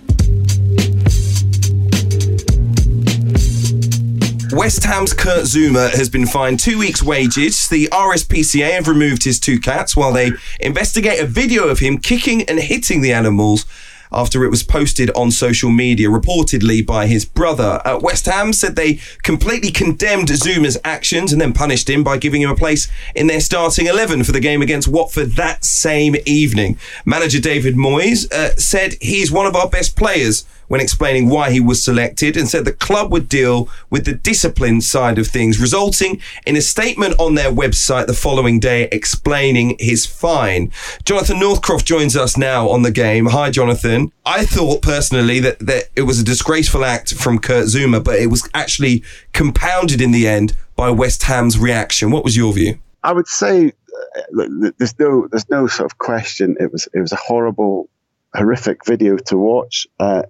West 4.54 4.84
Ham's 4.86 5.14
Kurt 5.14 5.44
Zouma 5.44 5.92
has 5.92 6.10
been 6.10 6.26
fined 6.26 6.60
two 6.60 6.80
weeks' 6.80 7.04
wages. 7.04 7.68
The 7.68 7.90
RSPCA 7.92 8.72
have 8.72 8.88
removed 8.88 9.24
his 9.24 9.40
two 9.40 9.60
cats 9.60 9.96
while 9.96 10.12
they 10.12 10.32
investigate 10.60 11.20
a 11.20 11.28
video 11.28 11.68
of 11.68 11.78
him 11.78 12.00
kicking 12.00 12.42
and 12.50 12.58
hitting 12.58 13.02
the 13.02 13.14
animals 13.14 13.66
after 14.12 14.44
it 14.44 14.50
was 14.50 14.64
posted 14.64 15.10
on 15.12 15.32
social 15.32 15.70
media, 15.70 16.10
reportedly 16.10 16.86
by 16.86 17.08
his 17.08 17.26
brother. 17.26 17.82
Uh, 17.86 18.00
West 18.02 18.26
Ham 18.26 18.54
said 18.54 18.76
they 18.76 19.00
completely 19.24 19.72
condemned 19.72 20.30
Zouma's 20.30 20.78
actions 20.84 21.32
and 21.32 21.42
then 21.42 21.54
punished 21.54 21.90
him 21.90 22.04
by 22.04 22.18
giving 22.18 22.42
him 22.42 22.50
a 22.50 22.56
place 22.56 22.88
in 23.16 23.28
their 23.28 23.40
starting 23.40 23.88
11 23.88 24.24
for 24.24 24.32
the 24.32 24.40
game 24.40 24.62
against 24.62 24.88
Watford 24.88 25.32
that 25.34 25.64
same 25.64 26.16
evening. 26.26 26.78
Manager 27.06 27.40
David 27.40 27.76
Moyes 27.76 28.32
uh, 28.32 28.56
said 28.56 28.96
he's 29.02 29.32
one 29.32 29.46
of 29.46 29.56
our 29.56 29.70
best 29.70 29.96
players 29.96 30.46
when 30.68 30.82
explaining 30.82 31.30
why 31.30 31.52
he 31.52 31.60
was 31.60 31.84
selected 31.84 32.36
and 32.38 32.48
said 32.48 32.66
the 32.66 32.74
club 32.74 33.12
would 33.12 33.30
deal 33.30 33.70
with 33.90 34.06
the 34.06 34.14
discipline 34.14 34.82
side 34.82 35.18
of 35.18 35.28
things, 35.28 35.60
resulting 35.60 36.22
in 36.46 36.56
a 36.56 36.62
statement 36.62 37.16
on 37.20 37.36
their 37.36 37.52
website 37.52 38.08
the 38.08 38.14
following 38.14 38.60
day 38.60 38.90
explaining 38.92 39.76
his 39.80 40.06
fine. 40.06 40.72
Jonathan 41.06 41.40
Northcroft 41.40 41.86
joins 41.86 42.16
us 42.16 42.38
now 42.38 42.70
on 42.70 42.82
the 42.82 42.92
game. 42.92 43.28
Hi, 43.28 43.50
Jonathan. 43.50 44.12
I 44.26 44.46
thought 44.46 44.82
personally 44.82 45.40
that, 45.40 45.60
that 45.60 45.86
it 45.96 46.04
was 46.04 46.20
a 46.20 46.24
disgraceful 46.24 46.84
act 46.84 47.14
from 47.14 47.40
Kurt 47.40 47.66
Zouma, 47.66 48.04
but 48.04 48.20
it 48.20 48.28
was 48.28 48.48
actually 48.54 49.04
compounded 49.34 50.02
in 50.02 50.12
the 50.12 50.28
end 50.28 50.56
by 50.76 50.90
West 50.90 51.24
Ham's 51.24 51.58
reaction. 51.58 52.12
What 52.12 52.24
was 52.24 52.36
your 52.36 52.54
view? 52.54 52.80
I 53.04 53.14
would 53.14 53.28
say 53.28 53.68
uh, 53.68 54.48
there's 54.78 54.98
no 55.00 55.28
there's 55.30 55.50
no 55.50 55.68
sort 55.68 55.92
of 55.92 55.98
question. 55.98 56.56
It 56.60 56.72
was 56.72 56.88
it 56.94 57.00
was 57.00 57.12
a 57.12 57.18
horrible, 57.18 57.90
horrific 58.36 58.86
video 58.86 59.18
to 59.18 59.38
watch. 59.38 59.88
Uh, 60.00 60.24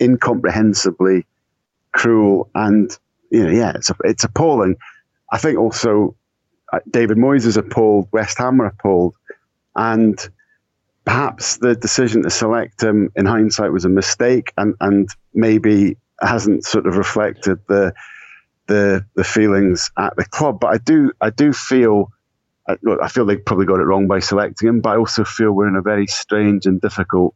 incomprehensibly 0.00 1.26
cruel 1.92 2.48
and 2.54 2.96
you 3.30 3.44
know 3.44 3.50
yeah 3.50 3.72
it's 3.74 3.90
it's 4.04 4.24
appalling. 4.24 4.76
I 5.30 5.38
think 5.38 5.58
also 5.58 6.16
uh, 6.72 6.80
David 6.90 7.18
Moyes 7.18 7.46
is 7.46 7.56
appalled, 7.56 8.08
West 8.12 8.38
Ham 8.38 8.60
are 8.60 8.66
appalled, 8.66 9.14
and 9.76 10.18
perhaps 11.04 11.58
the 11.58 11.74
decision 11.74 12.22
to 12.22 12.30
select 12.30 12.82
him 12.82 13.10
in 13.16 13.26
hindsight 13.26 13.72
was 13.72 13.84
a 13.84 13.88
mistake 13.88 14.52
and 14.56 14.74
and 14.80 15.08
maybe 15.34 15.96
hasn't 16.20 16.64
sort 16.64 16.86
of 16.86 16.96
reflected 16.96 17.58
the 17.68 17.92
the 18.66 19.04
the 19.14 19.24
feelings 19.24 19.90
at 19.98 20.16
the 20.16 20.24
club. 20.24 20.60
But 20.60 20.74
I 20.74 20.78
do 20.78 21.12
I 21.20 21.30
do 21.30 21.52
feel. 21.52 22.12
I 23.02 23.08
feel 23.08 23.26
they 23.26 23.36
probably 23.36 23.66
got 23.66 23.80
it 23.80 23.84
wrong 23.84 24.06
by 24.06 24.20
selecting 24.20 24.68
him, 24.68 24.80
but 24.80 24.90
I 24.90 24.96
also 24.96 25.24
feel 25.24 25.50
we're 25.50 25.66
in 25.66 25.74
a 25.74 25.82
very 25.82 26.06
strange 26.06 26.66
and 26.66 26.80
difficult 26.80 27.34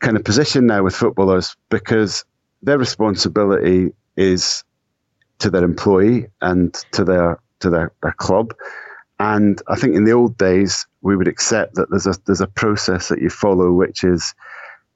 kind 0.00 0.16
of 0.16 0.24
position 0.24 0.66
now 0.66 0.82
with 0.82 0.94
footballers 0.96 1.56
because 1.68 2.24
their 2.62 2.78
responsibility 2.78 3.92
is 4.16 4.64
to 5.38 5.50
their 5.50 5.64
employee 5.64 6.26
and 6.40 6.74
to 6.92 7.04
their 7.04 7.38
to 7.60 7.70
their, 7.70 7.92
their 8.02 8.12
club. 8.12 8.54
And 9.18 9.60
I 9.68 9.76
think 9.76 9.94
in 9.94 10.04
the 10.04 10.12
old 10.12 10.38
days 10.38 10.86
we 11.02 11.14
would 11.14 11.28
accept 11.28 11.74
that 11.74 11.90
there's 11.90 12.06
a 12.06 12.14
there's 12.26 12.40
a 12.40 12.46
process 12.46 13.08
that 13.08 13.20
you 13.20 13.30
follow, 13.30 13.72
which 13.72 14.02
is 14.02 14.34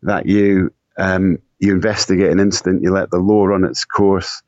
that 0.03 0.27
you 0.27 0.73
um, 0.99 1.39
you 1.59 1.73
investigate 1.73 2.31
an 2.31 2.41
incident, 2.41 2.83
you 2.83 2.91
let 2.91 3.11
the 3.11 3.19
law 3.19 3.45
run 3.45 3.65
its 3.65 3.85
course, 3.85 4.43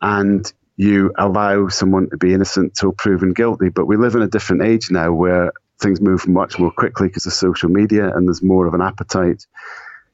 and 0.00 0.52
you 0.76 1.12
allow 1.18 1.68
someone 1.68 2.08
to 2.10 2.16
be 2.16 2.34
innocent 2.34 2.74
till 2.74 2.92
proven 2.92 3.32
guilty. 3.32 3.68
But 3.68 3.86
we 3.86 3.96
live 3.96 4.14
in 4.14 4.22
a 4.22 4.28
different 4.28 4.62
age 4.62 4.90
now 4.90 5.12
where 5.12 5.52
things 5.80 6.00
move 6.00 6.26
much 6.28 6.58
more 6.58 6.70
quickly 6.70 7.08
because 7.08 7.26
of 7.26 7.32
social 7.32 7.68
media 7.68 8.14
and 8.14 8.28
there's 8.28 8.42
more 8.42 8.66
of 8.66 8.74
an 8.74 8.80
appetite 8.80 9.46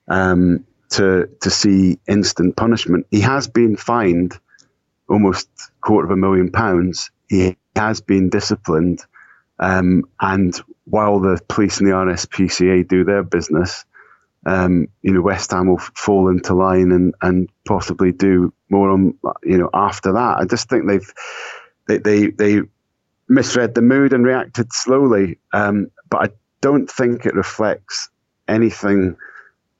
um, 0.08 0.64
to 0.90 1.28
to 1.40 1.50
see 1.50 1.98
instant 2.06 2.56
punishment. 2.56 3.06
He 3.10 3.20
has 3.20 3.48
been 3.48 3.76
fined 3.76 4.38
almost 5.08 5.48
quarter 5.80 6.06
of 6.06 6.10
a 6.10 6.16
million 6.16 6.50
pounds. 6.50 7.10
He 7.28 7.56
has 7.76 8.00
been 8.00 8.28
disciplined, 8.28 9.00
um, 9.58 10.04
and 10.20 10.58
while 10.84 11.20
the 11.20 11.40
police 11.48 11.78
and 11.78 11.88
the 11.88 11.92
RSPCA 11.94 12.86
do 12.86 13.04
their 13.04 13.22
business, 13.22 13.84
um, 14.46 14.88
you 15.02 15.12
know 15.12 15.22
West 15.22 15.50
Ham 15.52 15.68
will 15.68 15.78
fall 15.78 16.28
into 16.28 16.54
line 16.54 16.92
and 16.92 17.14
and 17.22 17.48
possibly 17.66 18.12
do 18.12 18.52
more 18.68 18.90
on 18.90 19.14
you 19.44 19.58
know 19.58 19.70
after 19.72 20.12
that. 20.12 20.38
I 20.38 20.44
just 20.44 20.68
think 20.68 20.86
they've 20.86 21.12
they 21.88 21.98
they, 21.98 22.30
they 22.30 22.60
misread 23.28 23.74
the 23.74 23.82
mood 23.82 24.12
and 24.12 24.24
reacted 24.24 24.72
slowly, 24.72 25.38
um, 25.52 25.90
but 26.10 26.30
I 26.30 26.34
don't 26.60 26.90
think 26.90 27.24
it 27.24 27.34
reflects 27.34 28.08
anything 28.48 29.16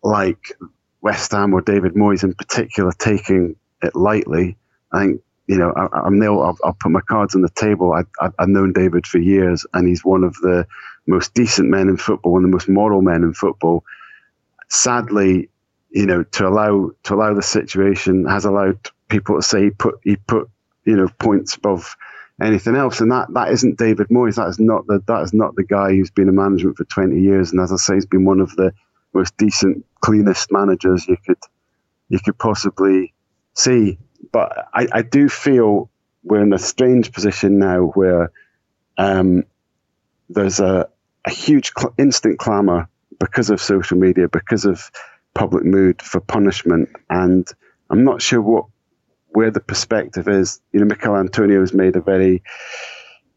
like 0.02 0.52
West 1.00 1.32
Ham 1.32 1.52
or 1.52 1.60
David 1.60 1.94
Moyes 1.94 2.24
in 2.24 2.34
particular 2.34 2.92
taking 2.92 3.56
it 3.82 3.94
lightly. 3.94 4.56
I 4.92 5.00
think 5.00 5.22
you 5.46 5.58
know 5.58 5.72
I, 5.72 6.06
am 6.06 6.18
Neil. 6.18 6.40
I'll, 6.40 6.56
I'll, 6.64 6.76
put 6.80 6.92
my 6.92 7.00
cards 7.00 7.34
on 7.34 7.42
the 7.42 7.50
table. 7.50 7.92
I, 7.92 8.02
I, 8.24 8.30
I've 8.38 8.48
known 8.48 8.72
David 8.72 9.06
for 9.06 9.18
years, 9.18 9.66
and 9.74 9.88
he's 9.88 10.04
one 10.04 10.24
of 10.24 10.34
the 10.36 10.66
most 11.06 11.34
decent 11.34 11.68
men 11.68 11.88
in 11.88 11.96
football, 11.96 12.32
one 12.32 12.44
of 12.44 12.50
the 12.50 12.54
most 12.54 12.68
moral 12.68 13.02
men 13.02 13.22
in 13.22 13.34
football. 13.34 13.84
Sadly, 14.68 15.48
you 15.90 16.06
know, 16.06 16.22
to 16.22 16.46
allow 16.46 16.90
to 17.04 17.14
allow 17.14 17.34
the 17.34 17.42
situation 17.42 18.24
has 18.26 18.44
allowed 18.44 18.78
people 19.08 19.36
to 19.36 19.42
say 19.42 19.64
he 19.64 19.70
put 19.70 19.98
he 20.04 20.16
put 20.16 20.48
you 20.84 20.96
know 20.96 21.08
points 21.18 21.56
above 21.56 21.96
anything 22.40 22.76
else, 22.76 23.00
and 23.00 23.10
that 23.10 23.32
that 23.34 23.50
isn't 23.50 23.78
David 23.78 24.08
Moyes. 24.08 24.36
That 24.36 24.48
is 24.48 24.58
not 24.58 24.86
the 24.86 25.02
that 25.06 25.22
is 25.22 25.34
not 25.34 25.54
the 25.56 25.64
guy 25.64 25.90
who's 25.90 26.10
been 26.10 26.28
in 26.28 26.36
management 26.36 26.76
for 26.76 26.84
twenty 26.84 27.20
years, 27.20 27.50
and 27.50 27.60
as 27.60 27.72
I 27.72 27.76
say, 27.76 27.94
he's 27.94 28.06
been 28.06 28.24
one 28.24 28.40
of 28.40 28.54
the 28.56 28.72
most 29.14 29.36
decent, 29.36 29.84
cleanest 30.00 30.50
managers 30.50 31.06
you 31.06 31.16
could 31.24 31.38
you 32.08 32.18
could 32.18 32.38
possibly 32.38 33.14
see. 33.54 33.98
But 34.32 34.68
I, 34.74 34.86
I 34.92 35.02
do 35.02 35.28
feel 35.28 35.90
we're 36.24 36.42
in 36.42 36.52
a 36.52 36.58
strange 36.58 37.12
position 37.12 37.58
now 37.58 37.92
where 37.94 38.30
um, 38.98 39.44
there's 40.28 40.60
a, 40.60 40.88
a 41.24 41.30
huge 41.30 41.72
cl- 41.76 41.94
instant 41.98 42.38
clamour 42.38 42.88
because 43.18 43.50
of 43.50 43.60
social 43.60 43.96
media, 43.98 44.28
because 44.28 44.64
of 44.64 44.90
public 45.34 45.64
mood 45.64 46.02
for 46.02 46.20
punishment, 46.20 46.88
and 47.08 47.46
I'm 47.90 48.04
not 48.04 48.22
sure 48.22 48.40
what 48.40 48.66
where 49.28 49.50
the 49.50 49.60
perspective 49.60 50.28
is. 50.28 50.60
You 50.72 50.80
know, 50.80 50.86
Michail 50.86 51.16
Antonio 51.16 51.60
has 51.60 51.72
made 51.72 51.96
a 51.96 52.00
very 52.00 52.42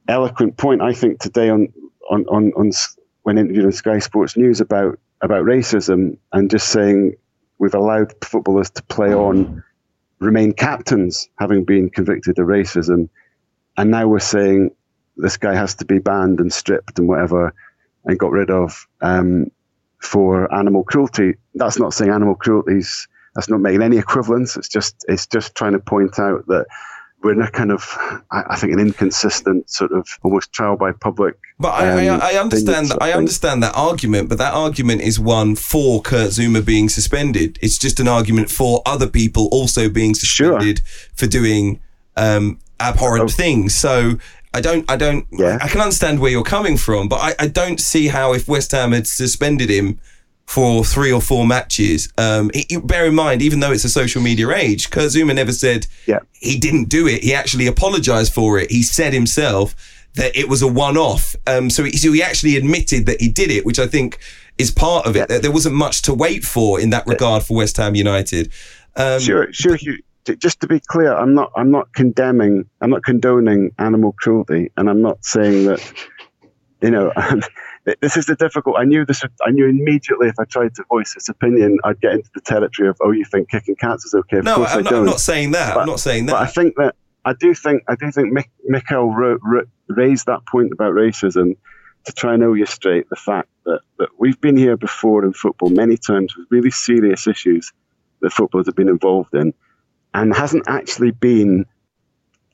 eloquent 0.08 0.58
point, 0.58 0.82
I 0.82 0.94
think, 0.94 1.20
today 1.20 1.50
on 1.50 1.74
on 2.10 2.26
on, 2.28 2.52
on 2.58 2.72
when 3.24 3.38
interviewed 3.38 3.66
on 3.66 3.72
Sky 3.72 4.00
Sports 4.00 4.38
News 4.38 4.62
about 4.62 5.00
about 5.22 5.44
racism 5.46 6.18
and 6.34 6.50
just 6.50 6.70
saying 6.70 7.16
we've 7.58 7.74
allowed 7.74 8.14
footballers 8.24 8.70
to 8.72 8.84
play 8.84 9.14
on, 9.14 9.64
remain 10.20 10.54
captains, 10.54 11.30
having 11.40 11.64
been 11.64 11.90
convicted 11.90 12.38
of 12.40 12.48
racism, 12.48 13.10
and 13.78 13.92
now 13.92 14.08
we're 14.08 14.20
saying 14.20 14.72
this 15.18 15.38
guy 15.38 15.56
has 15.56 15.76
to 15.76 15.86
be 15.86 16.00
banned 16.00 16.40
and 16.40 16.52
stripped 16.52 17.00
and 17.00 17.08
whatever, 17.08 17.54
and 18.06 18.20
got 18.20 18.32
rid 18.32 18.50
of 18.50 18.88
um, 19.02 19.50
for 20.00 20.54
animal 20.54 20.84
cruelty. 20.84 21.36
That's 21.56 21.80
not 21.80 21.94
saying 21.94 22.12
animal 22.12 22.36
cruelty 22.36 22.78
is 22.78 23.08
that's 23.34 23.50
not 23.50 23.60
making 23.60 23.82
any 23.82 23.98
equivalence. 23.98 24.56
It's 24.58 24.70
just 24.70 25.06
it's 25.08 25.28
just 25.28 25.56
trying 25.56 25.74
to 25.74 25.80
point 25.80 26.20
out 26.20 26.46
that 26.48 26.66
we're 27.26 27.34
in 27.34 27.42
a 27.42 27.50
kind 27.50 27.72
of 27.72 27.98
I, 28.30 28.56
think 28.56 28.72
an 28.72 28.80
inconsistent 28.80 29.68
sort 29.68 29.92
of 29.92 30.08
almost 30.22 30.54
trial 30.54 30.78
by 30.78 30.92
public. 30.92 31.36
But 31.60 31.70
I, 31.70 32.08
um, 32.08 32.22
I, 32.22 32.34
I 32.34 32.40
understand 32.40 32.90
that 32.90 33.02
I 33.02 33.14
understand 33.14 33.64
that 33.64 33.74
argument, 33.76 34.30
but 34.30 34.38
that 34.38 34.54
argument 34.54 35.02
is 35.02 35.20
one 35.20 35.56
for 35.56 36.04
Kurt 36.04 36.30
Zouma 36.30 36.64
being 36.64 36.88
suspended. 36.88 37.58
It's 37.64 37.80
just 37.80 38.00
an 38.00 38.08
argument 38.08 38.52
for 38.52 38.84
other 38.86 39.08
people 39.08 39.50
also 39.52 39.90
being 39.90 40.14
suspended 40.14 40.80
sure. 40.80 41.12
for 41.16 41.26
doing 41.26 41.80
um, 42.16 42.60
abhorrent 42.80 43.26
oh. 43.26 43.28
things. 43.28 43.74
So 43.74 44.20
I 44.54 44.62
don't, 44.62 44.90
I 44.90 44.96
don't, 44.96 45.26
yeah. 45.32 45.58
I 45.62 45.68
can 45.68 45.82
understand 45.82 46.20
where 46.20 46.30
you're 46.30 46.44
coming 46.44 46.78
from, 46.78 47.10
but 47.10 47.18
I, 47.22 47.36
I 47.40 47.48
don't 47.48 47.80
see 47.80 48.08
how 48.08 48.34
if 48.34 48.48
West 48.48 48.72
Ham 48.72 48.92
had 48.92 49.08
suspended 49.08 49.72
him 49.72 50.00
for 50.46 50.86
three 50.86 51.12
or 51.12 51.22
four 51.22 51.46
matches. 51.46 52.12
Um, 52.18 52.52
bear 52.84 53.06
in 53.06 53.16
mind, 53.16 53.42
even 53.42 53.60
though 53.60 53.72
it's 53.72 53.84
a 53.84 53.90
social 53.90 54.22
media 54.22 54.50
age, 54.52 54.90
Kurt 54.90 55.12
Zouma 55.12 55.34
never 55.34 55.52
said 55.52 55.88
yeah. 56.06 56.20
he 56.34 56.60
didn't 56.60 56.90
do 56.90 57.08
it. 57.08 57.24
He 57.24 57.34
actually 57.34 57.68
apologized 57.68 58.34
for 58.34 58.60
it. 58.60 58.70
He 58.70 58.84
said 58.84 59.14
himself 59.14 59.76
that 60.16 60.36
it 60.36 60.48
was 60.48 60.62
a 60.62 60.68
one-off. 60.68 61.36
Um, 61.48 61.70
so, 61.70 61.84
he, 61.84 61.98
so 61.98 62.12
he 62.12 62.24
actually 62.24 62.56
admitted 62.56 63.06
that 63.08 63.20
he 63.20 63.28
did 63.28 63.52
it, 63.52 63.66
which 63.66 63.80
I 63.80 63.88
think 63.88 64.20
is 64.58 64.72
part 64.72 65.06
of 65.06 65.16
it. 65.16 65.30
Yeah. 65.30 65.40
There 65.40 65.52
wasn't 65.52 65.76
much 65.76 66.04
to 66.04 66.14
wait 66.14 66.46
for 66.46 66.80
in 66.80 66.92
that 66.92 67.06
regard 67.08 67.44
for 67.44 67.58
West 67.58 67.78
Ham 67.78 67.96
United. 67.96 68.52
Um, 68.96 69.20
sure, 69.20 69.52
sure. 69.52 69.76
You, 69.76 69.98
just 70.38 70.62
to 70.62 70.68
be 70.68 70.80
clear, 70.80 71.14
I'm 71.14 71.36
not. 71.36 71.52
I'm 71.56 71.70
not 71.70 71.94
condemning. 71.94 72.68
I'm 72.82 72.90
not 72.90 73.04
condoning 73.04 73.72
animal 73.78 74.14
cruelty, 74.14 74.72
and 74.78 74.90
I'm 74.90 75.02
not 75.02 75.24
saying 75.24 75.66
that. 75.66 75.94
You 76.82 76.92
know, 76.92 77.12
this 78.02 78.18
is 78.18 78.26
the 78.26 78.36
difficult. 78.36 78.78
I 78.78 78.84
knew 78.84 79.06
this. 79.06 79.24
I 79.46 79.52
knew 79.52 79.68
immediately 79.68 80.28
if 80.28 80.40
I 80.40 80.46
tried 80.46 80.74
to 80.76 80.84
voice 80.90 81.14
this 81.14 81.30
opinion, 81.30 81.78
I'd 81.84 82.02
get 82.02 82.14
into 82.14 82.30
the 82.34 82.42
territory 82.42 82.90
of, 82.90 82.98
oh, 83.02 83.12
you 83.12 83.26
think 83.26 83.50
kicking 83.50 83.76
cats 83.76 84.06
is 84.06 84.14
okay? 84.14 84.40
Of 84.40 84.46
no, 84.46 84.66
I'm, 84.66 84.84
not, 84.84 84.94
I'm 84.94 85.06
not 85.06 85.20
saying 85.20 85.52
that. 85.52 85.76
But, 85.76 85.82
I'm 85.82 85.88
not 85.88 86.00
saying 86.00 86.26
that. 86.28 86.34
But 86.34 86.42
I 86.42 86.48
think 86.48 86.76
that 86.78 86.96
I 87.26 87.34
do 87.34 87.54
think 87.54 87.84
I 87.88 87.96
do 87.96 88.12
think 88.12 88.36
Mick, 88.36 88.50
Michail 88.68 89.08
raised 89.88 90.26
that 90.26 90.46
point 90.46 90.72
about 90.72 90.94
racism 90.94 91.58
to 92.06 92.14
try 92.14 92.34
and 92.34 92.44
illustrate 92.44 93.10
the 93.10 93.16
fact 93.16 93.50
that, 93.66 93.82
that 93.98 94.10
we've 94.20 94.40
been 94.40 94.58
here 94.58 94.78
before 94.78 95.26
in 95.26 95.34
football 95.34 95.70
many 95.70 95.98
times 95.98 96.36
with 96.38 96.48
really 96.52 96.70
serious 96.70 97.26
issues 97.26 97.72
that 98.22 98.32
footballers 98.32 98.68
have 98.68 98.76
been 98.76 98.90
involved 98.90 99.34
in, 99.34 99.54
and 100.14 100.36
hasn't 100.36 100.64
actually 100.68 101.12
been 101.12 101.66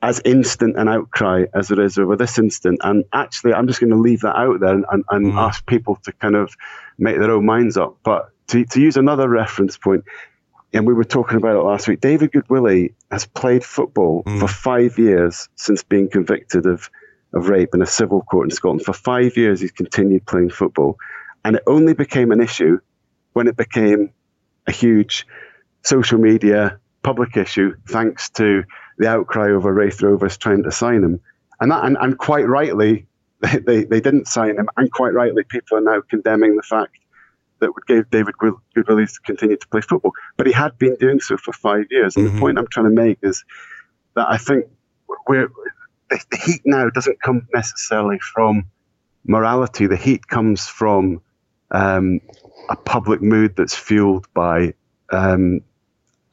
as 0.01 0.21
instant 0.25 0.77
an 0.77 0.87
outcry 0.87 1.45
as 1.53 1.67
there 1.67 1.81
is 1.81 1.97
over 1.97 2.15
this 2.15 2.39
instant. 2.39 2.79
And 2.83 3.05
actually, 3.13 3.53
I'm 3.53 3.67
just 3.67 3.79
going 3.79 3.91
to 3.91 3.97
leave 3.97 4.21
that 4.21 4.35
out 4.35 4.59
there 4.59 4.73
and, 4.73 4.85
and, 4.91 5.03
and 5.09 5.33
mm. 5.33 5.37
ask 5.37 5.65
people 5.65 5.97
to 6.03 6.11
kind 6.13 6.35
of 6.35 6.55
make 6.97 7.19
their 7.19 7.31
own 7.31 7.45
minds 7.45 7.77
up. 7.77 7.97
But 8.03 8.31
to, 8.47 8.65
to 8.65 8.81
use 8.81 8.97
another 8.97 9.29
reference 9.29 9.77
point, 9.77 10.03
and 10.73 10.87
we 10.87 10.93
were 10.93 11.03
talking 11.03 11.37
about 11.37 11.55
it 11.55 11.63
last 11.63 11.87
week, 11.87 12.01
David 12.01 12.31
Goodwillie 12.31 12.93
has 13.11 13.25
played 13.25 13.63
football 13.63 14.23
mm. 14.23 14.39
for 14.39 14.47
five 14.47 14.97
years 14.97 15.49
since 15.55 15.83
being 15.83 16.09
convicted 16.09 16.65
of, 16.65 16.89
of 17.33 17.49
rape 17.49 17.69
in 17.73 17.81
a 17.81 17.87
civil 17.87 18.21
court 18.21 18.47
in 18.47 18.55
Scotland. 18.55 18.83
For 18.83 18.93
five 18.93 19.37
years, 19.37 19.61
he's 19.61 19.71
continued 19.71 20.25
playing 20.25 20.49
football. 20.49 20.97
And 21.45 21.57
it 21.57 21.63
only 21.67 21.93
became 21.93 22.31
an 22.31 22.41
issue 22.41 22.79
when 23.33 23.47
it 23.47 23.57
became 23.57 24.11
a 24.67 24.71
huge 24.71 25.27
social 25.83 26.19
media 26.19 26.79
public 27.03 27.35
issue, 27.37 27.75
thanks 27.87 28.29
to 28.31 28.63
the 28.97 29.07
outcry 29.07 29.51
over 29.51 29.73
Raith 29.73 30.01
Rovers 30.01 30.37
trying 30.37 30.63
to 30.63 30.71
sign 30.71 31.03
him. 31.03 31.19
And, 31.59 31.71
that, 31.71 31.85
and, 31.85 31.97
and 31.99 32.17
quite 32.17 32.47
rightly, 32.47 33.07
they, 33.39 33.57
they, 33.59 33.83
they 33.85 34.01
didn't 34.01 34.27
sign 34.27 34.57
him. 34.57 34.69
And 34.77 34.91
quite 34.91 35.13
rightly, 35.13 35.43
people 35.43 35.77
are 35.77 35.81
now 35.81 36.01
condemning 36.09 36.55
the 36.55 36.63
fact 36.63 36.97
that 37.59 37.73
would 37.73 37.85
give 37.85 38.09
David 38.09 38.35
Goodwillie 38.35 39.13
to 39.13 39.19
continue 39.23 39.55
to 39.55 39.67
play 39.67 39.81
football. 39.81 40.13
But 40.35 40.47
he 40.47 40.53
had 40.53 40.77
been 40.77 40.95
doing 40.95 41.19
so 41.19 41.37
for 41.37 41.53
five 41.53 41.85
years. 41.91 42.15
And 42.15 42.25
mm-hmm. 42.25 42.35
the 42.35 42.41
point 42.41 42.57
I'm 42.57 42.67
trying 42.67 42.87
to 42.87 43.01
make 43.01 43.19
is 43.21 43.43
that 44.15 44.27
I 44.27 44.37
think 44.37 44.65
we're, 45.27 45.49
the 46.09 46.37
heat 46.37 46.61
now 46.65 46.89
doesn't 46.89 47.21
come 47.21 47.47
necessarily 47.53 48.19
from 48.33 48.65
morality. 49.25 49.87
The 49.87 49.95
heat 49.95 50.27
comes 50.27 50.67
from 50.67 51.21
um, 51.69 52.19
a 52.69 52.75
public 52.75 53.21
mood 53.21 53.55
that's 53.55 53.75
fueled 53.75 54.27
by 54.33 54.73
um, 55.11 55.61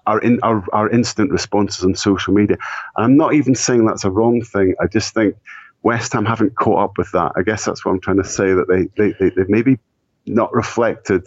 our, 0.08 0.18
in, 0.20 0.40
our, 0.42 0.64
our 0.72 0.88
instant 0.90 1.30
responses 1.30 1.84
on 1.84 1.94
social 1.94 2.32
media. 2.34 2.56
And 2.96 3.04
I'm 3.04 3.16
not 3.16 3.34
even 3.34 3.54
saying 3.54 3.86
that's 3.86 4.04
a 4.04 4.10
wrong 4.10 4.42
thing. 4.42 4.74
I 4.80 4.86
just 4.86 5.14
think 5.14 5.36
West 5.82 6.12
Ham 6.14 6.24
haven't 6.24 6.56
caught 6.56 6.82
up 6.82 6.98
with 6.98 7.10
that. 7.12 7.32
I 7.36 7.42
guess 7.42 7.64
that's 7.64 7.84
what 7.84 7.92
I'm 7.92 8.00
trying 8.00 8.16
to 8.16 8.24
say, 8.24 8.52
that 8.52 8.68
they, 8.68 8.82
they, 8.96 9.12
they, 9.18 9.30
they've 9.34 9.48
maybe 9.48 9.78
not 10.26 10.52
reflected 10.52 11.22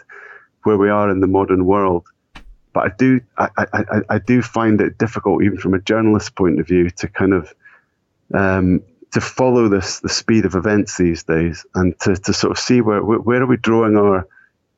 where 0.63 0.77
we 0.77 0.89
are 0.89 1.09
in 1.09 1.19
the 1.21 1.27
modern 1.27 1.65
world. 1.65 2.05
But 2.73 2.82
I 2.86 2.91
do, 2.97 3.21
I, 3.38 3.49
I, 3.57 4.01
I 4.09 4.19
do 4.19 4.41
find 4.41 4.79
it 4.82 4.97
difficult, 4.97 5.43
even 5.43 5.57
from 5.57 5.73
a 5.73 5.79
journalist's 5.79 6.29
point 6.29 6.59
of 6.59 6.67
view, 6.67 6.89
to 6.89 7.07
kind 7.07 7.34
of 7.34 7.53
um, 8.34 8.82
to 9.11 9.19
follow 9.19 9.67
this 9.67 9.99
the 9.99 10.07
speed 10.07 10.45
of 10.45 10.55
events 10.55 10.97
these 10.97 11.23
days, 11.23 11.65
and 11.75 11.99
to, 11.99 12.15
to 12.15 12.32
sort 12.32 12.51
of 12.51 12.57
see 12.57 12.79
where 12.79 13.01
where 13.01 13.41
are 13.41 13.45
we 13.45 13.57
drawing 13.57 13.97
our 13.97 14.25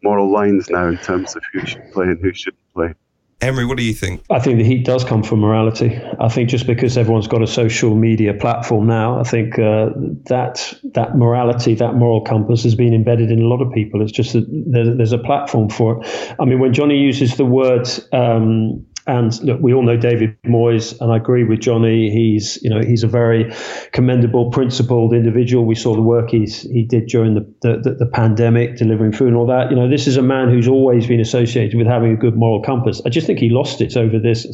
moral 0.02 0.32
lines 0.32 0.70
now 0.70 0.88
in 0.88 0.98
terms 0.98 1.36
of 1.36 1.44
who 1.52 1.66
should 1.68 1.92
play 1.94 2.08
and 2.08 2.20
who 2.20 2.34
shouldn't 2.34 2.74
play. 2.74 2.96
Henry, 3.44 3.66
what 3.66 3.76
do 3.78 3.84
you 3.84 3.94
think? 3.94 4.24
I 4.30 4.40
think 4.40 4.58
the 4.58 4.64
heat 4.64 4.86
does 4.86 5.04
come 5.04 5.22
from 5.22 5.40
morality. 5.40 6.00
I 6.18 6.30
think 6.30 6.48
just 6.48 6.66
because 6.66 6.98
everyone's 6.98 7.28
got 7.28 7.42
a 7.42 7.48
social 7.48 7.94
media 7.94 8.34
platform 8.34 8.88
now, 8.88 9.20
I 9.20 9.24
think 9.24 9.60
uh, 9.60 9.90
that 10.28 10.74
that 10.94 11.18
morality, 11.18 11.76
that 11.76 11.96
moral 11.96 12.22
compass, 12.22 12.64
has 12.64 12.74
been 12.74 12.94
embedded 12.94 13.32
in 13.32 13.42
a 13.42 13.46
lot 13.48 13.62
of 13.62 13.70
people. 13.74 14.02
It's 14.02 14.14
just 14.14 14.32
that 14.32 14.96
there's, 14.98 15.12
a 15.12 15.18
platform 15.18 15.70
for 15.70 16.02
it. 16.02 16.36
I 16.40 16.46
mean, 16.46 16.60
when 16.60 16.74
Johnny 16.74 16.98
uses 16.98 17.36
the 17.36 17.44
word 17.44 17.88
um, 18.14 18.86
and 19.06 19.42
look, 19.44 19.60
we 19.62 19.74
all 19.74 19.84
know 19.84 19.98
David 19.98 20.38
Moyes, 20.44 21.00
and 21.02 21.12
I 21.12 21.18
agree 21.18 21.44
with 21.44 21.60
Johnny. 21.60 22.10
He's, 22.10 22.62
you 22.64 22.70
know, 22.70 22.82
he's 22.82 23.04
a 23.04 23.08
very 23.08 23.54
commendable, 23.92 24.50
principled 24.50 25.14
individual. 25.14 25.66
We 25.66 25.76
saw 25.76 25.94
the 25.94 26.02
work 26.02 26.30
he's 26.30 26.62
he 26.62 26.84
did 26.84 27.08
during 27.08 27.34
the, 27.34 27.42
the, 27.62 27.96
the 28.00 28.06
pandemic, 28.06 28.78
delivering 28.78 29.12
food 29.12 29.30
and 29.30 29.38
all 29.38 29.48
that. 29.48 29.70
You 29.70 29.76
know, 29.76 29.90
this 29.90 30.08
is 30.08 30.16
a 30.16 30.22
man 30.22 30.50
who's 30.50 30.68
always 30.68 31.06
been 31.06 31.20
associated 31.20 31.78
with 31.78 31.88
having 31.88 32.14
a 32.14 32.16
good 32.16 32.38
moral 32.38 32.62
compass. 32.62 33.02
I 33.06 33.10
just 33.10 33.28
think 33.28 33.40
he 33.40 33.50
lost 33.50 33.82
it 33.82 33.98
over 33.98 34.20
this 34.20 34.48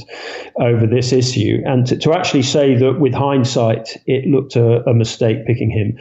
over 0.59 0.87
this 0.87 1.11
issue, 1.11 1.61
and 1.65 1.85
to, 1.87 1.97
to 1.97 2.13
actually 2.13 2.43
say 2.43 2.75
that 2.75 2.99
with 2.99 3.13
hindsight 3.13 3.97
it 4.07 4.25
looked 4.27 4.55
a, 4.55 4.81
a 4.89 4.93
mistake 4.93 5.45
picking 5.45 5.69
him 5.69 5.99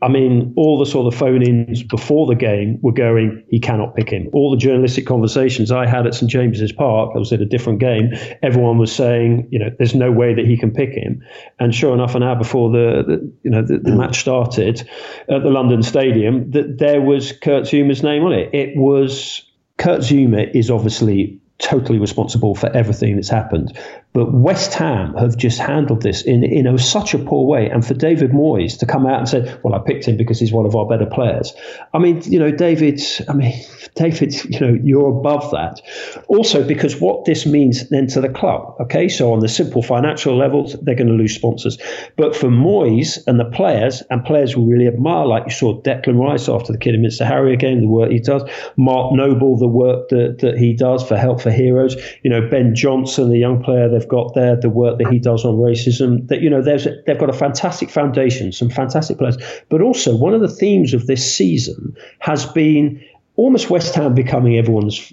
I 0.00 0.08
mean, 0.08 0.52
all 0.56 0.78
the 0.78 0.86
sort 0.86 1.12
of 1.12 1.18
phone 1.18 1.42
ins 1.42 1.82
before 1.82 2.26
the 2.26 2.34
game 2.34 2.78
were 2.82 2.92
going, 2.92 3.44
he 3.50 3.58
cannot 3.58 3.96
pick 3.96 4.10
him. 4.10 4.28
All 4.32 4.50
the 4.50 4.56
journalistic 4.56 5.06
conversations 5.06 5.72
I 5.72 5.86
had 5.86 6.06
at 6.06 6.14
St 6.14 6.30
James's 6.30 6.72
Park, 6.72 7.12
I 7.14 7.18
was 7.18 7.32
at 7.32 7.40
a 7.40 7.44
different 7.44 7.80
game, 7.80 8.12
everyone 8.42 8.78
was 8.78 8.94
saying, 8.94 9.48
you 9.50 9.58
know, 9.58 9.70
there's 9.76 9.94
no 9.94 10.12
way 10.12 10.34
that 10.34 10.46
he 10.46 10.56
can 10.56 10.70
pick 10.70 10.90
him. 10.90 11.22
And 11.58 11.74
sure 11.74 11.94
enough, 11.94 12.14
an 12.14 12.22
hour 12.22 12.36
before 12.36 12.70
the, 12.70 13.02
the 13.06 13.32
you 13.42 13.50
know, 13.50 13.62
the, 13.62 13.78
the, 13.78 13.96
match 13.96 14.20
started 14.20 14.88
at 15.28 15.42
the 15.42 15.50
London 15.50 15.82
Stadium, 15.82 16.50
that 16.52 16.78
there 16.78 17.00
was 17.00 17.32
Kurt 17.32 17.64
Zouma's 17.64 18.02
name 18.02 18.22
on 18.22 18.32
it. 18.32 18.54
It 18.54 18.76
was 18.76 19.42
Kurt 19.78 20.02
Zuma 20.02 20.42
is 20.54 20.70
obviously 20.70 21.40
totally 21.58 21.98
responsible 21.98 22.54
for 22.54 22.68
everything 22.68 23.16
that's 23.16 23.28
happened. 23.28 23.76
But 24.14 24.32
West 24.32 24.74
Ham 24.74 25.14
have 25.14 25.36
just 25.36 25.58
handled 25.58 26.02
this 26.02 26.22
in, 26.22 26.42
in 26.42 26.66
a, 26.66 26.78
such 26.78 27.14
a 27.14 27.18
poor 27.18 27.46
way. 27.46 27.68
And 27.68 27.86
for 27.86 27.94
David 27.94 28.30
Moyes 28.30 28.78
to 28.78 28.86
come 28.86 29.06
out 29.06 29.18
and 29.18 29.28
say, 29.28 29.58
well, 29.62 29.74
I 29.74 29.78
picked 29.78 30.06
him 30.06 30.16
because 30.16 30.40
he's 30.40 30.52
one 30.52 30.66
of 30.66 30.74
our 30.74 30.86
better 30.86 31.06
players. 31.06 31.52
I 31.92 31.98
mean, 31.98 32.22
you 32.24 32.38
know, 32.38 32.50
David, 32.50 33.00
I 33.28 33.34
mean, 33.34 33.52
David, 33.94 34.34
you 34.44 34.60
know, 34.60 34.78
you're 34.82 35.08
above 35.18 35.50
that. 35.50 35.82
Also, 36.28 36.66
because 36.66 37.00
what 37.00 37.26
this 37.26 37.46
means 37.46 37.88
then 37.90 38.06
to 38.08 38.20
the 38.20 38.28
club, 38.28 38.76
okay? 38.80 39.08
So 39.08 39.32
on 39.32 39.40
the 39.40 39.48
simple 39.48 39.82
financial 39.82 40.36
levels, 40.36 40.74
they're 40.82 40.94
going 40.94 41.08
to 41.08 41.14
lose 41.14 41.34
sponsors. 41.34 41.78
But 42.16 42.34
for 42.34 42.48
Moyes 42.48 43.18
and 43.26 43.38
the 43.38 43.44
players, 43.44 44.02
and 44.10 44.24
players 44.24 44.56
will 44.56 44.66
really 44.66 44.86
admire, 44.86 45.26
like 45.26 45.44
you 45.44 45.52
saw 45.52 45.80
Declan 45.82 46.18
Rice 46.18 46.48
after 46.48 46.72
the 46.72 46.78
Kidderminster 46.78 47.24
Harrier 47.24 47.56
game, 47.56 47.80
the 47.80 47.88
work 47.88 48.10
he 48.10 48.20
does, 48.20 48.42
Mark 48.76 49.12
Noble, 49.12 49.56
the 49.56 49.68
work 49.68 50.08
that, 50.08 50.38
that 50.40 50.56
he 50.56 50.72
does 50.72 51.06
for 51.06 51.16
Help 51.16 51.40
for 51.40 51.50
Heroes, 51.50 51.96
you 52.22 52.30
know, 52.30 52.48
Ben 52.48 52.74
Johnson, 52.74 53.30
the 53.30 53.38
young 53.38 53.62
player 53.62 53.88
they've 53.98 54.08
got 54.08 54.34
there, 54.34 54.56
the 54.56 54.70
work 54.70 54.98
that 54.98 55.08
he 55.08 55.18
does 55.18 55.44
on 55.44 55.56
racism, 55.56 56.26
that, 56.28 56.40
you 56.40 56.50
know, 56.50 56.62
there's, 56.62 56.86
they've 57.06 57.18
got 57.18 57.30
a 57.30 57.34
fantastic 57.34 57.90
foundation, 57.90 58.52
some 58.52 58.70
fantastic 58.70 59.18
players. 59.18 59.36
But 59.68 59.80
also, 59.80 60.16
one 60.16 60.34
of 60.34 60.40
the 60.40 60.48
themes 60.48 60.94
of 60.94 61.06
this 61.06 61.34
season 61.34 61.96
has 62.20 62.46
been 62.46 63.02
almost 63.36 63.70
West 63.70 63.94
Ham 63.94 64.14
becoming 64.14 64.56
everyone's 64.56 65.12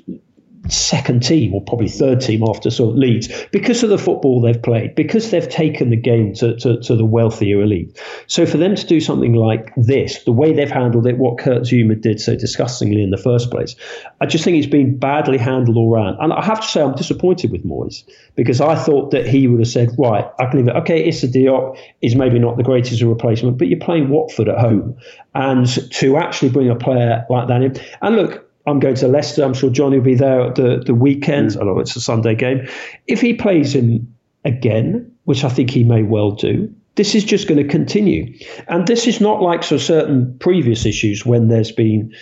second 0.70 1.22
team 1.22 1.54
or 1.54 1.62
probably 1.62 1.88
third 1.88 2.22
team 2.22 2.44
after 2.44 2.70
sort 2.70 2.92
of 2.92 2.98
Leeds 2.98 3.30
because 3.52 3.84
of 3.84 3.90
the 3.90 3.98
football 3.98 4.42
they've 4.42 4.62
played, 4.62 4.96
because 4.96 5.32
they've 5.32 5.48
taken 5.48 5.90
the 5.90 5.98
game 5.98 6.34
to, 6.34 6.56
to, 6.58 6.80
to, 6.82 6.96
the 6.96 7.06
wealthier 7.06 7.62
elite. 7.62 8.02
So 8.28 8.46
for 8.46 8.58
them 8.58 8.76
to 8.76 8.86
do 8.86 9.00
something 9.00 9.34
like 9.34 9.74
this, 9.76 10.24
the 10.24 10.32
way 10.32 10.54
they've 10.54 10.70
handled 10.70 11.08
it, 11.08 11.18
what 11.18 11.38
Kurt 11.38 11.64
Zouma 11.64 12.00
did 12.00 12.20
so 12.20 12.36
disgustingly 12.36 13.04
in 13.04 13.10
the 13.10 13.18
first 13.18 13.52
place, 13.52 13.76
I 14.22 14.26
just 14.26 14.44
think 14.44 14.58
it's 14.58 14.68
been 14.68 14.98
badly 14.98 15.38
handled 15.38 15.78
all 15.78 15.92
round. 15.92 16.18
And 16.20 16.34
I 16.34 16.44
have 16.44 16.62
to 16.62 16.68
say 16.68 16.82
I'm 16.82 16.96
disappointed 16.96 17.52
with 17.52 17.64
Moyes 17.64 18.04
because 18.36 18.62
I 18.62 18.76
thought 18.76 19.12
that 19.12 19.28
he 19.28 19.48
would 19.48 19.60
have 19.60 19.68
said, 19.68 19.90
right, 19.98 20.26
I 20.40 20.46
can 20.46 20.60
leave 20.60 20.68
it. 20.68 20.76
Okay, 20.78 21.08
Issa 21.08 21.28
Diop 21.28 21.78
is 22.02 22.16
maybe 22.16 22.40
not 22.40 22.58
the 22.58 22.64
greatest 22.64 23.02
replacement, 23.02 23.58
but 23.58 23.68
you're 23.68 23.80
playing 23.80 24.10
Watford 24.10 24.50
at 24.50 24.58
home. 24.58 24.98
And 25.34 25.68
to 25.92 26.18
actually 26.18 26.50
bring 26.50 26.70
a 26.70 26.76
player 26.76 27.26
like 27.30 27.50
that 27.50 27.62
in, 27.62 27.76
and 28.02 28.16
look, 28.16 28.45
I'm 28.68 28.80
going 28.80 28.96
to 28.96 29.08
Leicester. 29.08 29.44
I'm 29.44 29.54
sure 29.54 29.70
Johnny 29.70 29.98
will 29.98 30.06
be 30.06 30.16
there 30.16 30.42
at 30.42 30.56
the, 30.56 30.84
the 30.86 30.96
weekend. 30.96 31.52
Mm. 31.52 31.62
I 31.62 31.66
know 31.66 31.80
it's 31.80 31.96
a 31.96 32.02
Sunday 32.02 32.36
game. 32.36 32.68
If 33.08 33.22
he 33.22 33.34
plays 33.34 33.76
him 33.76 34.16
again, 34.44 35.12
which 35.26 35.44
I 35.44 35.50
think 35.50 35.70
he 35.70 35.84
may 35.84 36.04
well 36.04 36.32
do, 36.32 36.74
this 36.96 37.14
is 37.14 37.24
just 37.24 37.48
going 37.48 37.62
to 37.62 37.70
continue. 37.70 38.34
And 38.68 38.88
this 38.88 39.06
is 39.06 39.20
not 39.20 39.42
like 39.42 39.64
so 39.64 39.78
certain 39.78 40.38
previous 40.40 40.86
issues 40.86 41.26
when 41.26 41.50
there's 41.50 41.72
been 41.72 42.14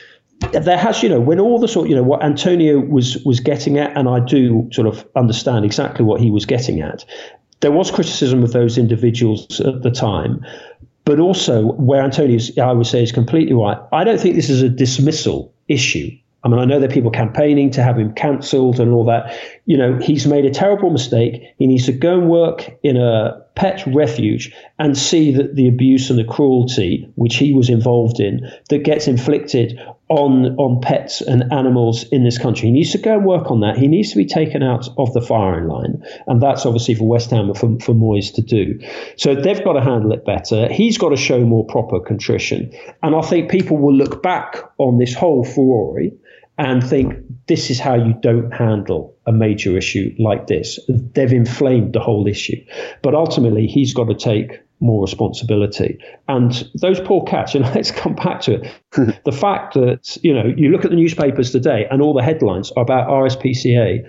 there 0.51 0.77
has, 0.77 1.01
you 1.01 1.09
know, 1.09 1.21
when 1.21 1.39
all 1.39 1.59
the 1.59 1.67
sort, 1.67 1.87
you 1.87 1.95
know, 1.95 2.03
what 2.03 2.23
Antonio 2.23 2.79
was 2.79 3.17
was 3.23 3.39
getting 3.39 3.77
at, 3.77 3.95
and 3.97 4.09
I 4.09 4.19
do 4.19 4.67
sort 4.73 4.87
of 4.87 5.07
understand 5.15 5.63
exactly 5.63 6.03
what 6.03 6.19
he 6.19 6.31
was 6.31 6.45
getting 6.45 6.81
at. 6.81 7.05
There 7.61 7.71
was 7.71 7.91
criticism 7.91 8.43
of 8.43 8.51
those 8.51 8.77
individuals 8.77 9.61
at 9.61 9.83
the 9.83 9.91
time, 9.91 10.45
but 11.05 11.19
also 11.19 11.71
where 11.73 12.01
Antonio, 12.01 12.39
I 12.61 12.73
would 12.73 12.87
say, 12.87 13.01
is 13.03 13.11
completely 13.11 13.53
right. 13.53 13.77
I 13.93 14.03
don't 14.03 14.19
think 14.19 14.35
this 14.35 14.49
is 14.49 14.61
a 14.61 14.69
dismissal 14.69 15.53
issue. 15.67 16.11
I 16.43 16.49
mean, 16.49 16.59
I 16.59 16.65
know 16.65 16.79
there 16.79 16.89
are 16.89 16.93
people 16.93 17.11
campaigning 17.11 17.71
to 17.71 17.83
have 17.83 17.97
him 17.97 18.13
cancelled 18.13 18.79
and 18.79 18.91
all 18.91 19.05
that. 19.05 19.37
You 19.65 19.77
know, 19.77 19.97
he's 19.97 20.27
made 20.27 20.45
a 20.45 20.49
terrible 20.49 20.89
mistake. 20.89 21.41
He 21.57 21.67
needs 21.67 21.85
to 21.85 21.93
go 21.93 22.19
and 22.19 22.29
work 22.29 22.69
in 22.83 22.97
a 22.97 23.43
pet 23.55 23.83
refuge 23.87 24.53
and 24.79 24.97
see 24.97 25.31
that 25.31 25.55
the 25.55 25.67
abuse 25.67 26.09
and 26.09 26.17
the 26.17 26.23
cruelty 26.23 27.07
which 27.15 27.35
he 27.35 27.53
was 27.53 27.69
involved 27.69 28.19
in 28.19 28.49
that 28.69 28.79
gets 28.79 29.07
inflicted 29.07 29.79
on 30.09 30.55
on 30.57 30.81
pets 30.81 31.21
and 31.21 31.51
animals 31.53 32.03
in 32.09 32.23
this 32.23 32.37
country. 32.37 32.67
He 32.67 32.71
needs 32.71 32.91
to 32.91 32.97
go 32.97 33.15
and 33.15 33.25
work 33.25 33.49
on 33.51 33.61
that. 33.61 33.77
He 33.77 33.87
needs 33.87 34.09
to 34.11 34.17
be 34.17 34.25
taken 34.25 34.63
out 34.63 34.89
of 34.97 35.13
the 35.13 35.21
firing 35.21 35.67
line, 35.67 36.03
and 36.27 36.41
that's 36.41 36.65
obviously 36.65 36.95
for 36.95 37.07
West 37.07 37.29
Ham 37.29 37.53
for, 37.53 37.79
for 37.79 37.93
Moyes 37.93 38.33
to 38.35 38.41
do. 38.41 38.79
So 39.17 39.35
they've 39.35 39.63
got 39.63 39.73
to 39.73 39.81
handle 39.81 40.11
it 40.11 40.25
better. 40.25 40.67
He's 40.71 40.97
got 40.97 41.09
to 41.09 41.15
show 41.15 41.39
more 41.45 41.65
proper 41.65 41.99
contrition, 41.99 42.71
and 43.01 43.15
I 43.15 43.21
think 43.21 43.49
people 43.49 43.77
will 43.77 43.95
look 43.95 44.21
back 44.21 44.57
on 44.77 44.97
this 44.97 45.13
whole 45.13 45.45
furore 45.45 45.99
and 46.57 46.87
think 46.87 47.15
this 47.47 47.69
is 47.69 47.79
how 47.79 47.95
you 47.95 48.13
don't 48.21 48.51
handle 48.51 49.15
a 49.25 49.31
major 49.31 49.75
issue 49.75 50.13
like 50.19 50.47
this. 50.47 50.79
They've 50.87 51.33
inflamed 51.33 51.93
the 51.93 51.99
whole 51.99 52.27
issue. 52.27 52.63
But 53.01 53.15
ultimately, 53.15 53.65
he's 53.65 53.93
got 53.93 54.07
to 54.07 54.15
take 54.15 54.61
more 54.79 55.01
responsibility. 55.01 55.97
And 56.27 56.69
those 56.75 56.99
poor 56.99 57.23
cats, 57.23 57.53
you 57.53 57.61
know, 57.61 57.71
let's 57.75 57.89
come 57.89 58.15
back 58.15 58.41
to 58.41 58.61
it. 58.61 59.21
the 59.25 59.31
fact 59.31 59.73
that, 59.73 60.17
you 60.21 60.33
know, 60.33 60.53
you 60.55 60.69
look 60.69 60.85
at 60.85 60.91
the 60.91 60.97
newspapers 60.97 61.51
today 61.51 61.87
and 61.89 62.01
all 62.01 62.13
the 62.13 62.21
headlines 62.21 62.71
are 62.73 62.83
about 62.83 63.07
RSPCA 63.07 64.03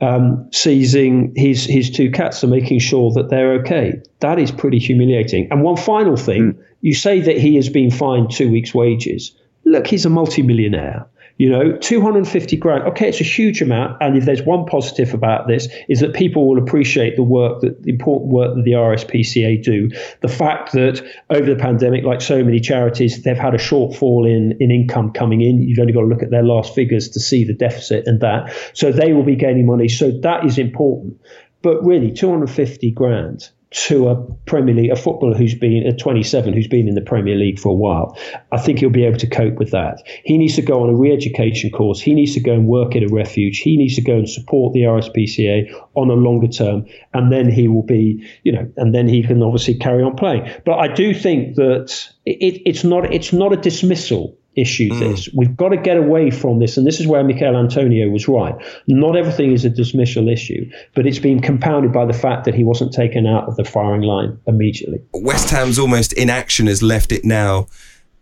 um, 0.00 0.48
seizing 0.52 1.32
his, 1.36 1.64
his 1.64 1.90
two 1.90 2.10
cats 2.10 2.42
and 2.42 2.52
making 2.52 2.78
sure 2.78 3.12
that 3.12 3.30
they're 3.30 3.52
okay. 3.60 4.00
That 4.20 4.38
is 4.38 4.52
pretty 4.52 4.78
humiliating. 4.78 5.48
And 5.50 5.62
one 5.62 5.76
final 5.76 6.16
thing 6.16 6.54
mm. 6.54 6.64
you 6.82 6.94
say 6.94 7.20
that 7.20 7.36
he 7.36 7.56
has 7.56 7.68
been 7.68 7.90
fined 7.90 8.30
two 8.30 8.50
weeks' 8.50 8.74
wages. 8.74 9.34
Look, 9.64 9.86
he's 9.86 10.06
a 10.06 10.10
multimillionaire. 10.10 11.06
You 11.40 11.48
know, 11.48 11.72
250 11.74 12.58
grand. 12.58 12.82
Okay, 12.88 13.08
it's 13.08 13.22
a 13.22 13.24
huge 13.24 13.62
amount. 13.62 13.96
And 14.02 14.14
if 14.14 14.26
there's 14.26 14.42
one 14.42 14.66
positive 14.66 15.14
about 15.14 15.48
this, 15.48 15.68
is 15.88 16.00
that 16.00 16.12
people 16.12 16.46
will 16.46 16.62
appreciate 16.62 17.16
the 17.16 17.22
work 17.22 17.62
that 17.62 17.82
the 17.82 17.88
important 17.88 18.30
work 18.30 18.56
that 18.56 18.62
the 18.62 18.72
RSPCA 18.72 19.62
do. 19.62 19.88
The 20.20 20.28
fact 20.28 20.72
that 20.72 21.02
over 21.30 21.46
the 21.46 21.58
pandemic, 21.58 22.04
like 22.04 22.20
so 22.20 22.44
many 22.44 22.60
charities, 22.60 23.22
they've 23.22 23.38
had 23.38 23.54
a 23.54 23.56
shortfall 23.56 24.28
in, 24.28 24.54
in 24.60 24.70
income 24.70 25.14
coming 25.14 25.40
in. 25.40 25.62
You've 25.62 25.78
only 25.78 25.94
got 25.94 26.00
to 26.00 26.08
look 26.08 26.22
at 26.22 26.30
their 26.30 26.42
last 26.42 26.74
figures 26.74 27.08
to 27.08 27.20
see 27.20 27.44
the 27.44 27.54
deficit 27.54 28.06
and 28.06 28.20
that. 28.20 28.54
So 28.74 28.92
they 28.92 29.14
will 29.14 29.24
be 29.24 29.36
gaining 29.36 29.64
money. 29.64 29.88
So 29.88 30.10
that 30.20 30.44
is 30.44 30.58
important. 30.58 31.22
But 31.62 31.82
really, 31.82 32.12
250 32.12 32.90
grand 32.90 33.48
to 33.72 34.08
a 34.08 34.16
Premier 34.46 34.74
League, 34.74 34.90
a 34.90 34.96
footballer 34.96 35.36
who's 35.36 35.54
been 35.54 35.86
at 35.86 35.98
27, 35.98 36.52
who's 36.52 36.66
been 36.66 36.88
in 36.88 36.96
the 36.96 37.00
Premier 37.00 37.36
League 37.36 37.58
for 37.58 37.68
a 37.68 37.74
while, 37.74 38.18
I 38.50 38.58
think 38.58 38.80
he'll 38.80 38.90
be 38.90 39.04
able 39.04 39.18
to 39.18 39.28
cope 39.28 39.54
with 39.54 39.70
that. 39.70 40.02
He 40.24 40.36
needs 40.38 40.56
to 40.56 40.62
go 40.62 40.82
on 40.82 40.90
a 40.90 40.96
re-education 40.96 41.70
course. 41.70 42.00
He 42.00 42.12
needs 42.12 42.34
to 42.34 42.40
go 42.40 42.52
and 42.52 42.66
work 42.66 42.96
in 42.96 43.04
a 43.04 43.08
refuge. 43.08 43.58
He 43.58 43.76
needs 43.76 43.94
to 43.94 44.02
go 44.02 44.14
and 44.14 44.28
support 44.28 44.72
the 44.72 44.80
RSPCA 44.80 45.72
on 45.94 46.10
a 46.10 46.14
longer 46.14 46.48
term, 46.48 46.84
and 47.14 47.30
then 47.30 47.48
he 47.48 47.68
will 47.68 47.84
be, 47.84 48.26
you 48.42 48.50
know, 48.50 48.68
and 48.76 48.92
then 48.92 49.06
he 49.06 49.22
can 49.22 49.40
obviously 49.42 49.74
carry 49.74 50.02
on 50.02 50.16
playing. 50.16 50.50
But 50.64 50.78
I 50.78 50.92
do 50.92 51.14
think 51.14 51.54
that 51.54 52.10
it, 52.26 52.62
it's 52.66 52.82
not 52.82 53.12
it's 53.12 53.32
not 53.32 53.52
a 53.52 53.56
dismissal 53.56 54.36
issue 54.56 54.88
mm. 54.90 54.98
this. 54.98 55.28
We've 55.34 55.56
got 55.56 55.70
to 55.70 55.76
get 55.76 55.96
away 55.96 56.30
from 56.30 56.58
this, 56.58 56.76
and 56.76 56.86
this 56.86 57.00
is 57.00 57.06
where 57.06 57.22
Michail 57.22 57.56
Antonio 57.56 58.08
was 58.08 58.28
right. 58.28 58.54
Not 58.86 59.16
everything 59.16 59.52
is 59.52 59.64
a 59.64 59.70
dismissal 59.70 60.28
issue, 60.28 60.70
but 60.94 61.06
it's 61.06 61.18
been 61.18 61.40
compounded 61.40 61.92
by 61.92 62.04
the 62.04 62.12
fact 62.12 62.44
that 62.44 62.54
he 62.54 62.64
wasn't 62.64 62.92
taken 62.92 63.26
out 63.26 63.48
of 63.48 63.56
the 63.56 63.64
firing 63.64 64.02
line 64.02 64.38
immediately. 64.46 65.00
West 65.14 65.50
Ham's 65.50 65.78
almost 65.78 66.12
inaction 66.14 66.66
has 66.66 66.82
left 66.82 67.12
it 67.12 67.24
now 67.24 67.66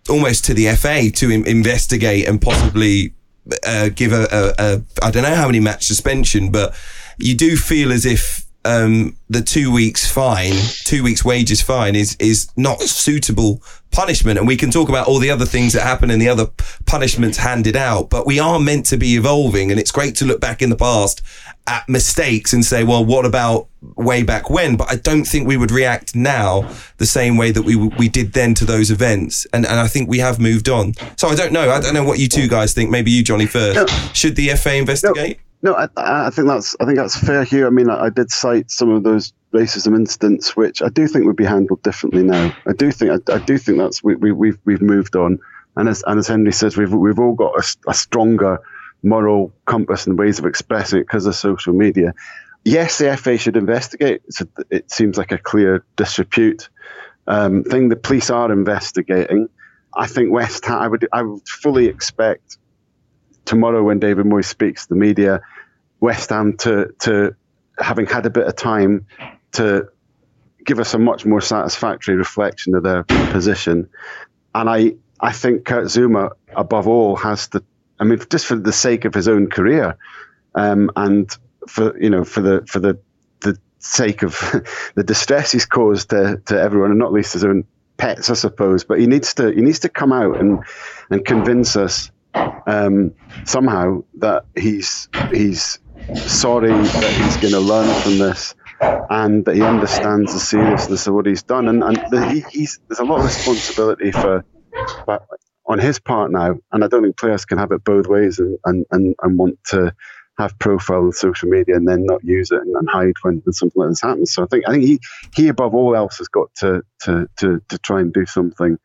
almost 0.08 0.44
to 0.46 0.54
the 0.54 0.74
FA 0.74 1.10
to 1.10 1.30
Im- 1.30 1.44
investigate 1.44 2.26
and 2.26 2.40
possibly 2.40 3.12
uh, 3.66 3.90
give 3.94 4.12
a, 4.12 4.26
a, 4.30 4.54
a 4.58 4.82
I 5.02 5.10
don't 5.10 5.22
know 5.22 5.34
how 5.34 5.46
many 5.46 5.60
match 5.60 5.86
suspension, 5.86 6.50
but 6.50 6.74
you 7.18 7.34
do 7.34 7.56
feel 7.56 7.92
as 7.92 8.04
if 8.06 8.47
um, 8.64 9.16
the 9.28 9.42
two 9.42 9.72
weeks 9.72 10.10
fine, 10.10 10.52
two 10.84 11.02
weeks 11.02 11.24
wages 11.24 11.62
fine 11.62 11.94
is 11.94 12.16
is 12.18 12.50
not 12.56 12.80
suitable 12.80 13.62
punishment. 13.90 14.38
And 14.38 14.46
we 14.46 14.56
can 14.56 14.70
talk 14.70 14.88
about 14.88 15.06
all 15.06 15.18
the 15.18 15.30
other 15.30 15.46
things 15.46 15.72
that 15.72 15.82
happen 15.82 16.10
and 16.10 16.20
the 16.20 16.28
other 16.28 16.48
punishments 16.84 17.38
handed 17.38 17.76
out, 17.76 18.10
but 18.10 18.26
we 18.26 18.38
are 18.38 18.60
meant 18.60 18.86
to 18.86 18.96
be 18.96 19.14
evolving. 19.16 19.70
And 19.70 19.80
it's 19.80 19.90
great 19.90 20.14
to 20.16 20.24
look 20.24 20.40
back 20.40 20.60
in 20.60 20.70
the 20.70 20.76
past 20.76 21.22
at 21.66 21.88
mistakes 21.88 22.52
and 22.52 22.64
say, 22.64 22.84
well, 22.84 23.04
what 23.04 23.24
about 23.24 23.68
way 23.96 24.22
back 24.22 24.50
when? 24.50 24.76
But 24.76 24.90
I 24.90 24.96
don't 24.96 25.24
think 25.24 25.46
we 25.46 25.56
would 25.56 25.70
react 25.70 26.14
now 26.14 26.68
the 26.98 27.06
same 27.06 27.36
way 27.36 27.52
that 27.52 27.62
we 27.62 27.76
we 27.76 28.08
did 28.08 28.32
then 28.32 28.54
to 28.54 28.64
those 28.64 28.90
events. 28.90 29.46
And 29.52 29.64
and 29.66 29.78
I 29.78 29.88
think 29.88 30.08
we 30.08 30.18
have 30.18 30.38
moved 30.40 30.68
on. 30.68 30.94
So 31.16 31.28
I 31.28 31.34
don't 31.34 31.52
know. 31.52 31.70
I 31.70 31.80
don't 31.80 31.94
know 31.94 32.04
what 32.04 32.18
you 32.18 32.28
two 32.28 32.48
guys 32.48 32.74
think. 32.74 32.90
Maybe 32.90 33.10
you, 33.10 33.22
Johnny, 33.22 33.46
first. 33.46 34.16
Should 34.16 34.36
the 34.36 34.48
FA 34.56 34.74
investigate? 34.76 35.38
No. 35.38 35.44
No, 35.60 35.74
I, 35.74 35.88
I, 35.96 36.30
think 36.30 36.46
that's 36.46 36.76
I 36.78 36.84
think 36.84 36.98
that's 36.98 37.16
fair 37.16 37.42
here. 37.42 37.66
I 37.66 37.70
mean, 37.70 37.90
I, 37.90 38.04
I, 38.04 38.10
did 38.10 38.30
cite 38.30 38.70
some 38.70 38.90
of 38.90 39.02
those 39.02 39.32
racism 39.52 39.96
incidents, 39.96 40.56
which 40.56 40.82
I 40.82 40.88
do 40.88 41.08
think 41.08 41.26
would 41.26 41.36
be 41.36 41.44
handled 41.44 41.82
differently 41.82 42.22
now. 42.22 42.54
I 42.66 42.72
do 42.72 42.92
think 42.92 43.10
I, 43.10 43.32
I 43.32 43.38
do 43.38 43.58
think 43.58 43.78
that's 43.78 44.02
we, 44.02 44.14
we, 44.14 44.30
we've 44.30 44.58
we've 44.64 44.82
moved 44.82 45.16
on, 45.16 45.40
and 45.76 45.88
as 45.88 46.04
and 46.06 46.18
as 46.18 46.28
Henry 46.28 46.52
says, 46.52 46.76
we've 46.76 46.92
we've 46.92 47.18
all 47.18 47.34
got 47.34 47.54
a, 47.58 47.90
a 47.90 47.94
stronger 47.94 48.60
moral 49.02 49.52
compass 49.64 50.06
and 50.06 50.16
ways 50.18 50.38
of 50.38 50.46
expressing 50.46 51.00
it 51.00 51.04
because 51.04 51.26
of 51.26 51.34
social 51.34 51.72
media. 51.72 52.14
Yes, 52.64 52.98
the 52.98 53.16
FA 53.16 53.36
should 53.36 53.56
investigate. 53.56 54.22
A, 54.40 54.46
it 54.70 54.90
seems 54.90 55.18
like 55.18 55.32
a 55.32 55.38
clear 55.38 55.84
disrepute 55.96 56.68
um, 57.26 57.64
thing. 57.64 57.88
The 57.88 57.96
police 57.96 58.30
are 58.30 58.52
investigating. 58.52 59.48
I 59.96 60.06
think 60.06 60.30
West 60.30 60.64
Ham. 60.66 60.78
I 60.78 60.86
would 60.86 61.08
I 61.12 61.22
would 61.22 61.48
fully 61.48 61.86
expect 61.86 62.58
tomorrow 63.48 63.82
when 63.82 63.98
David 63.98 64.26
Moyes 64.26 64.44
speaks 64.44 64.82
to 64.82 64.90
the 64.90 65.00
media, 65.00 65.40
West 66.00 66.30
Ham 66.30 66.56
to 66.58 66.92
to 67.00 67.34
having 67.78 68.06
had 68.06 68.26
a 68.26 68.30
bit 68.30 68.46
of 68.46 68.54
time 68.54 69.06
to 69.52 69.88
give 70.64 70.78
us 70.78 70.92
a 70.92 70.98
much 70.98 71.24
more 71.24 71.40
satisfactory 71.40 72.14
reflection 72.14 72.74
of 72.74 72.82
their 72.82 73.04
position. 73.04 73.88
And 74.54 74.68
I 74.68 74.94
I 75.20 75.32
think 75.32 75.64
Kurt 75.64 75.86
Zouma 75.86 76.30
above 76.54 76.86
all 76.86 77.16
has 77.16 77.48
to 77.48 77.64
I 77.98 78.04
mean, 78.04 78.20
just 78.30 78.46
for 78.46 78.56
the 78.56 78.72
sake 78.72 79.04
of 79.04 79.14
his 79.14 79.28
own 79.28 79.48
career, 79.48 79.96
um, 80.54 80.90
and 80.94 81.28
for 81.66 81.98
you 82.00 82.10
know, 82.10 82.24
for 82.24 82.40
the 82.40 82.64
for 82.66 82.78
the 82.78 82.98
the 83.40 83.58
sake 83.78 84.22
of 84.22 84.38
the 84.94 85.04
distress 85.04 85.52
he's 85.52 85.66
caused 85.66 86.10
to, 86.10 86.40
to 86.46 86.60
everyone, 86.60 86.90
and 86.90 86.98
not 86.98 87.12
least 87.12 87.32
his 87.32 87.44
own 87.44 87.64
pets, 87.96 88.30
I 88.30 88.34
suppose. 88.34 88.84
But 88.84 89.00
he 89.00 89.06
needs 89.06 89.34
to 89.34 89.50
he 89.50 89.62
needs 89.62 89.80
to 89.80 89.88
come 89.88 90.12
out 90.12 90.38
and 90.38 90.62
and 91.10 91.24
convince 91.24 91.76
us 91.76 92.10
um, 92.68 93.14
somehow 93.44 94.04
that 94.18 94.44
he's 94.56 95.08
he's 95.32 95.78
sorry 96.14 96.70
that 96.70 97.14
he's 97.22 97.36
going 97.38 97.52
to 97.52 97.60
learn 97.60 98.02
from 98.02 98.18
this 98.18 98.54
and 99.10 99.44
that 99.44 99.56
he 99.56 99.62
understands 99.62 100.32
the 100.32 100.40
seriousness 100.40 101.06
of 101.06 101.14
what 101.14 101.26
he's 101.26 101.42
done. 101.42 101.68
And, 101.68 101.82
and 101.82 101.96
the, 102.10 102.30
he, 102.30 102.44
he's, 102.50 102.80
there's 102.88 103.00
a 103.00 103.04
lot 103.04 103.18
of 103.18 103.24
responsibility 103.24 104.12
for, 104.12 104.44
on 105.66 105.78
his 105.78 105.98
part 105.98 106.30
now. 106.30 106.56
And 106.72 106.84
I 106.84 106.88
don't 106.88 107.02
think 107.02 107.16
players 107.16 107.44
can 107.44 107.58
have 107.58 107.72
it 107.72 107.84
both 107.84 108.06
ways 108.06 108.38
and, 108.38 108.58
and, 108.64 108.86
and, 108.90 109.14
and 109.22 109.38
want 109.38 109.58
to 109.70 109.92
have 110.38 110.58
profile 110.58 111.04
on 111.04 111.12
social 111.12 111.48
media 111.48 111.74
and 111.74 111.88
then 111.88 112.04
not 112.04 112.22
use 112.22 112.50
it 112.52 112.60
and, 112.60 112.74
and 112.76 112.88
hide 112.88 113.14
when, 113.22 113.42
when 113.44 113.52
something 113.52 113.82
like 113.82 113.90
this 113.90 114.02
happens. 114.02 114.32
So 114.32 114.44
I 114.44 114.46
think 114.46 114.68
I 114.68 114.72
think 114.72 114.84
he, 114.84 115.00
he 115.34 115.48
above 115.48 115.74
all 115.74 115.96
else 115.96 116.18
has 116.18 116.28
got 116.28 116.54
to 116.58 116.82
to 117.02 117.26
to, 117.38 117.60
to 117.68 117.78
try 117.78 118.00
and 118.00 118.12
do 118.12 118.24
something 118.24 118.78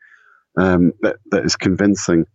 um, 0.58 0.92
that 1.02 1.16
that 1.30 1.44
is 1.44 1.54
convincing. 1.54 2.26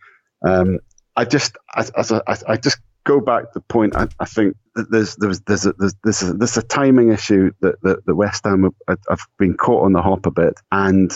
Um, 0.47 0.79
I 1.19 1.25
just 1.25 1.57
I, 1.75 2.55
just 2.55 2.77
go 3.03 3.19
back 3.19 3.43
to 3.43 3.49
the 3.55 3.59
point. 3.59 3.93
I, 3.93 4.07
I 4.21 4.25
think 4.25 4.55
that 4.75 4.89
there's 4.89 5.17
there's 5.17 5.41
there's 5.41 5.65
a, 5.65 5.73
there's, 5.73 5.93
there's, 6.01 6.21
a, 6.21 6.33
there's 6.33 6.57
a 6.57 6.61
timing 6.61 7.11
issue 7.11 7.51
that 7.59 7.75
that, 7.81 8.15
West 8.15 8.45
Ham 8.45 8.69
have, 8.87 9.27
been 9.37 9.57
caught 9.57 9.83
on 9.83 9.91
the 9.91 10.01
hop 10.01 10.25
a 10.25 10.31
bit, 10.31 10.53
and 10.71 11.11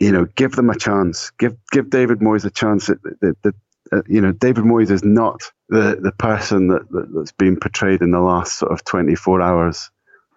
you 0.00 0.10
know, 0.10 0.24
give 0.34 0.56
them 0.56 0.68
a 0.68 0.76
chance. 0.76 1.30
Give 1.38 1.56
give 1.70 1.90
David 1.90 2.18
Moyes 2.18 2.44
a 2.44 2.50
chance. 2.50 2.88
That, 2.88 3.00
that, 3.20 3.36
that 3.44 3.54
uh, 3.92 4.02
you 4.08 4.20
know, 4.20 4.32
David 4.32 4.64
Moyes 4.64 4.90
is 4.90 5.04
not 5.04 5.40
the 5.68 5.96
the 6.02 6.12
person 6.18 6.66
that, 6.66 6.90
that 6.90 7.14
that's 7.14 7.32
been 7.32 7.56
portrayed 7.56 8.02
in 8.02 8.10
the 8.10 8.20
last 8.20 8.58
sort 8.58 8.72
of 8.72 8.84
24 8.84 9.40
hours. 9.40 9.90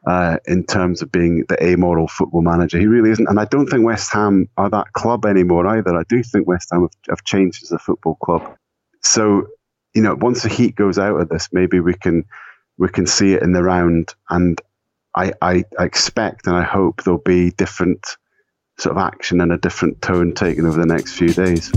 Uh, 0.08 0.38
in 0.48 0.66
terms 0.66 1.02
of 1.02 1.12
being 1.12 1.44
the 1.50 1.62
amoral 1.62 2.08
football 2.08 2.42
manager. 2.42 2.80
He 2.80 2.88
really 2.88 3.12
isn't. 3.12 3.28
And 3.28 3.38
I 3.38 3.44
don't 3.44 3.68
think 3.68 3.84
West 3.84 4.14
Ham 4.14 4.48
are 4.56 4.70
that 4.70 4.94
club 4.94 5.26
anymore 5.26 5.68
either. 5.68 5.94
I 5.94 6.04
do 6.08 6.24
think 6.24 6.48
West 6.48 6.70
Ham 6.72 6.84
have, 6.84 6.92
have 7.10 7.24
changed 7.26 7.64
as 7.64 7.74
a 7.74 7.80
football 7.80 8.16
club. 8.16 8.56
So 9.02 9.48
you 9.94 10.02
know, 10.02 10.16
once 10.16 10.44
the 10.44 10.50
heat 10.50 10.76
goes 10.76 10.98
out 10.98 11.20
of 11.20 11.30
this, 11.30 11.50
maybe 11.52 11.80
we 11.80 11.94
can 11.94 12.26
we 12.78 12.90
can 12.90 13.06
see 13.06 13.34
it 13.34 13.44
in 13.44 13.52
the 13.54 13.64
round. 13.64 14.14
And 14.30 14.60
I, 15.16 15.34
I, 15.42 15.64
I 15.78 15.84
expect 15.84 16.48
and 16.48 16.56
I 16.56 16.64
hope 16.64 17.04
there'll 17.04 17.20
be 17.20 17.52
different 17.52 18.06
sort 18.78 18.96
of 18.96 19.04
action 19.04 19.42
and 19.42 19.52
a 19.52 19.58
different 19.58 20.02
tone 20.02 20.34
taken 20.34 20.66
over 20.66 20.80
the 20.80 20.86
next 20.86 21.14
few 21.14 21.34
days. 21.34 21.72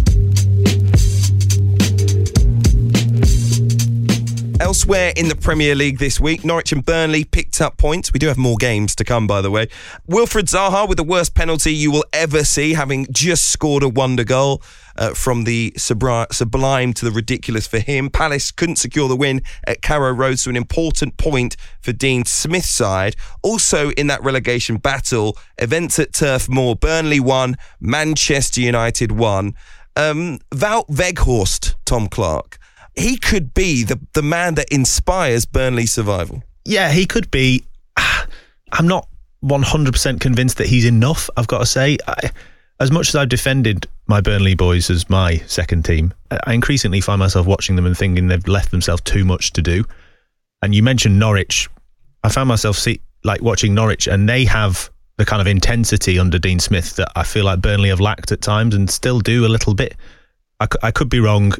Elsewhere 4.60 5.12
in 5.16 5.28
the 5.28 5.34
Premier 5.34 5.74
League 5.74 5.98
this 5.98 6.20
week, 6.20 6.44
Norwich 6.44 6.70
and 6.70 6.86
Burnley 6.86 7.24
picked 7.24 7.60
up 7.60 7.76
points. 7.78 8.12
We 8.12 8.20
do 8.20 8.28
have 8.28 8.38
more 8.38 8.56
games 8.56 8.94
to 8.94 9.04
come, 9.04 9.26
by 9.26 9.40
the 9.40 9.50
way. 9.50 9.66
Wilfried 10.08 10.48
Zaha 10.48 10.88
with 10.88 10.98
the 10.98 11.04
worst 11.04 11.34
penalty 11.34 11.74
you 11.74 11.90
will 11.90 12.04
ever 12.12 12.44
see, 12.44 12.74
having 12.74 13.08
just 13.10 13.48
scored 13.48 13.82
a 13.82 13.88
wonder 13.88 14.22
goal 14.22 14.62
uh, 14.96 15.14
from 15.14 15.44
the 15.44 15.72
sublime 15.76 16.92
to 16.92 17.04
the 17.04 17.10
ridiculous 17.10 17.66
for 17.66 17.78
him. 17.78 18.10
Palace 18.10 18.50
couldn't 18.50 18.76
secure 18.76 19.08
the 19.08 19.16
win 19.16 19.42
at 19.66 19.82
Carrow 19.82 20.12
Road, 20.12 20.38
so 20.38 20.50
an 20.50 20.56
important 20.56 21.16
point 21.16 21.56
for 21.80 21.92
Dean 21.92 22.24
Smith's 22.24 22.70
side. 22.70 23.16
Also 23.42 23.90
in 23.92 24.06
that 24.08 24.22
relegation 24.22 24.76
battle, 24.76 25.36
events 25.58 25.98
at 25.98 26.12
Turf 26.12 26.48
Moor, 26.48 26.76
Burnley 26.76 27.20
won, 27.20 27.56
Manchester 27.80 28.60
United 28.60 29.12
won. 29.12 29.54
Um, 29.94 30.38
Wout 30.50 31.74
Tom 31.84 32.08
Clarke 32.08 32.58
he 32.94 33.16
could 33.16 33.54
be 33.54 33.84
the, 33.84 33.98
the 34.12 34.22
man 34.22 34.54
that 34.56 34.70
inspires 34.70 35.44
Burnley 35.44 35.86
survival. 35.86 36.42
Yeah, 36.64 36.90
he 36.90 37.06
could 37.06 37.30
be. 37.30 37.64
I'm 38.72 38.86
not 38.86 39.08
100% 39.44 40.20
convinced 40.20 40.58
that 40.58 40.66
he's 40.66 40.84
enough, 40.84 41.28
I've 41.36 41.46
got 41.46 41.58
to 41.58 41.66
say. 41.66 41.98
I, 42.06 42.30
as 42.80 42.90
much 42.90 43.08
as 43.08 43.16
I've 43.16 43.28
defended 43.28 43.86
my 44.12 44.20
Burnley 44.20 44.54
boys 44.54 44.90
as 44.90 45.08
my 45.08 45.38
second 45.46 45.86
team, 45.86 46.12
I 46.30 46.52
increasingly 46.52 47.00
find 47.00 47.18
myself 47.18 47.46
watching 47.46 47.76
them 47.76 47.86
and 47.86 47.96
thinking 47.96 48.26
they've 48.26 48.46
left 48.46 48.70
themselves 48.70 49.00
too 49.00 49.24
much 49.24 49.54
to 49.54 49.62
do. 49.62 49.86
And 50.60 50.74
you 50.74 50.82
mentioned 50.82 51.18
Norwich. 51.18 51.66
I 52.22 52.28
found 52.28 52.46
myself 52.46 52.76
see, 52.76 53.00
like 53.24 53.40
watching 53.40 53.72
Norwich, 53.72 54.06
and 54.08 54.28
they 54.28 54.44
have 54.44 54.90
the 55.16 55.24
kind 55.24 55.40
of 55.40 55.46
intensity 55.46 56.18
under 56.18 56.38
Dean 56.38 56.60
Smith 56.60 56.94
that 56.96 57.10
I 57.16 57.22
feel 57.22 57.46
like 57.46 57.62
Burnley 57.62 57.88
have 57.88 58.00
lacked 58.00 58.32
at 58.32 58.42
times 58.42 58.74
and 58.74 58.90
still 58.90 59.18
do 59.18 59.46
a 59.46 59.48
little 59.48 59.72
bit. 59.72 59.96
I, 60.60 60.66
I 60.82 60.90
could 60.90 61.08
be 61.08 61.20
wrong. 61.20 61.54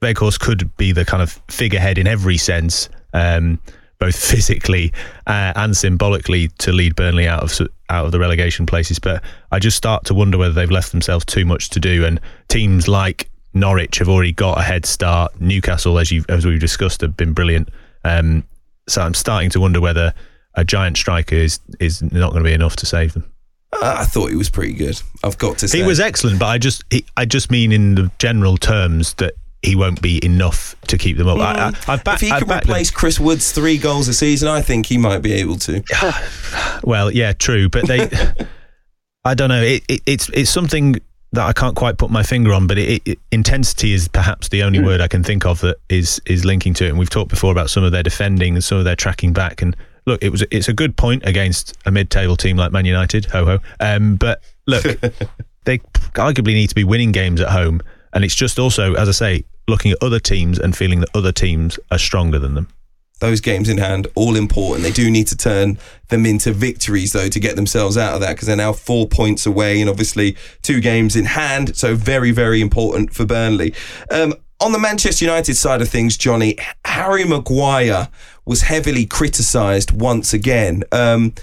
Weghorst 0.00 0.38
could 0.38 0.76
be 0.76 0.92
the 0.92 1.04
kind 1.04 1.24
of 1.24 1.42
figurehead 1.48 1.98
in 1.98 2.06
every 2.06 2.36
sense, 2.36 2.88
um, 3.14 3.58
both 4.00 4.16
physically 4.30 4.92
uh, 5.28 5.52
and 5.54 5.76
symbolically, 5.76 6.48
to 6.58 6.72
lead 6.72 6.96
Burnley 6.96 7.28
out 7.28 7.42
of 7.44 7.68
out 7.88 8.06
of 8.06 8.12
the 8.12 8.18
relegation 8.18 8.66
places. 8.66 8.98
But 8.98 9.22
I 9.52 9.60
just 9.60 9.76
start 9.76 10.04
to 10.06 10.14
wonder 10.14 10.38
whether 10.38 10.54
they've 10.54 10.70
left 10.70 10.90
themselves 10.90 11.24
too 11.24 11.44
much 11.44 11.70
to 11.70 11.80
do. 11.80 12.04
And 12.04 12.20
teams 12.48 12.88
like 12.88 13.30
Norwich 13.54 13.98
have 13.98 14.08
already 14.08 14.32
got 14.32 14.58
a 14.58 14.62
head 14.62 14.86
start. 14.86 15.40
Newcastle, 15.40 15.98
as 15.98 16.10
you 16.10 16.24
as 16.28 16.44
we've 16.44 16.60
discussed, 16.60 17.00
have 17.02 17.16
been 17.16 17.32
brilliant. 17.32 17.68
Um, 18.04 18.44
so 18.88 19.02
I'm 19.02 19.14
starting 19.14 19.50
to 19.50 19.60
wonder 19.60 19.80
whether 19.80 20.12
a 20.54 20.64
giant 20.64 20.96
striker 20.96 21.36
is 21.36 21.60
is 21.78 22.02
not 22.02 22.32
going 22.32 22.42
to 22.42 22.48
be 22.48 22.54
enough 22.54 22.76
to 22.76 22.86
save 22.86 23.12
them. 23.12 23.30
I 23.82 24.04
thought 24.04 24.30
he 24.30 24.36
was 24.36 24.50
pretty 24.50 24.72
good. 24.72 25.00
I've 25.22 25.38
got 25.38 25.58
to 25.58 25.68
say 25.68 25.78
he 25.78 25.84
was 25.84 26.00
excellent, 26.00 26.40
but 26.40 26.46
I 26.46 26.58
just 26.58 26.84
he, 26.90 27.04
I 27.16 27.24
just 27.24 27.50
mean 27.50 27.70
in 27.70 27.94
the 27.94 28.10
general 28.18 28.56
terms 28.56 29.14
that 29.14 29.34
he 29.62 29.76
won't 29.76 30.00
be 30.00 30.24
enough 30.24 30.74
to 30.88 30.96
keep 30.96 31.16
them 31.18 31.28
up. 31.28 31.38
Mm. 31.38 31.88
I, 31.88 31.92
I, 31.92 31.96
back, 31.96 32.14
if 32.14 32.20
he 32.20 32.28
can 32.30 32.50
replace 32.50 32.90
them. 32.90 32.98
Chris 32.98 33.20
Wood's 33.20 33.52
three 33.52 33.78
goals 33.78 34.08
a 34.08 34.14
season, 34.14 34.48
I 34.48 34.62
think 34.62 34.86
he 34.86 34.96
might 34.96 35.20
be 35.20 35.32
able 35.34 35.56
to. 35.56 35.82
well, 36.84 37.10
yeah, 37.10 37.32
true, 37.32 37.68
but 37.68 37.86
they, 37.86 38.08
I 39.24 39.34
don't 39.34 39.50
know. 39.50 39.62
It, 39.62 39.84
it, 39.88 40.02
it's 40.06 40.28
it's 40.30 40.50
something 40.50 40.96
that 41.32 41.46
I 41.46 41.52
can't 41.52 41.76
quite 41.76 41.98
put 41.98 42.10
my 42.10 42.22
finger 42.22 42.52
on, 42.52 42.66
but 42.66 42.78
it, 42.78 43.18
intensity 43.30 43.92
is 43.92 44.08
perhaps 44.08 44.48
the 44.48 44.62
only 44.62 44.80
mm. 44.80 44.86
word 44.86 45.00
I 45.00 45.08
can 45.08 45.22
think 45.22 45.44
of 45.44 45.60
that 45.60 45.76
is 45.88 46.20
is 46.26 46.44
linking 46.44 46.74
to 46.74 46.86
it. 46.86 46.88
And 46.88 46.98
we've 46.98 47.10
talked 47.10 47.30
before 47.30 47.52
about 47.52 47.70
some 47.70 47.84
of 47.84 47.92
their 47.92 48.02
defending 48.02 48.54
and 48.54 48.64
some 48.64 48.78
of 48.78 48.84
their 48.84 48.96
tracking 48.96 49.32
back. 49.32 49.60
And 49.60 49.76
look, 50.06 50.24
it 50.24 50.30
was 50.30 50.42
it's 50.50 50.68
a 50.68 50.72
good 50.72 50.96
point 50.96 51.22
against 51.26 51.76
a 51.84 51.90
mid-table 51.90 52.36
team 52.36 52.56
like 52.56 52.72
Man 52.72 52.86
United. 52.86 53.26
Ho 53.26 53.44
ho. 53.44 53.58
Um, 53.78 54.16
but 54.16 54.42
look, 54.66 54.82
they 55.64 55.78
arguably 56.14 56.54
need 56.54 56.68
to 56.68 56.74
be 56.74 56.84
winning 56.84 57.12
games 57.12 57.42
at 57.42 57.50
home 57.50 57.82
and 58.12 58.24
it's 58.24 58.34
just 58.34 58.58
also, 58.58 58.94
as 58.94 59.08
I 59.08 59.12
say, 59.12 59.44
looking 59.68 59.92
at 59.92 59.98
other 60.02 60.20
teams 60.20 60.58
and 60.58 60.76
feeling 60.76 61.00
that 61.00 61.08
other 61.14 61.32
teams 61.32 61.78
are 61.90 61.98
stronger 61.98 62.38
than 62.38 62.54
them. 62.54 62.68
Those 63.20 63.40
games 63.40 63.68
in 63.68 63.76
hand, 63.76 64.08
all 64.14 64.34
important. 64.34 64.82
They 64.82 64.92
do 64.92 65.10
need 65.10 65.26
to 65.26 65.36
turn 65.36 65.78
them 66.08 66.24
into 66.24 66.52
victories, 66.52 67.12
though, 67.12 67.28
to 67.28 67.40
get 67.40 67.54
themselves 67.54 67.98
out 67.98 68.14
of 68.14 68.20
that 68.20 68.34
because 68.34 68.48
they're 68.48 68.56
now 68.56 68.72
four 68.72 69.06
points 69.06 69.44
away 69.44 69.80
and 69.80 69.90
obviously 69.90 70.36
two 70.62 70.80
games 70.80 71.16
in 71.16 71.26
hand. 71.26 71.76
So, 71.76 71.94
very, 71.94 72.30
very 72.30 72.62
important 72.62 73.12
for 73.12 73.26
Burnley. 73.26 73.74
Um, 74.10 74.34
on 74.58 74.72
the 74.72 74.78
Manchester 74.78 75.24
United 75.24 75.54
side 75.54 75.82
of 75.82 75.88
things, 75.88 76.16
Johnny, 76.16 76.56
Harry 76.84 77.24
Maguire 77.24 78.08
was 78.46 78.62
heavily 78.62 79.06
criticised 79.06 79.92
once 79.92 80.32
again. 80.32 80.82
Um, 80.90 81.34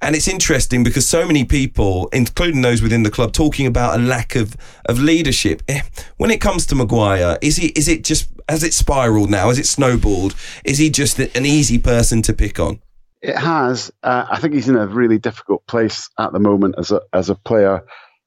and 0.00 0.14
it's 0.14 0.28
interesting 0.28 0.84
because 0.84 1.06
so 1.08 1.26
many 1.26 1.44
people, 1.44 2.08
including 2.12 2.62
those 2.62 2.82
within 2.82 3.02
the 3.02 3.10
club, 3.10 3.32
talking 3.32 3.66
about 3.66 3.98
a 3.98 4.02
lack 4.02 4.36
of, 4.36 4.56
of 4.86 4.98
leadership. 5.00 5.62
Eh, 5.68 5.80
when 6.16 6.30
it 6.30 6.40
comes 6.40 6.66
to 6.66 6.74
Maguire, 6.74 7.38
is 7.42 7.56
he 7.56 7.68
is 7.68 7.88
it 7.88 8.04
just 8.04 8.28
has 8.48 8.62
it 8.62 8.72
spiraled 8.72 9.30
now? 9.30 9.48
Has 9.48 9.58
it 9.58 9.66
snowballed? 9.66 10.34
Is 10.64 10.78
he 10.78 10.90
just 10.90 11.18
an 11.18 11.44
easy 11.44 11.78
person 11.78 12.22
to 12.22 12.32
pick 12.32 12.58
on? 12.58 12.80
It 13.20 13.36
has. 13.36 13.90
Uh, 14.02 14.26
I 14.30 14.38
think 14.38 14.54
he's 14.54 14.68
in 14.68 14.76
a 14.76 14.86
really 14.86 15.18
difficult 15.18 15.66
place 15.66 16.08
at 16.18 16.32
the 16.32 16.38
moment 16.38 16.76
as 16.78 16.92
a 16.92 17.00
as 17.12 17.28
a 17.30 17.34
player 17.34 17.84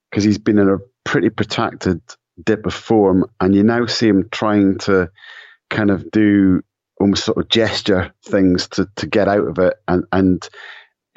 because 0.09 0.23
he's 0.23 0.37
been 0.37 0.57
in 0.57 0.69
a 0.69 0.77
pretty 1.05 1.29
protracted 1.29 2.01
dip 2.43 2.65
of 2.65 2.73
form, 2.73 3.25
and 3.39 3.55
you 3.55 3.63
now 3.63 3.85
see 3.85 4.07
him 4.07 4.27
trying 4.31 4.77
to 4.79 5.09
kind 5.69 5.89
of 5.89 6.09
do 6.11 6.61
almost 6.99 7.23
sort 7.23 7.37
of 7.37 7.49
gesture 7.49 8.13
things 8.25 8.67
to 8.69 8.87
to 8.97 9.07
get 9.07 9.29
out 9.29 9.47
of 9.47 9.57
it, 9.59 9.75
and 9.87 10.03
and 10.11 10.49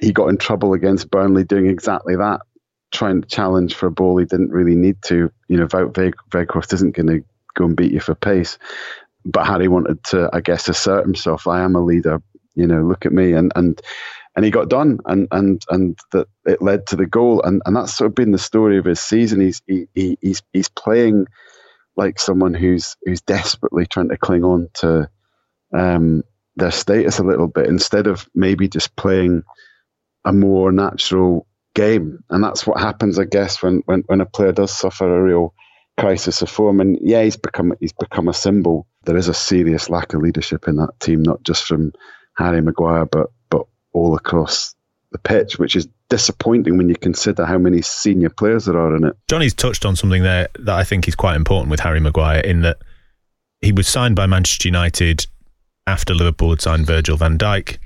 he 0.01 0.13
got 0.13 0.29
in 0.29 0.39
trouble 0.39 0.73
against 0.75 1.11
Burnley 1.11 1.45
doing 1.45 1.67
exactly 1.67 2.17
that, 2.17 2.41
trying 2.93 3.23
to 3.23 3.29
challenge 3.29 3.75
for 3.75 3.87
a 3.87 3.91
ball 3.91 4.19
he 4.19 4.25
didn't 4.25 4.51
really 4.51 4.75
need 4.75 5.01
to. 5.03 5.31
You 5.49 5.57
know, 5.57 5.67
Wout 5.67 5.93
Weghorst 6.31 6.73
isn't 6.73 6.97
going 6.97 7.07
to 7.07 7.25
go 7.55 7.65
and 7.65 7.77
beat 7.77 7.93
you 7.93 8.01
for 8.01 8.15
pace. 8.15 8.59
But 9.25 9.47
Harry 9.47 9.69
wanted 9.69 10.03
to, 10.05 10.29
I 10.33 10.41
guess, 10.41 10.69
assert 10.69 11.05
himself. 11.05 11.47
I 11.47 11.63
am 11.63 11.77
a 11.77 11.81
leader. 11.81 12.21
You 12.55 12.67
know, 12.67 12.83
look 12.83 13.07
at 13.07 13.13
me, 13.13 13.33
and 13.33 13.53
and 13.57 13.81
and 14.37 14.45
he 14.45 14.51
got 14.51 14.69
done, 14.69 14.99
and 15.07 15.27
and 15.33 15.63
and 15.71 15.99
that 16.13 16.29
it 16.45 16.61
led 16.61 16.87
to 16.89 16.97
the 16.97 17.07
goal, 17.07 17.43
and 17.43 17.63
and 17.65 17.75
that's 17.75 17.97
sort 17.97 18.09
of 18.09 18.15
been 18.15 18.33
the 18.33 18.39
story 18.39 18.79
of 18.79 18.85
his 18.85 19.01
season. 19.01 19.41
He's 19.41 19.63
he, 19.67 19.87
he 19.95 20.19
he's 20.21 20.43
he's 20.53 20.69
playing 20.69 21.27
like 21.97 22.21
someone 22.21 22.55
who's 22.55 22.97
who's 23.05 23.23
desperately 23.23 23.87
trying 23.87 24.11
to 24.11 24.19
cling 24.19 24.45
on 24.45 24.69
to 24.75 25.09
um, 25.73 26.23
their 26.57 26.71
status 26.71 27.19
a 27.19 27.25
little 27.25 27.49
bit 27.49 27.67
instead 27.67 28.07
of 28.07 28.29
maybe 28.35 28.69
just 28.69 28.95
playing 28.97 29.43
a 30.25 30.33
more 30.33 30.73
natural 30.73 31.47
game. 31.75 32.23
And 32.31 32.43
that's 32.43 32.67
what 32.67 32.81
happens, 32.81 33.19
I 33.19 33.25
guess, 33.25 33.63
when, 33.63 33.83
when, 33.87 34.01
when 34.07 34.21
a 34.21 34.27
player 34.27 34.53
does 34.53 34.77
suffer 34.77 35.15
a 35.15 35.23
real 35.23 35.55
crisis 35.99 36.43
of 36.43 36.51
form. 36.51 36.81
And 36.81 36.99
yeah, 37.03 37.23
he's 37.23 37.37
become 37.37 37.73
he's 37.81 37.93
become 37.93 38.29
a 38.29 38.35
symbol 38.35 38.87
there 39.05 39.17
is 39.17 39.29
a 39.29 39.35
serious 39.35 39.91
lack 39.91 40.15
of 40.15 40.23
leadership 40.23 40.67
in 40.69 40.77
that 40.77 40.99
team, 41.01 41.23
not 41.23 41.43
just 41.43 41.65
from 41.65 41.93
Harry 42.37 42.61
Maguire, 42.61 43.07
but 43.07 43.31
but 43.51 43.67
all 43.93 44.17
across 44.17 44.75
the 45.13 45.19
pitch, 45.19 45.59
which 45.59 45.77
is 45.77 45.89
disappointing 46.09 46.77
when 46.77 46.89
you 46.89 46.97
consider 46.97 47.45
how 47.45 47.59
many 47.59 47.83
senior 47.83 48.31
players 48.31 48.65
there 48.65 48.79
are 48.79 48.97
in 48.97 49.05
it. 49.05 49.17
Johnny's 49.29 49.55
touched 49.55 49.85
on 49.85 49.97
something 49.97 50.23
there 50.23 50.49
that 50.59 50.75
I 50.75 50.85
think 50.85 51.07
is 51.07 51.15
quite 51.15 51.37
important 51.37 51.71
with 51.71 51.81
Harry 51.81 52.01
Maguire 52.01 52.41
in 52.41 52.63
that 52.63 52.79
he 53.61 53.73
was 53.73 53.89
signed 53.89 54.17
by 54.17 54.27
Manchester 54.27 54.69
United 54.69 55.27
after 55.87 56.15
Liverpool 56.15 56.51
had 56.51 56.61
signed 56.61 56.87
Virgil 56.87 57.17
van 57.17 57.39
Dijk. 57.39 57.79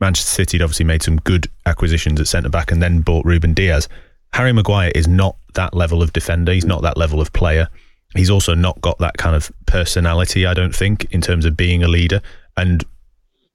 Manchester 0.00 0.30
City 0.30 0.58
had 0.58 0.64
obviously 0.64 0.84
made 0.84 1.02
some 1.02 1.16
good 1.18 1.48
acquisitions 1.64 2.20
at 2.20 2.28
centre 2.28 2.48
back 2.48 2.70
and 2.70 2.82
then 2.82 3.00
bought 3.00 3.24
Ruben 3.24 3.54
Dias. 3.54 3.88
Harry 4.32 4.52
Maguire 4.52 4.92
is 4.94 5.08
not 5.08 5.36
that 5.54 5.74
level 5.74 6.02
of 6.02 6.12
defender. 6.12 6.52
He's 6.52 6.64
not 6.64 6.82
that 6.82 6.96
level 6.96 7.20
of 7.20 7.32
player. 7.32 7.68
He's 8.14 8.30
also 8.30 8.54
not 8.54 8.80
got 8.80 8.98
that 8.98 9.16
kind 9.16 9.34
of 9.34 9.50
personality, 9.66 10.46
I 10.46 10.54
don't 10.54 10.74
think, 10.74 11.06
in 11.10 11.20
terms 11.20 11.44
of 11.44 11.56
being 11.56 11.82
a 11.82 11.88
leader. 11.88 12.20
And 12.56 12.84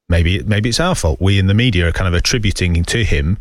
maybe 0.09 0.41
maybe 0.43 0.69
it's 0.69 0.79
our 0.79 0.95
fault. 0.95 1.21
We 1.21 1.39
in 1.39 1.47
the 1.47 1.53
media 1.53 1.87
are 1.87 1.91
kind 1.91 2.07
of 2.07 2.13
attributing 2.13 2.83
to 2.83 3.03
him 3.03 3.37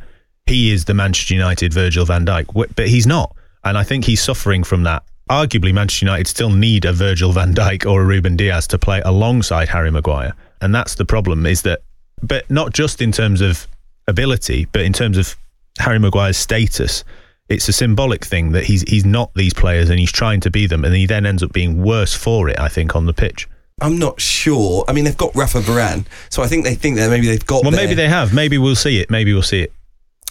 he 0.51 0.73
is 0.73 0.85
the 0.85 0.95
Manchester 0.95 1.35
United 1.35 1.73
Virgil 1.73 2.05
van 2.05 2.27
Dijk, 2.27 2.75
but 2.75 2.89
he's 2.89 3.07
not. 3.07 3.35
And 3.63 3.79
I 3.79 3.85
think 3.85 4.05
he's 4.05 4.21
suffering 4.21 4.65
from 4.65 4.83
that. 4.83 5.05
Arguably, 5.31 5.73
Manchester 5.73 6.07
United 6.07 6.27
still 6.27 6.51
need 6.51 6.85
a 6.85 6.93
Virgil 6.93 7.31
van 7.31 7.55
Dijk 7.55 7.89
or 7.89 8.03
a 8.03 8.05
Ruben 8.05 8.37
Dias 8.37 8.67
to 8.69 8.79
play 8.79 9.01
alongside 9.05 9.69
Harry 9.69 9.93
Maguire. 9.93 10.35
And 10.61 10.75
that's 10.75 10.97
the 10.97 11.05
problem 11.05 11.47
is 11.47 11.63
that, 11.63 11.83
but 12.23 12.51
not 12.51 12.73
just 12.73 13.01
in 13.01 13.13
terms 13.13 13.41
of 13.41 13.67
ability, 14.07 14.67
but 14.73 14.83
in 14.83 14.93
terms 14.93 15.17
of 15.17 15.37
Harry 15.79 15.99
Maguire's 15.99 16.37
status. 16.37 17.05
It's 17.49 17.69
a 17.69 17.73
symbolic 17.73 18.25
thing 18.25 18.53
that 18.53 18.63
he's 18.63 18.83
he's 18.83 19.05
not 19.05 19.35
these 19.35 19.53
players 19.53 19.91
and 19.91 19.99
he's 19.99 20.13
trying 20.13 20.41
to 20.43 20.51
be 20.51 20.67
them, 20.67 20.85
and 20.85 20.95
he 20.95 21.07
then 21.07 21.27
ends 21.27 21.43
up 21.43 21.53
being 21.53 21.83
worse 21.83 22.15
for 22.15 22.49
it. 22.49 22.59
I 22.61 22.69
think 22.69 22.95
on 22.95 23.07
the 23.07 23.13
pitch. 23.13 23.49
I'm 23.81 23.99
not 23.99 24.21
sure. 24.21 24.85
I 24.87 24.93
mean, 24.93 25.05
they've 25.05 25.17
got 25.17 25.35
Rafa 25.35 25.61
Varane, 25.61 26.05
so 26.29 26.43
I 26.43 26.47
think 26.47 26.65
they 26.65 26.75
think 26.75 26.97
that 26.97 27.11
maybe 27.11 27.27
they've 27.27 27.45
got. 27.45 27.63
Well, 27.63 27.73
there. 27.73 27.81
maybe 27.81 27.95
they 27.95 28.09
have. 28.09 28.33
Maybe 28.33 28.59
we'll 28.59 28.77
see 28.77 29.01
it. 29.01 29.11
Maybe 29.11 29.33
we'll 29.33 29.43
see 29.43 29.63
it. 29.63 29.73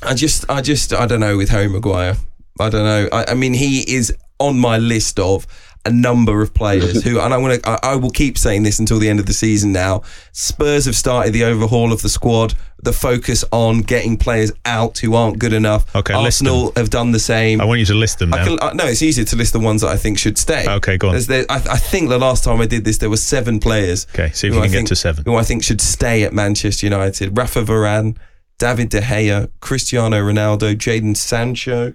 I 0.02 0.14
just, 0.14 0.50
I 0.50 0.62
just, 0.62 0.94
I 0.94 1.06
don't 1.08 1.20
know 1.20 1.36
with 1.36 1.50
Harry 1.50 1.68
Maguire. 1.68 2.16
I 2.60 2.70
don't 2.70 2.86
know. 2.86 3.10
I, 3.12 3.32
I 3.32 3.34
mean, 3.34 3.54
he 3.54 3.80
is 3.80 4.16
on 4.40 4.58
my 4.58 4.78
list 4.78 5.20
of 5.20 5.46
a 5.90 5.92
number 5.92 6.42
of 6.42 6.54
players 6.54 7.04
who, 7.04 7.20
and 7.20 7.34
I 7.34 7.38
want 7.38 7.62
to, 7.64 7.70
I, 7.70 7.80
I 7.92 7.96
will 7.96 8.12
keep 8.12 8.38
saying 8.38 8.64
this 8.64 8.80
until 8.80 9.00
the 9.00 9.10
end 9.10 9.20
of 9.20 9.26
the 9.26 9.34
season. 9.34 9.72
Now, 9.72 10.04
Spurs 10.32 10.86
have 10.86 10.96
started 10.96 11.34
the 11.34 11.44
overhaul 11.44 11.92
of 11.92 12.02
the 12.02 12.10
squad, 12.10 12.54
the 12.82 12.94
focus 12.94 13.44
on 13.52 13.82
getting 13.82 14.16
players 14.18 14.52
out 14.66 15.00
who 15.00 15.16
aren't 15.16 15.40
good 15.40 15.52
enough. 15.54 15.94
Okay, 15.96 16.14
Arsenal 16.14 16.72
have 16.76 16.90
done 16.90 17.12
the 17.12 17.20
same. 17.20 17.60
I 17.60 17.66
want 17.66 17.80
you 17.80 17.86
to 17.88 17.94
list 17.96 18.20
them 18.20 18.34
I 18.34 18.44
can, 18.46 18.60
uh, 18.62 18.74
no, 18.74 18.86
it's 18.86 19.02
easier 19.02 19.26
to 19.26 19.36
list 19.36 19.54
the 19.54 19.60
ones 19.60 19.82
that 19.82 19.90
I 19.90 19.98
think 19.98 20.18
should 20.18 20.38
stay. 20.38 20.66
Okay, 20.68 20.98
go 20.98 21.10
on. 21.10 21.20
There- 21.28 21.46
I, 21.50 21.56
I 21.56 21.78
think 21.78 22.10
the 22.10 22.20
last 22.20 22.44
time 22.44 22.62
I 22.62 22.66
did 22.68 22.86
this, 22.86 23.00
there 23.00 23.10
were 23.10 23.18
seven 23.18 23.60
players. 23.60 24.06
Okay, 24.14 24.32
see 24.32 24.48
if 24.48 24.54
you 24.54 24.60
I 24.60 24.64
can 24.64 24.72
get 24.72 24.78
think- 24.78 24.88
to 24.90 24.96
seven. 24.96 25.24
Who 25.26 25.36
I 25.36 25.44
think 25.44 25.64
should 25.64 25.82
stay 25.82 26.24
at 26.24 26.32
Manchester 26.34 26.86
United: 26.86 27.38
Rafa 27.38 27.64
Varane, 27.64 28.16
David 28.60 28.90
De 28.90 29.02
Gea, 29.02 29.50
Cristiano 29.60 30.18
Ronaldo, 30.18 30.76
Jadon 30.76 31.18
Sancho, 31.18 31.94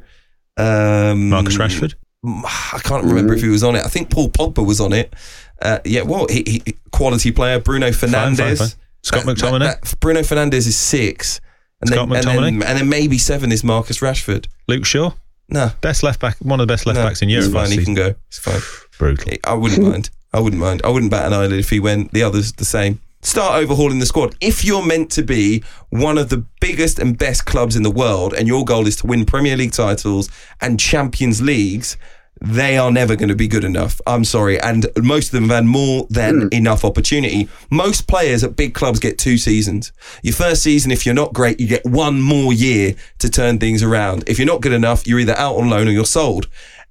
um, 0.56 1.30
Marcus 1.30 1.56
Rashford. 1.56 1.94
I 2.26 2.80
can't 2.82 3.04
remember 3.04 3.34
if 3.34 3.42
he 3.42 3.48
was 3.48 3.62
on 3.62 3.76
it. 3.76 3.84
I 3.84 3.88
think 3.88 4.10
Paul 4.10 4.30
Pogba 4.30 4.64
was 4.66 4.80
on 4.80 4.92
it. 4.92 5.12
Uh, 5.60 5.78
yeah, 5.84 6.02
well, 6.02 6.26
he, 6.28 6.42
he, 6.64 6.74
quality 6.92 7.30
player. 7.32 7.58
Bruno 7.58 7.92
fine, 7.92 8.34
fine. 8.34 8.68
Scott 9.02 9.24
That- 9.26 9.36
McTominay? 9.36 9.58
that- 9.60 9.82
that- 9.82 10.00
Bruno 10.00 10.20
Fernandes 10.20 10.66
is 10.66 10.76
six. 10.76 11.40
And 11.80 11.90
Scott 11.90 12.08
then, 12.08 12.26
and, 12.28 12.38
then, 12.44 12.62
and 12.68 12.78
then 12.78 12.88
maybe 12.88 13.18
seven 13.18 13.52
is 13.52 13.62
Marcus 13.62 13.98
Rashford. 13.98 14.46
Luke 14.68 14.86
Shaw, 14.86 15.12
No, 15.50 15.70
best 15.82 16.02
left 16.02 16.20
back, 16.20 16.36
one 16.38 16.60
of 16.60 16.66
the 16.66 16.72
best 16.72 16.86
left 16.86 16.98
no, 16.98 17.04
backs 17.04 17.20
in 17.20 17.28
it's 17.28 17.46
Europe 17.46 17.52
fine. 17.52 17.70
He 17.70 17.76
season. 17.78 17.94
can 17.94 17.94
go. 17.94 18.14
It's 18.28 18.38
fine. 18.38 18.60
Brutal. 18.98 19.32
I 19.44 19.52
wouldn't 19.54 19.82
mind. 19.82 20.08
I 20.32 20.40
wouldn't 20.40 20.60
mind. 20.60 20.80
I 20.84 20.88
wouldn't 20.88 21.10
bat 21.10 21.26
an 21.26 21.32
eyelid 21.34 21.52
if 21.52 21.68
he 21.70 21.80
went. 21.80 22.12
The 22.12 22.22
others 22.22 22.52
the 22.52 22.64
same. 22.64 23.00
Start 23.24 23.62
overhauling 23.62 24.00
the 24.00 24.06
squad. 24.06 24.36
If 24.42 24.66
you're 24.66 24.84
meant 24.84 25.10
to 25.12 25.22
be 25.22 25.64
one 25.88 26.18
of 26.18 26.28
the 26.28 26.44
biggest 26.60 26.98
and 26.98 27.16
best 27.16 27.46
clubs 27.46 27.74
in 27.74 27.82
the 27.82 27.90
world, 27.90 28.34
and 28.34 28.46
your 28.46 28.66
goal 28.66 28.86
is 28.86 28.96
to 28.96 29.06
win 29.06 29.24
Premier 29.24 29.56
League 29.56 29.72
titles 29.72 30.28
and 30.60 30.78
Champions 30.78 31.40
Leagues, 31.40 31.96
they 32.42 32.76
are 32.76 32.90
never 32.90 33.16
going 33.16 33.30
to 33.30 33.34
be 33.34 33.48
good 33.48 33.64
enough. 33.64 33.98
I'm 34.06 34.24
sorry. 34.24 34.60
And 34.60 34.86
most 34.98 35.28
of 35.28 35.32
them 35.32 35.44
have 35.44 35.56
had 35.56 35.64
more 35.64 36.06
than 36.10 36.50
mm. 36.50 36.54
enough 36.54 36.84
opportunity. 36.84 37.48
Most 37.70 38.06
players 38.06 38.44
at 38.44 38.56
big 38.56 38.74
clubs 38.74 39.00
get 39.00 39.16
two 39.16 39.38
seasons. 39.38 39.90
Your 40.22 40.34
first 40.34 40.62
season, 40.62 40.90
if 40.90 41.06
you're 41.06 41.14
not 41.14 41.32
great, 41.32 41.58
you 41.58 41.66
get 41.66 41.86
one 41.86 42.20
more 42.20 42.52
year 42.52 42.94
to 43.20 43.30
turn 43.30 43.58
things 43.58 43.82
around. 43.82 44.24
If 44.26 44.38
you're 44.38 44.46
not 44.46 44.60
good 44.60 44.74
enough, 44.74 45.06
you're 45.06 45.20
either 45.20 45.38
out 45.38 45.56
on 45.56 45.70
loan 45.70 45.88
or 45.88 45.92
you're 45.92 46.04
sold. 46.04 46.46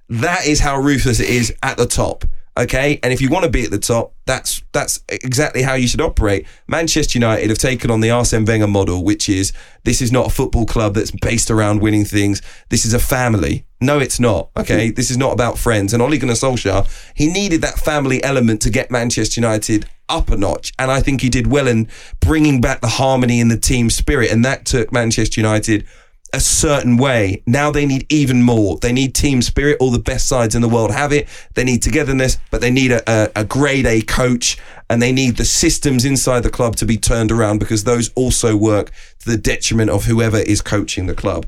That 0.10 0.48
is 0.48 0.62
how 0.62 0.80
ruthless 0.80 1.20
it 1.20 1.30
is 1.30 1.54
at 1.62 1.78
the 1.78 1.86
top. 1.86 2.26
Okay, 2.56 3.00
and 3.02 3.12
if 3.12 3.20
you 3.20 3.30
want 3.30 3.46
to 3.46 3.50
be 3.50 3.64
at 3.64 3.72
the 3.72 3.80
top, 3.80 4.14
that's 4.26 4.62
that's 4.74 5.04
exactly 5.10 5.64
how 5.64 5.74
you 5.74 5.88
should 5.88 6.02
operate. 6.02 6.46
Manchester 6.68 7.18
United 7.18 7.50
have 7.50 7.58
taken 7.58 7.90
on 7.90 8.00
the 8.00 8.12
Arsene 8.12 8.46
Wenger 8.46 8.68
model, 8.68 9.04
which 9.04 9.28
is 9.28 9.54
this 9.86 10.04
is 10.04 10.12
not 10.12 10.28
a 10.28 10.30
football 10.30 10.68
club 10.68 10.94
that's 10.94 11.10
based 11.10 11.50
around 11.50 11.82
winning 11.82 12.06
things. 12.06 12.44
This 12.70 12.86
is 12.86 12.94
a 12.94 13.00
family. 13.00 13.66
No, 13.82 13.98
it's 13.98 14.20
not. 14.20 14.52
Okay, 14.56 14.88
mm-hmm. 14.88 14.94
this 14.94 15.10
is 15.10 15.18
not 15.18 15.34
about 15.34 15.58
friends. 15.58 15.94
And 15.94 16.02
Ole 16.02 16.18
Gunnar 16.20 16.34
Solskjaer, 16.34 16.88
he 17.16 17.26
needed 17.26 17.62
that 17.62 17.80
family 17.80 18.24
element 18.24 18.62
to 18.62 18.70
get 18.70 18.92
Manchester 18.92 19.42
United 19.42 19.88
up 20.08 20.30
a 20.30 20.38
notch, 20.38 20.74
and 20.78 20.92
I 20.92 21.02
think 21.02 21.22
he 21.22 21.30
did 21.30 21.48
well 21.48 21.68
in 21.68 21.88
bringing 22.20 22.62
back 22.62 22.82
the 22.82 22.88
harmony 22.88 23.40
in 23.40 23.48
the 23.48 23.58
team 23.58 23.90
spirit, 23.90 24.32
and 24.32 24.46
that 24.46 24.66
took 24.66 24.92
Manchester 24.92 25.42
United 25.42 25.88
a 26.34 26.40
certain 26.40 26.98
way. 26.98 27.44
Now 27.46 27.72
they 27.72 27.86
need 27.86 28.06
even 28.12 28.42
more. 28.42 28.78
They 28.80 28.92
need 28.92 29.14
team 29.14 29.42
spirit. 29.42 29.78
All 29.80 29.92
the 29.92 30.00
best 30.00 30.28
sides 30.28 30.56
in 30.56 30.62
the 30.62 30.70
world 30.70 30.92
have 30.92 31.14
it. 31.14 31.30
They 31.54 31.64
need 31.64 31.84
togetherness, 31.84 32.40
but 32.50 32.60
they 32.60 32.72
need 32.72 32.92
a, 32.92 33.04
a, 33.08 33.32
a 33.38 33.46
grade 33.46 33.86
A 33.86 34.02
coach 34.02 34.58
and 34.90 35.02
they 35.02 35.12
need 35.12 35.38
the 35.38 35.46
systems 35.46 36.06
inside 36.06 36.42
the 36.42 36.50
club 36.50 36.76
to 36.78 36.86
be 36.86 36.98
turned 36.98 37.32
around 37.32 37.60
because 37.60 37.84
those 37.84 38.12
also 38.16 38.56
work 38.56 38.92
to 39.20 39.30
the 39.30 39.38
detriment 39.38 39.90
of 39.90 40.06
whoever 40.06 40.38
is 40.38 40.62
coaching 40.62 41.06
the 41.06 41.16
club. 41.16 41.48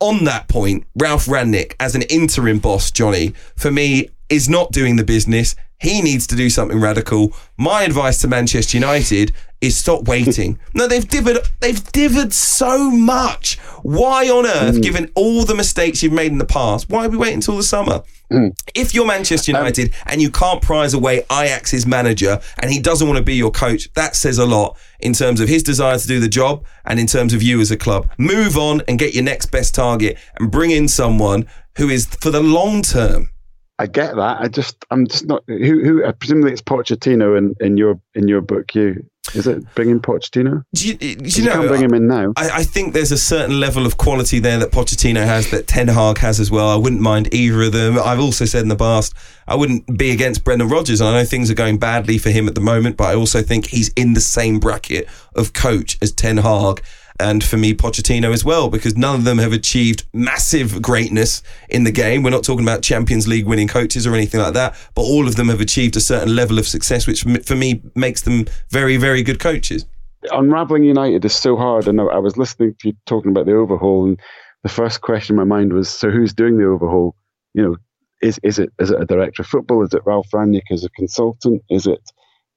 On 0.00 0.24
that 0.24 0.48
point, 0.48 0.84
Ralf 0.96 1.26
Rangnick, 1.26 1.74
as 1.78 1.94
an 1.94 2.02
interim 2.02 2.58
boss, 2.58 2.90
Johnny, 2.90 3.34
for 3.56 3.70
me, 3.70 4.08
is 4.28 4.48
not 4.48 4.72
doing 4.72 4.96
the 4.96 5.04
business. 5.04 5.54
He 5.82 6.00
needs 6.00 6.28
to 6.28 6.36
do 6.36 6.48
something 6.48 6.80
radical. 6.80 7.32
My 7.58 7.82
advice 7.82 8.18
to 8.20 8.28
Manchester 8.28 8.76
United 8.76 9.32
is 9.60 9.76
stop 9.76 10.06
waiting. 10.06 10.58
No, 10.74 10.88
they've 10.88 11.06
divered, 11.06 11.48
they've 11.60 11.92
divered 11.92 12.32
so 12.32 12.90
much. 12.90 13.58
Why 13.82 14.28
on 14.30 14.46
earth, 14.46 14.76
mm. 14.76 14.82
given 14.82 15.10
all 15.14 15.44
the 15.44 15.54
mistakes 15.54 16.02
you've 16.02 16.12
made 16.12 16.32
in 16.32 16.38
the 16.38 16.46
past, 16.46 16.88
why 16.88 17.04
are 17.04 17.08
we 17.10 17.18
waiting 17.18 17.36
until 17.36 17.56
the 17.56 17.62
summer? 17.62 18.02
Mm. 18.30 18.56
If 18.74 18.94
you're 18.94 19.06
Manchester 19.06 19.52
um, 19.52 19.58
United 19.58 19.92
and 20.06 20.22
you 20.22 20.30
can't 20.30 20.62
prize 20.62 20.94
away 20.94 21.24
Ajax's 21.30 21.84
manager 21.86 22.40
and 22.60 22.70
he 22.70 22.80
doesn't 22.80 23.06
want 23.06 23.18
to 23.18 23.24
be 23.24 23.34
your 23.34 23.50
coach, 23.50 23.92
that 23.94 24.16
says 24.16 24.38
a 24.38 24.46
lot 24.46 24.78
in 25.00 25.12
terms 25.12 25.40
of 25.40 25.48
his 25.48 25.62
desire 25.62 25.98
to 25.98 26.06
do 26.06 26.20
the 26.20 26.28
job 26.28 26.64
and 26.86 26.98
in 26.98 27.06
terms 27.06 27.34
of 27.34 27.42
you 27.42 27.60
as 27.60 27.70
a 27.70 27.76
club. 27.76 28.08
Move 28.16 28.56
on 28.56 28.80
and 28.88 28.98
get 28.98 29.14
your 29.14 29.24
next 29.24 29.46
best 29.46 29.74
target 29.74 30.16
and 30.38 30.50
bring 30.50 30.70
in 30.70 30.88
someone 30.88 31.46
who 31.76 31.90
is 31.90 32.06
for 32.06 32.30
the 32.30 32.40
long 32.40 32.80
term. 32.80 33.28
I 33.78 33.86
get 33.86 34.14
that. 34.16 34.40
I 34.40 34.48
just, 34.48 34.84
I'm 34.90 35.06
just 35.06 35.26
not. 35.26 35.42
Who, 35.46 35.56
who? 35.82 36.04
uh, 36.04 36.12
Presumably, 36.12 36.52
it's 36.52 36.62
Pochettino 36.62 37.36
in, 37.36 37.54
in 37.60 37.76
your 37.76 38.00
in 38.14 38.28
your 38.28 38.40
book. 38.40 38.74
You 38.74 39.04
is 39.34 39.46
it 39.46 39.64
bringing 39.74 39.98
Pochettino? 40.00 40.64
Do 40.74 40.88
you, 40.88 40.94
do 40.94 41.06
you 41.08 41.16
You 41.24 41.44
know, 41.44 41.52
can't 41.52 41.68
bring 41.68 41.82
him 41.82 41.94
in 41.94 42.06
now. 42.06 42.32
I, 42.36 42.50
I 42.50 42.62
think 42.64 42.92
there's 42.92 43.12
a 43.12 43.18
certain 43.18 43.60
level 43.60 43.86
of 43.86 43.96
quality 43.96 44.40
there 44.40 44.58
that 44.58 44.72
Pochettino 44.72 45.24
has 45.24 45.50
that 45.52 45.66
Ten 45.68 45.88
Hag 45.88 46.18
has 46.18 46.38
as 46.38 46.50
well. 46.50 46.68
I 46.68 46.76
wouldn't 46.76 47.00
mind 47.00 47.32
either 47.32 47.62
of 47.62 47.72
them. 47.72 47.98
I've 47.98 48.20
also 48.20 48.44
said 48.44 48.62
in 48.62 48.68
the 48.68 48.76
past 48.76 49.14
I 49.46 49.54
wouldn't 49.54 49.96
be 49.98 50.10
against 50.10 50.44
Brendan 50.44 50.68
Rodgers. 50.68 51.00
I 51.00 51.12
know 51.12 51.24
things 51.24 51.50
are 51.50 51.54
going 51.54 51.78
badly 51.78 52.18
for 52.18 52.30
him 52.30 52.48
at 52.48 52.54
the 52.54 52.60
moment, 52.60 52.96
but 52.96 53.04
I 53.04 53.14
also 53.14 53.42
think 53.42 53.66
he's 53.66 53.88
in 53.94 54.14
the 54.14 54.20
same 54.20 54.58
bracket 54.58 55.08
of 55.34 55.52
coach 55.52 55.98
as 56.02 56.12
Ten 56.12 56.38
Hag. 56.38 56.82
And 57.20 57.42
for 57.44 57.56
me, 57.56 57.74
Pochettino 57.74 58.32
as 58.32 58.44
well, 58.44 58.68
because 58.68 58.96
none 58.96 59.14
of 59.14 59.24
them 59.24 59.38
have 59.38 59.52
achieved 59.52 60.04
massive 60.12 60.82
greatness 60.82 61.42
in 61.68 61.84
the 61.84 61.92
game. 61.92 62.22
We're 62.22 62.30
not 62.30 62.44
talking 62.44 62.64
about 62.64 62.82
Champions 62.82 63.28
League 63.28 63.46
winning 63.46 63.68
coaches 63.68 64.06
or 64.06 64.14
anything 64.14 64.40
like 64.40 64.54
that, 64.54 64.74
but 64.94 65.02
all 65.02 65.28
of 65.28 65.36
them 65.36 65.48
have 65.48 65.60
achieved 65.60 65.96
a 65.96 66.00
certain 66.00 66.34
level 66.34 66.58
of 66.58 66.66
success, 66.66 67.06
which 67.06 67.24
for 67.44 67.54
me 67.54 67.82
makes 67.94 68.22
them 68.22 68.46
very, 68.70 68.96
very 68.96 69.22
good 69.22 69.38
coaches. 69.38 69.86
Unraveling 70.30 70.84
United 70.84 71.24
is 71.24 71.34
so 71.34 71.56
hard. 71.56 71.88
And 71.88 72.00
I 72.00 72.18
was 72.18 72.36
listening 72.36 72.74
to 72.80 72.88
you 72.88 72.94
talking 73.06 73.30
about 73.30 73.46
the 73.46 73.56
overhaul, 73.56 74.06
and 74.06 74.20
the 74.62 74.68
first 74.68 75.00
question 75.00 75.34
in 75.34 75.38
my 75.38 75.56
mind 75.56 75.72
was, 75.72 75.88
so 75.88 76.10
who's 76.10 76.32
doing 76.32 76.58
the 76.58 76.66
overhaul? 76.66 77.16
You 77.54 77.62
know, 77.62 77.76
is 78.22 78.38
is 78.42 78.58
it 78.58 78.72
is 78.78 78.90
it 78.90 79.00
a 79.00 79.04
director 79.04 79.42
of 79.42 79.48
football? 79.48 79.84
Is 79.84 79.92
it 79.92 80.02
Ralf 80.06 80.28
Rangnick 80.32 80.70
as 80.70 80.84
a 80.84 80.90
consultant? 80.90 81.62
Is 81.68 81.86
it 81.86 82.00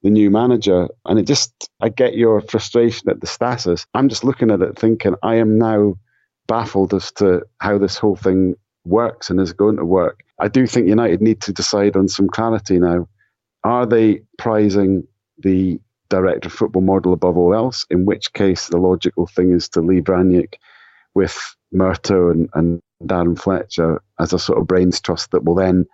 the 0.06 0.10
new 0.10 0.30
manager? 0.30 0.88
And 1.04 1.18
it 1.18 1.26
just, 1.26 1.68
I 1.80 1.88
get 1.88 2.14
your 2.14 2.40
frustration 2.40 3.10
at 3.10 3.20
the 3.20 3.26
status. 3.26 3.84
I'm 3.92 4.08
just 4.08 4.22
looking 4.22 4.52
at 4.52 4.62
it 4.62 4.78
thinking, 4.78 5.16
I 5.24 5.34
am 5.34 5.58
now 5.58 5.96
baffled 6.46 6.94
as 6.94 7.10
to 7.12 7.42
how 7.58 7.76
this 7.76 7.98
whole 7.98 8.14
thing 8.14 8.54
works 8.84 9.30
and 9.30 9.40
is 9.40 9.52
going 9.52 9.76
to 9.78 9.84
work. 9.84 10.20
I 10.38 10.46
do 10.46 10.64
think 10.68 10.86
United 10.86 11.20
need 11.20 11.40
to 11.42 11.52
decide 11.52 11.96
on 11.96 12.06
some 12.06 12.28
clarity 12.28 12.78
now. 12.78 13.08
Are 13.64 13.84
they 13.84 14.20
prizing 14.38 15.08
the 15.38 15.80
director 16.08 16.50
football 16.50 16.82
model 16.82 17.12
above 17.12 17.36
all 17.36 17.52
else? 17.52 17.84
In 17.90 18.04
which 18.04 18.32
case, 18.32 18.68
the 18.68 18.78
logical 18.78 19.26
thing 19.26 19.50
is 19.50 19.68
to 19.70 19.80
leave 19.80 20.04
Rangnick 20.04 20.54
with 21.14 21.36
Murtough 21.74 22.30
and, 22.30 22.48
and 22.54 22.80
Darren 23.02 23.36
Fletcher 23.36 24.00
as 24.20 24.32
a 24.32 24.38
sort 24.38 24.60
of 24.60 24.68
brains 24.68 25.00
trust 25.00 25.32
that 25.32 25.42
will 25.42 25.56
then 25.56 25.84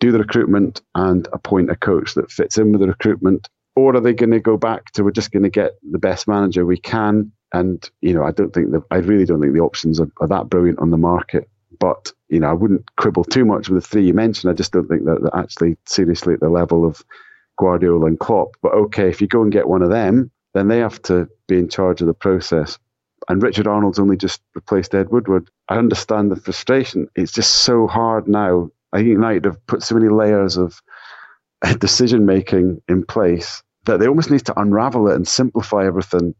do 0.00 0.10
the 0.10 0.18
recruitment 0.18 0.82
and 0.94 1.28
appoint 1.32 1.70
a 1.70 1.76
coach 1.76 2.14
that 2.14 2.32
fits 2.32 2.58
in 2.58 2.72
with 2.72 2.80
the 2.80 2.88
recruitment? 2.88 3.48
Or 3.76 3.94
are 3.94 4.00
they 4.00 4.12
going 4.12 4.32
to 4.32 4.40
go 4.40 4.56
back 4.56 4.90
to 4.92 5.04
we're 5.04 5.12
just 5.12 5.30
going 5.30 5.44
to 5.44 5.50
get 5.50 5.72
the 5.90 5.98
best 5.98 6.26
manager 6.26 6.66
we 6.66 6.78
can? 6.78 7.30
And, 7.52 7.88
you 8.00 8.12
know, 8.12 8.24
I 8.24 8.32
don't 8.32 8.52
think 8.52 8.72
that, 8.72 8.82
I 8.90 8.96
really 8.96 9.24
don't 9.24 9.40
think 9.40 9.54
the 9.54 9.60
options 9.60 10.00
are, 10.00 10.10
are 10.20 10.28
that 10.28 10.48
brilliant 10.48 10.80
on 10.80 10.90
the 10.90 10.96
market. 10.96 11.48
But, 11.78 12.12
you 12.28 12.40
know, 12.40 12.48
I 12.48 12.52
wouldn't 12.52 12.84
quibble 12.96 13.24
too 13.24 13.44
much 13.44 13.68
with 13.68 13.82
the 13.82 13.88
three 13.88 14.06
you 14.06 14.14
mentioned. 14.14 14.50
I 14.50 14.54
just 14.54 14.72
don't 14.72 14.88
think 14.88 15.04
that 15.04 15.20
they're 15.22 15.40
actually 15.40 15.76
seriously 15.86 16.34
at 16.34 16.40
the 16.40 16.50
level 16.50 16.84
of 16.84 17.02
Guardiola 17.58 18.06
and 18.06 18.18
Klopp. 18.18 18.56
But 18.62 18.72
okay, 18.74 19.08
if 19.08 19.20
you 19.20 19.26
go 19.26 19.42
and 19.42 19.52
get 19.52 19.68
one 19.68 19.82
of 19.82 19.90
them, 19.90 20.30
then 20.54 20.68
they 20.68 20.78
have 20.78 21.00
to 21.02 21.28
be 21.46 21.58
in 21.58 21.68
charge 21.68 22.00
of 22.00 22.06
the 22.06 22.14
process. 22.14 22.78
And 23.28 23.42
Richard 23.42 23.66
Arnold's 23.66 23.98
only 23.98 24.16
just 24.16 24.42
replaced 24.54 24.94
Ed 24.94 25.10
Woodward. 25.10 25.50
I 25.68 25.76
understand 25.76 26.30
the 26.30 26.36
frustration. 26.36 27.08
It's 27.14 27.32
just 27.32 27.50
so 27.50 27.86
hard 27.86 28.26
now. 28.26 28.70
I 28.92 28.98
think 28.98 29.08
United 29.08 29.44
have 29.44 29.64
put 29.66 29.82
so 29.82 29.94
many 29.94 30.08
layers 30.08 30.56
of 30.56 30.80
decision 31.78 32.26
making 32.26 32.80
in 32.88 33.04
place 33.04 33.62
that 33.84 34.00
they 34.00 34.08
almost 34.08 34.30
need 34.30 34.44
to 34.46 34.60
unravel 34.60 35.08
it 35.08 35.16
and 35.16 35.26
simplify 35.26 35.86
everything 35.86 36.34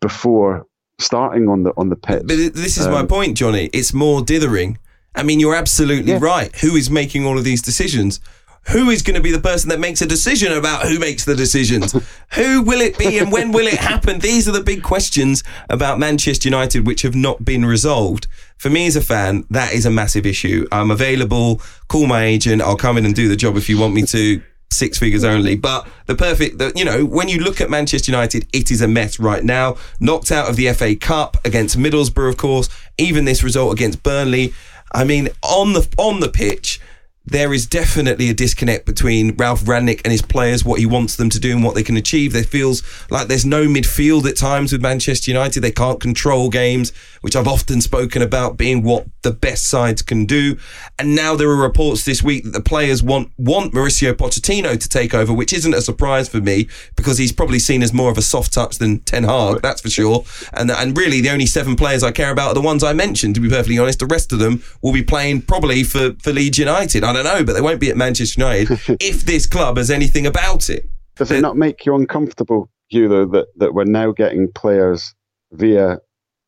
before 0.00 0.66
starting 0.98 1.48
on 1.48 1.62
the 1.62 1.72
on 1.76 1.88
the 1.88 1.96
pitch. 1.96 2.22
But 2.26 2.36
this 2.54 2.76
is 2.76 2.86
um, 2.86 2.92
my 2.92 3.04
point, 3.04 3.36
Johnny. 3.36 3.70
It's 3.72 3.92
more 3.92 4.22
dithering. 4.22 4.78
I 5.14 5.22
mean, 5.22 5.40
you're 5.40 5.54
absolutely 5.54 6.12
yeah. 6.12 6.18
right. 6.20 6.54
Who 6.56 6.74
is 6.74 6.90
making 6.90 7.24
all 7.24 7.38
of 7.38 7.44
these 7.44 7.62
decisions? 7.62 8.20
who 8.68 8.90
is 8.90 9.02
going 9.02 9.14
to 9.14 9.20
be 9.20 9.30
the 9.30 9.40
person 9.40 9.68
that 9.68 9.80
makes 9.80 10.00
a 10.00 10.06
decision 10.06 10.52
about 10.52 10.86
who 10.86 10.98
makes 10.98 11.24
the 11.24 11.34
decisions? 11.34 11.92
who 12.32 12.62
will 12.62 12.80
it 12.80 12.98
be 12.98 13.18
and 13.18 13.30
when 13.30 13.52
will 13.52 13.66
it 13.66 13.74
happen? 13.74 14.20
These 14.20 14.48
are 14.48 14.52
the 14.52 14.62
big 14.62 14.82
questions 14.82 15.42
about 15.68 15.98
Manchester 15.98 16.48
United 16.48 16.86
which 16.86 17.02
have 17.02 17.14
not 17.14 17.44
been 17.44 17.64
resolved. 17.64 18.26
For 18.64 18.70
me 18.70 18.86
as 18.86 18.96
a 18.96 19.02
fan, 19.02 19.44
that 19.50 19.74
is 19.74 19.84
a 19.84 19.90
massive 19.90 20.24
issue. 20.24 20.66
I'm 20.72 20.90
available. 20.90 21.60
Call 21.88 22.06
my 22.06 22.24
agent. 22.24 22.62
I'll 22.62 22.78
come 22.78 22.96
in 22.96 23.04
and 23.04 23.14
do 23.14 23.28
the 23.28 23.36
job 23.36 23.58
if 23.58 23.68
you 23.68 23.78
want 23.78 23.92
me 23.92 24.04
to. 24.04 24.40
Six 24.72 24.96
figures 24.96 25.22
only. 25.22 25.54
But 25.54 25.86
the 26.06 26.14
perfect, 26.14 26.56
the, 26.56 26.72
you 26.74 26.82
know, 26.82 27.04
when 27.04 27.28
you 27.28 27.40
look 27.40 27.60
at 27.60 27.68
Manchester 27.68 28.10
United, 28.10 28.46
it 28.54 28.70
is 28.70 28.80
a 28.80 28.88
mess 28.88 29.20
right 29.20 29.44
now. 29.44 29.76
Knocked 30.00 30.32
out 30.32 30.48
of 30.48 30.56
the 30.56 30.72
FA 30.72 30.96
Cup 30.96 31.36
against 31.44 31.76
Middlesbrough, 31.76 32.30
of 32.30 32.38
course. 32.38 32.70
Even 32.96 33.26
this 33.26 33.42
result 33.42 33.74
against 33.74 34.02
Burnley. 34.02 34.54
I 34.94 35.04
mean, 35.04 35.28
on 35.42 35.74
the 35.74 35.86
on 35.98 36.20
the 36.20 36.30
pitch, 36.30 36.80
there 37.26 37.54
is 37.54 37.66
definitely 37.66 38.28
a 38.28 38.34
disconnect 38.34 38.84
between 38.84 39.34
Ralf 39.36 39.62
Rangnick 39.62 40.02
and 40.04 40.12
his 40.12 40.20
players, 40.20 40.64
what 40.64 40.78
he 40.78 40.84
wants 40.84 41.16
them 41.16 41.30
to 41.30 41.40
do 41.40 41.52
and 41.52 41.64
what 41.64 41.74
they 41.74 41.82
can 41.82 41.96
achieve. 41.96 42.34
There 42.34 42.44
feels 42.44 42.82
like 43.10 43.28
there's 43.28 43.46
no 43.46 43.66
midfield 43.66 44.26
at 44.26 44.36
times 44.36 44.72
with 44.72 44.82
Manchester 44.82 45.30
United. 45.30 45.60
They 45.60 45.72
can't 45.72 46.00
control 46.00 46.50
games, 46.50 46.92
which 47.24 47.34
I've 47.34 47.48
often 47.48 47.80
spoken 47.80 48.20
about 48.20 48.58
being 48.58 48.82
what 48.82 49.06
the 49.22 49.30
best 49.30 49.66
sides 49.66 50.02
can 50.02 50.26
do. 50.26 50.58
And 50.98 51.16
now 51.16 51.34
there 51.34 51.48
are 51.48 51.56
reports 51.56 52.04
this 52.04 52.22
week 52.22 52.44
that 52.44 52.52
the 52.52 52.60
players 52.60 53.02
want 53.02 53.32
want 53.38 53.72
Mauricio 53.72 54.12
Pochettino 54.12 54.78
to 54.78 54.88
take 54.88 55.14
over, 55.14 55.32
which 55.32 55.52
isn't 55.52 55.74
a 55.74 55.80
surprise 55.80 56.28
for 56.28 56.40
me 56.40 56.68
because 56.96 57.16
he's 57.16 57.32
probably 57.32 57.58
seen 57.58 57.82
as 57.82 57.92
more 57.92 58.10
of 58.10 58.18
a 58.18 58.22
soft 58.22 58.52
touch 58.52 58.76
than 58.76 59.00
Ten 59.00 59.24
Hag, 59.24 59.62
that's 59.62 59.80
for 59.80 59.88
sure. 59.90 60.24
And 60.52 60.70
and 60.70 60.96
really 60.96 61.22
the 61.22 61.30
only 61.30 61.46
seven 61.46 61.76
players 61.76 62.02
I 62.02 62.12
care 62.12 62.30
about 62.30 62.48
are 62.48 62.54
the 62.54 62.60
ones 62.60 62.84
I 62.84 62.92
mentioned. 62.92 63.34
To 63.36 63.40
be 63.40 63.48
perfectly 63.48 63.78
honest, 63.78 64.00
the 64.00 64.06
rest 64.06 64.32
of 64.32 64.38
them 64.38 64.62
will 64.82 64.92
be 64.92 65.02
playing 65.02 65.42
probably 65.42 65.82
for 65.82 66.12
for 66.22 66.30
Leeds 66.32 66.58
United. 66.58 67.04
I 67.04 67.12
don't 67.14 67.24
know, 67.24 67.42
but 67.42 67.54
they 67.54 67.62
won't 67.62 67.80
be 67.80 67.90
at 67.90 67.96
Manchester 67.96 68.40
United 68.40 68.78
if 69.00 69.24
this 69.24 69.46
club 69.46 69.78
has 69.78 69.90
anything 69.90 70.26
about 70.26 70.68
it. 70.68 70.88
Does 71.16 71.30
it 71.30 71.40
not 71.40 71.56
make 71.56 71.86
you 71.86 71.94
uncomfortable, 71.94 72.68
Hugh, 72.88 73.08
though, 73.08 73.26
that, 73.26 73.46
that 73.56 73.72
we're 73.72 73.84
now 73.84 74.10
getting 74.12 74.50
players 74.50 75.14
via, 75.52 75.98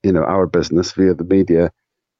you 0.06 0.12
know, 0.12 0.22
our 0.22 0.46
business, 0.46 0.92
via 0.92 1.14
the 1.14 1.24
media, 1.24 1.72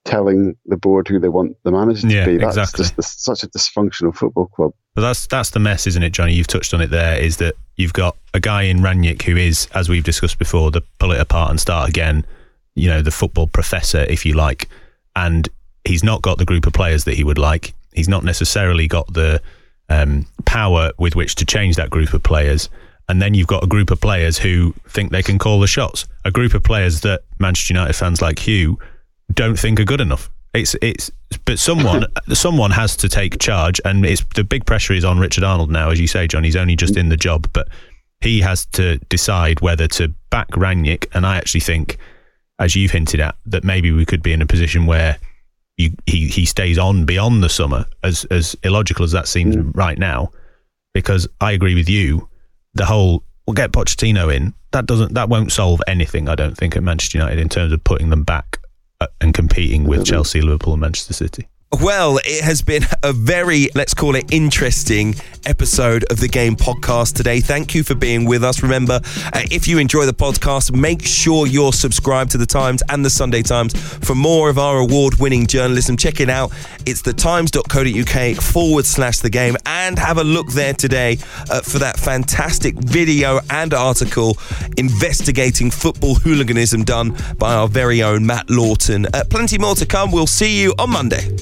telling 0.04 0.56
the 0.66 0.76
board 0.76 1.06
who 1.06 1.20
they 1.20 1.28
want 1.28 1.56
the 1.62 1.70
manager 1.70 2.08
to 2.08 2.12
yeah, 2.12 2.26
be? 2.26 2.36
That's 2.36 2.56
exactly. 2.56 2.84
just 2.96 3.24
such 3.24 3.44
a 3.44 3.48
dysfunctional 3.48 4.14
football 4.14 4.46
club. 4.46 4.72
But 4.96 5.02
that's 5.02 5.28
that's 5.28 5.50
the 5.50 5.60
mess, 5.60 5.86
isn't 5.86 6.02
it, 6.02 6.10
Johnny? 6.10 6.32
You've 6.32 6.48
touched 6.48 6.74
on 6.74 6.80
it 6.80 6.90
there. 6.90 7.16
Is 7.16 7.36
that 7.36 7.54
you've 7.76 7.92
got 7.92 8.16
a 8.34 8.40
guy 8.40 8.62
in 8.62 8.78
Rangnick 8.78 9.22
who 9.22 9.36
is, 9.36 9.68
as 9.72 9.88
we've 9.88 10.02
discussed 10.02 10.38
before, 10.38 10.72
the 10.72 10.82
pull 10.98 11.12
it 11.12 11.20
apart 11.20 11.50
and 11.50 11.60
start 11.60 11.88
again. 11.88 12.26
You 12.74 12.88
know, 12.88 13.02
the 13.02 13.12
football 13.12 13.46
professor, 13.46 14.00
if 14.00 14.26
you 14.26 14.34
like, 14.34 14.68
and 15.14 15.48
he's 15.84 16.02
not 16.02 16.22
got 16.22 16.38
the 16.38 16.44
group 16.44 16.66
of 16.66 16.72
players 16.72 17.04
that 17.04 17.14
he 17.14 17.22
would 17.22 17.38
like. 17.38 17.72
He's 17.94 18.08
not 18.08 18.24
necessarily 18.24 18.88
got 18.88 19.12
the 19.14 19.40
um, 19.88 20.26
power 20.44 20.90
with 20.98 21.14
which 21.14 21.36
to 21.36 21.44
change 21.46 21.76
that 21.76 21.90
group 21.90 22.12
of 22.12 22.22
players. 22.22 22.68
And 23.08 23.22
then 23.22 23.34
you've 23.34 23.46
got 23.46 23.62
a 23.62 23.68
group 23.68 23.90
of 23.90 24.00
players 24.00 24.36
who 24.36 24.74
think 24.88 25.12
they 25.12 25.22
can 25.22 25.38
call 25.38 25.60
the 25.60 25.66
shots. 25.66 26.06
A 26.24 26.30
group 26.30 26.54
of 26.54 26.64
players 26.64 27.02
that 27.02 27.22
Manchester 27.38 27.74
United 27.74 27.92
fans 27.92 28.20
like 28.20 28.40
Hugh 28.40 28.78
don't 29.32 29.58
think 29.58 29.78
are 29.78 29.84
good 29.84 30.00
enough. 30.00 30.30
It's 30.54 30.74
it's 30.80 31.10
but 31.44 31.58
someone 31.58 32.06
someone 32.32 32.70
has 32.70 32.96
to 32.96 33.08
take 33.08 33.38
charge, 33.38 33.80
and 33.84 34.04
it's 34.04 34.24
the 34.34 34.44
big 34.44 34.66
pressure 34.66 34.92
is 34.92 35.04
on 35.04 35.18
Richard 35.18 35.44
Arnold 35.44 35.70
now, 35.70 35.90
as 35.90 36.00
you 36.00 36.06
say, 36.06 36.26
John. 36.26 36.44
He's 36.44 36.56
only 36.56 36.76
just 36.76 36.96
in 36.96 37.08
the 37.08 37.16
job, 37.16 37.48
but 37.52 37.68
he 38.20 38.40
has 38.40 38.66
to 38.66 38.98
decide 39.08 39.60
whether 39.60 39.86
to 39.88 40.08
back 40.30 40.48
Rangnick. 40.50 41.06
And 41.14 41.26
I 41.26 41.36
actually 41.36 41.60
think, 41.60 41.98
as 42.58 42.74
you've 42.74 42.90
hinted 42.90 43.20
at, 43.20 43.36
that 43.46 43.64
maybe 43.64 43.92
we 43.92 44.06
could 44.06 44.22
be 44.22 44.32
in 44.32 44.42
a 44.42 44.46
position 44.46 44.86
where 44.86 45.18
you, 45.76 45.90
he 46.06 46.28
he 46.28 46.46
stays 46.46 46.78
on 46.78 47.04
beyond 47.04 47.42
the 47.42 47.48
summer, 47.48 47.86
as 48.02 48.24
as 48.26 48.56
illogical 48.62 49.04
as 49.04 49.12
that 49.12 49.28
seems 49.28 49.56
mm. 49.56 49.76
right 49.76 49.98
now. 49.98 50.30
Because 50.94 51.28
I 51.42 51.52
agree 51.52 51.74
with 51.74 51.90
you, 51.90 52.26
the 52.76 52.86
whole 52.86 53.24
we'll 53.46 53.54
get 53.54 53.72
Pochettino 53.72 54.34
in 54.34 54.54
that 54.72 54.86
doesn't 54.86 55.14
that 55.14 55.28
won't 55.28 55.52
solve 55.52 55.80
anything. 55.86 56.28
I 56.28 56.34
don't 56.34 56.56
think 56.56 56.76
at 56.76 56.82
Manchester 56.82 57.18
United 57.18 57.38
in 57.38 57.48
terms 57.48 57.72
of 57.72 57.82
putting 57.82 58.10
them 58.10 58.22
back 58.22 58.58
uh, 59.00 59.06
and 59.20 59.34
competing 59.34 59.84
with 59.84 60.04
Chelsea, 60.04 60.40
Liverpool, 60.40 60.74
and 60.74 60.80
Manchester 60.80 61.14
City. 61.14 61.48
Well, 61.72 62.18
it 62.24 62.44
has 62.44 62.62
been 62.62 62.84
a 63.02 63.12
very, 63.12 63.68
let's 63.74 63.92
call 63.92 64.14
it 64.14 64.24
interesting 64.30 65.16
episode 65.44 66.04
of 66.10 66.20
the 66.20 66.28
Game 66.28 66.54
podcast 66.54 67.14
today. 67.14 67.40
Thank 67.40 67.74
you 67.74 67.82
for 67.82 67.96
being 67.96 68.24
with 68.24 68.44
us. 68.44 68.62
Remember, 68.62 69.00
uh, 69.32 69.42
if 69.50 69.66
you 69.66 69.78
enjoy 69.78 70.06
the 70.06 70.14
podcast, 70.14 70.74
make 70.74 71.04
sure 71.04 71.46
you're 71.46 71.72
subscribed 71.72 72.30
to 72.30 72.38
the 72.38 72.46
Times 72.46 72.84
and 72.88 73.04
the 73.04 73.10
Sunday 73.10 73.42
Times 73.42 73.74
for 73.98 74.14
more 74.14 74.48
of 74.48 74.58
our 74.58 74.78
award 74.78 75.16
winning 75.16 75.44
journalism. 75.44 75.96
Check 75.96 76.20
it 76.20 76.30
out. 76.30 76.52
It's 76.86 77.02
thetimes.co.uk 77.02 78.36
forward 78.36 78.86
slash 78.86 79.18
the 79.18 79.30
game 79.30 79.56
and 79.66 79.98
have 79.98 80.18
a 80.18 80.24
look 80.24 80.52
there 80.52 80.72
today 80.72 81.18
uh, 81.50 81.62
for 81.62 81.80
that 81.80 81.96
fantastic 81.98 82.76
video 82.76 83.40
and 83.50 83.74
article 83.74 84.38
investigating 84.78 85.72
football 85.72 86.14
hooliganism 86.14 86.84
done 86.84 87.16
by 87.38 87.54
our 87.54 87.66
very 87.66 88.04
own 88.04 88.24
Matt 88.24 88.48
Lawton. 88.48 89.06
Uh, 89.12 89.24
plenty 89.28 89.58
more 89.58 89.74
to 89.74 89.84
come. 89.84 90.12
We'll 90.12 90.28
see 90.28 90.62
you 90.62 90.72
on 90.78 90.90
Monday. 90.90 91.36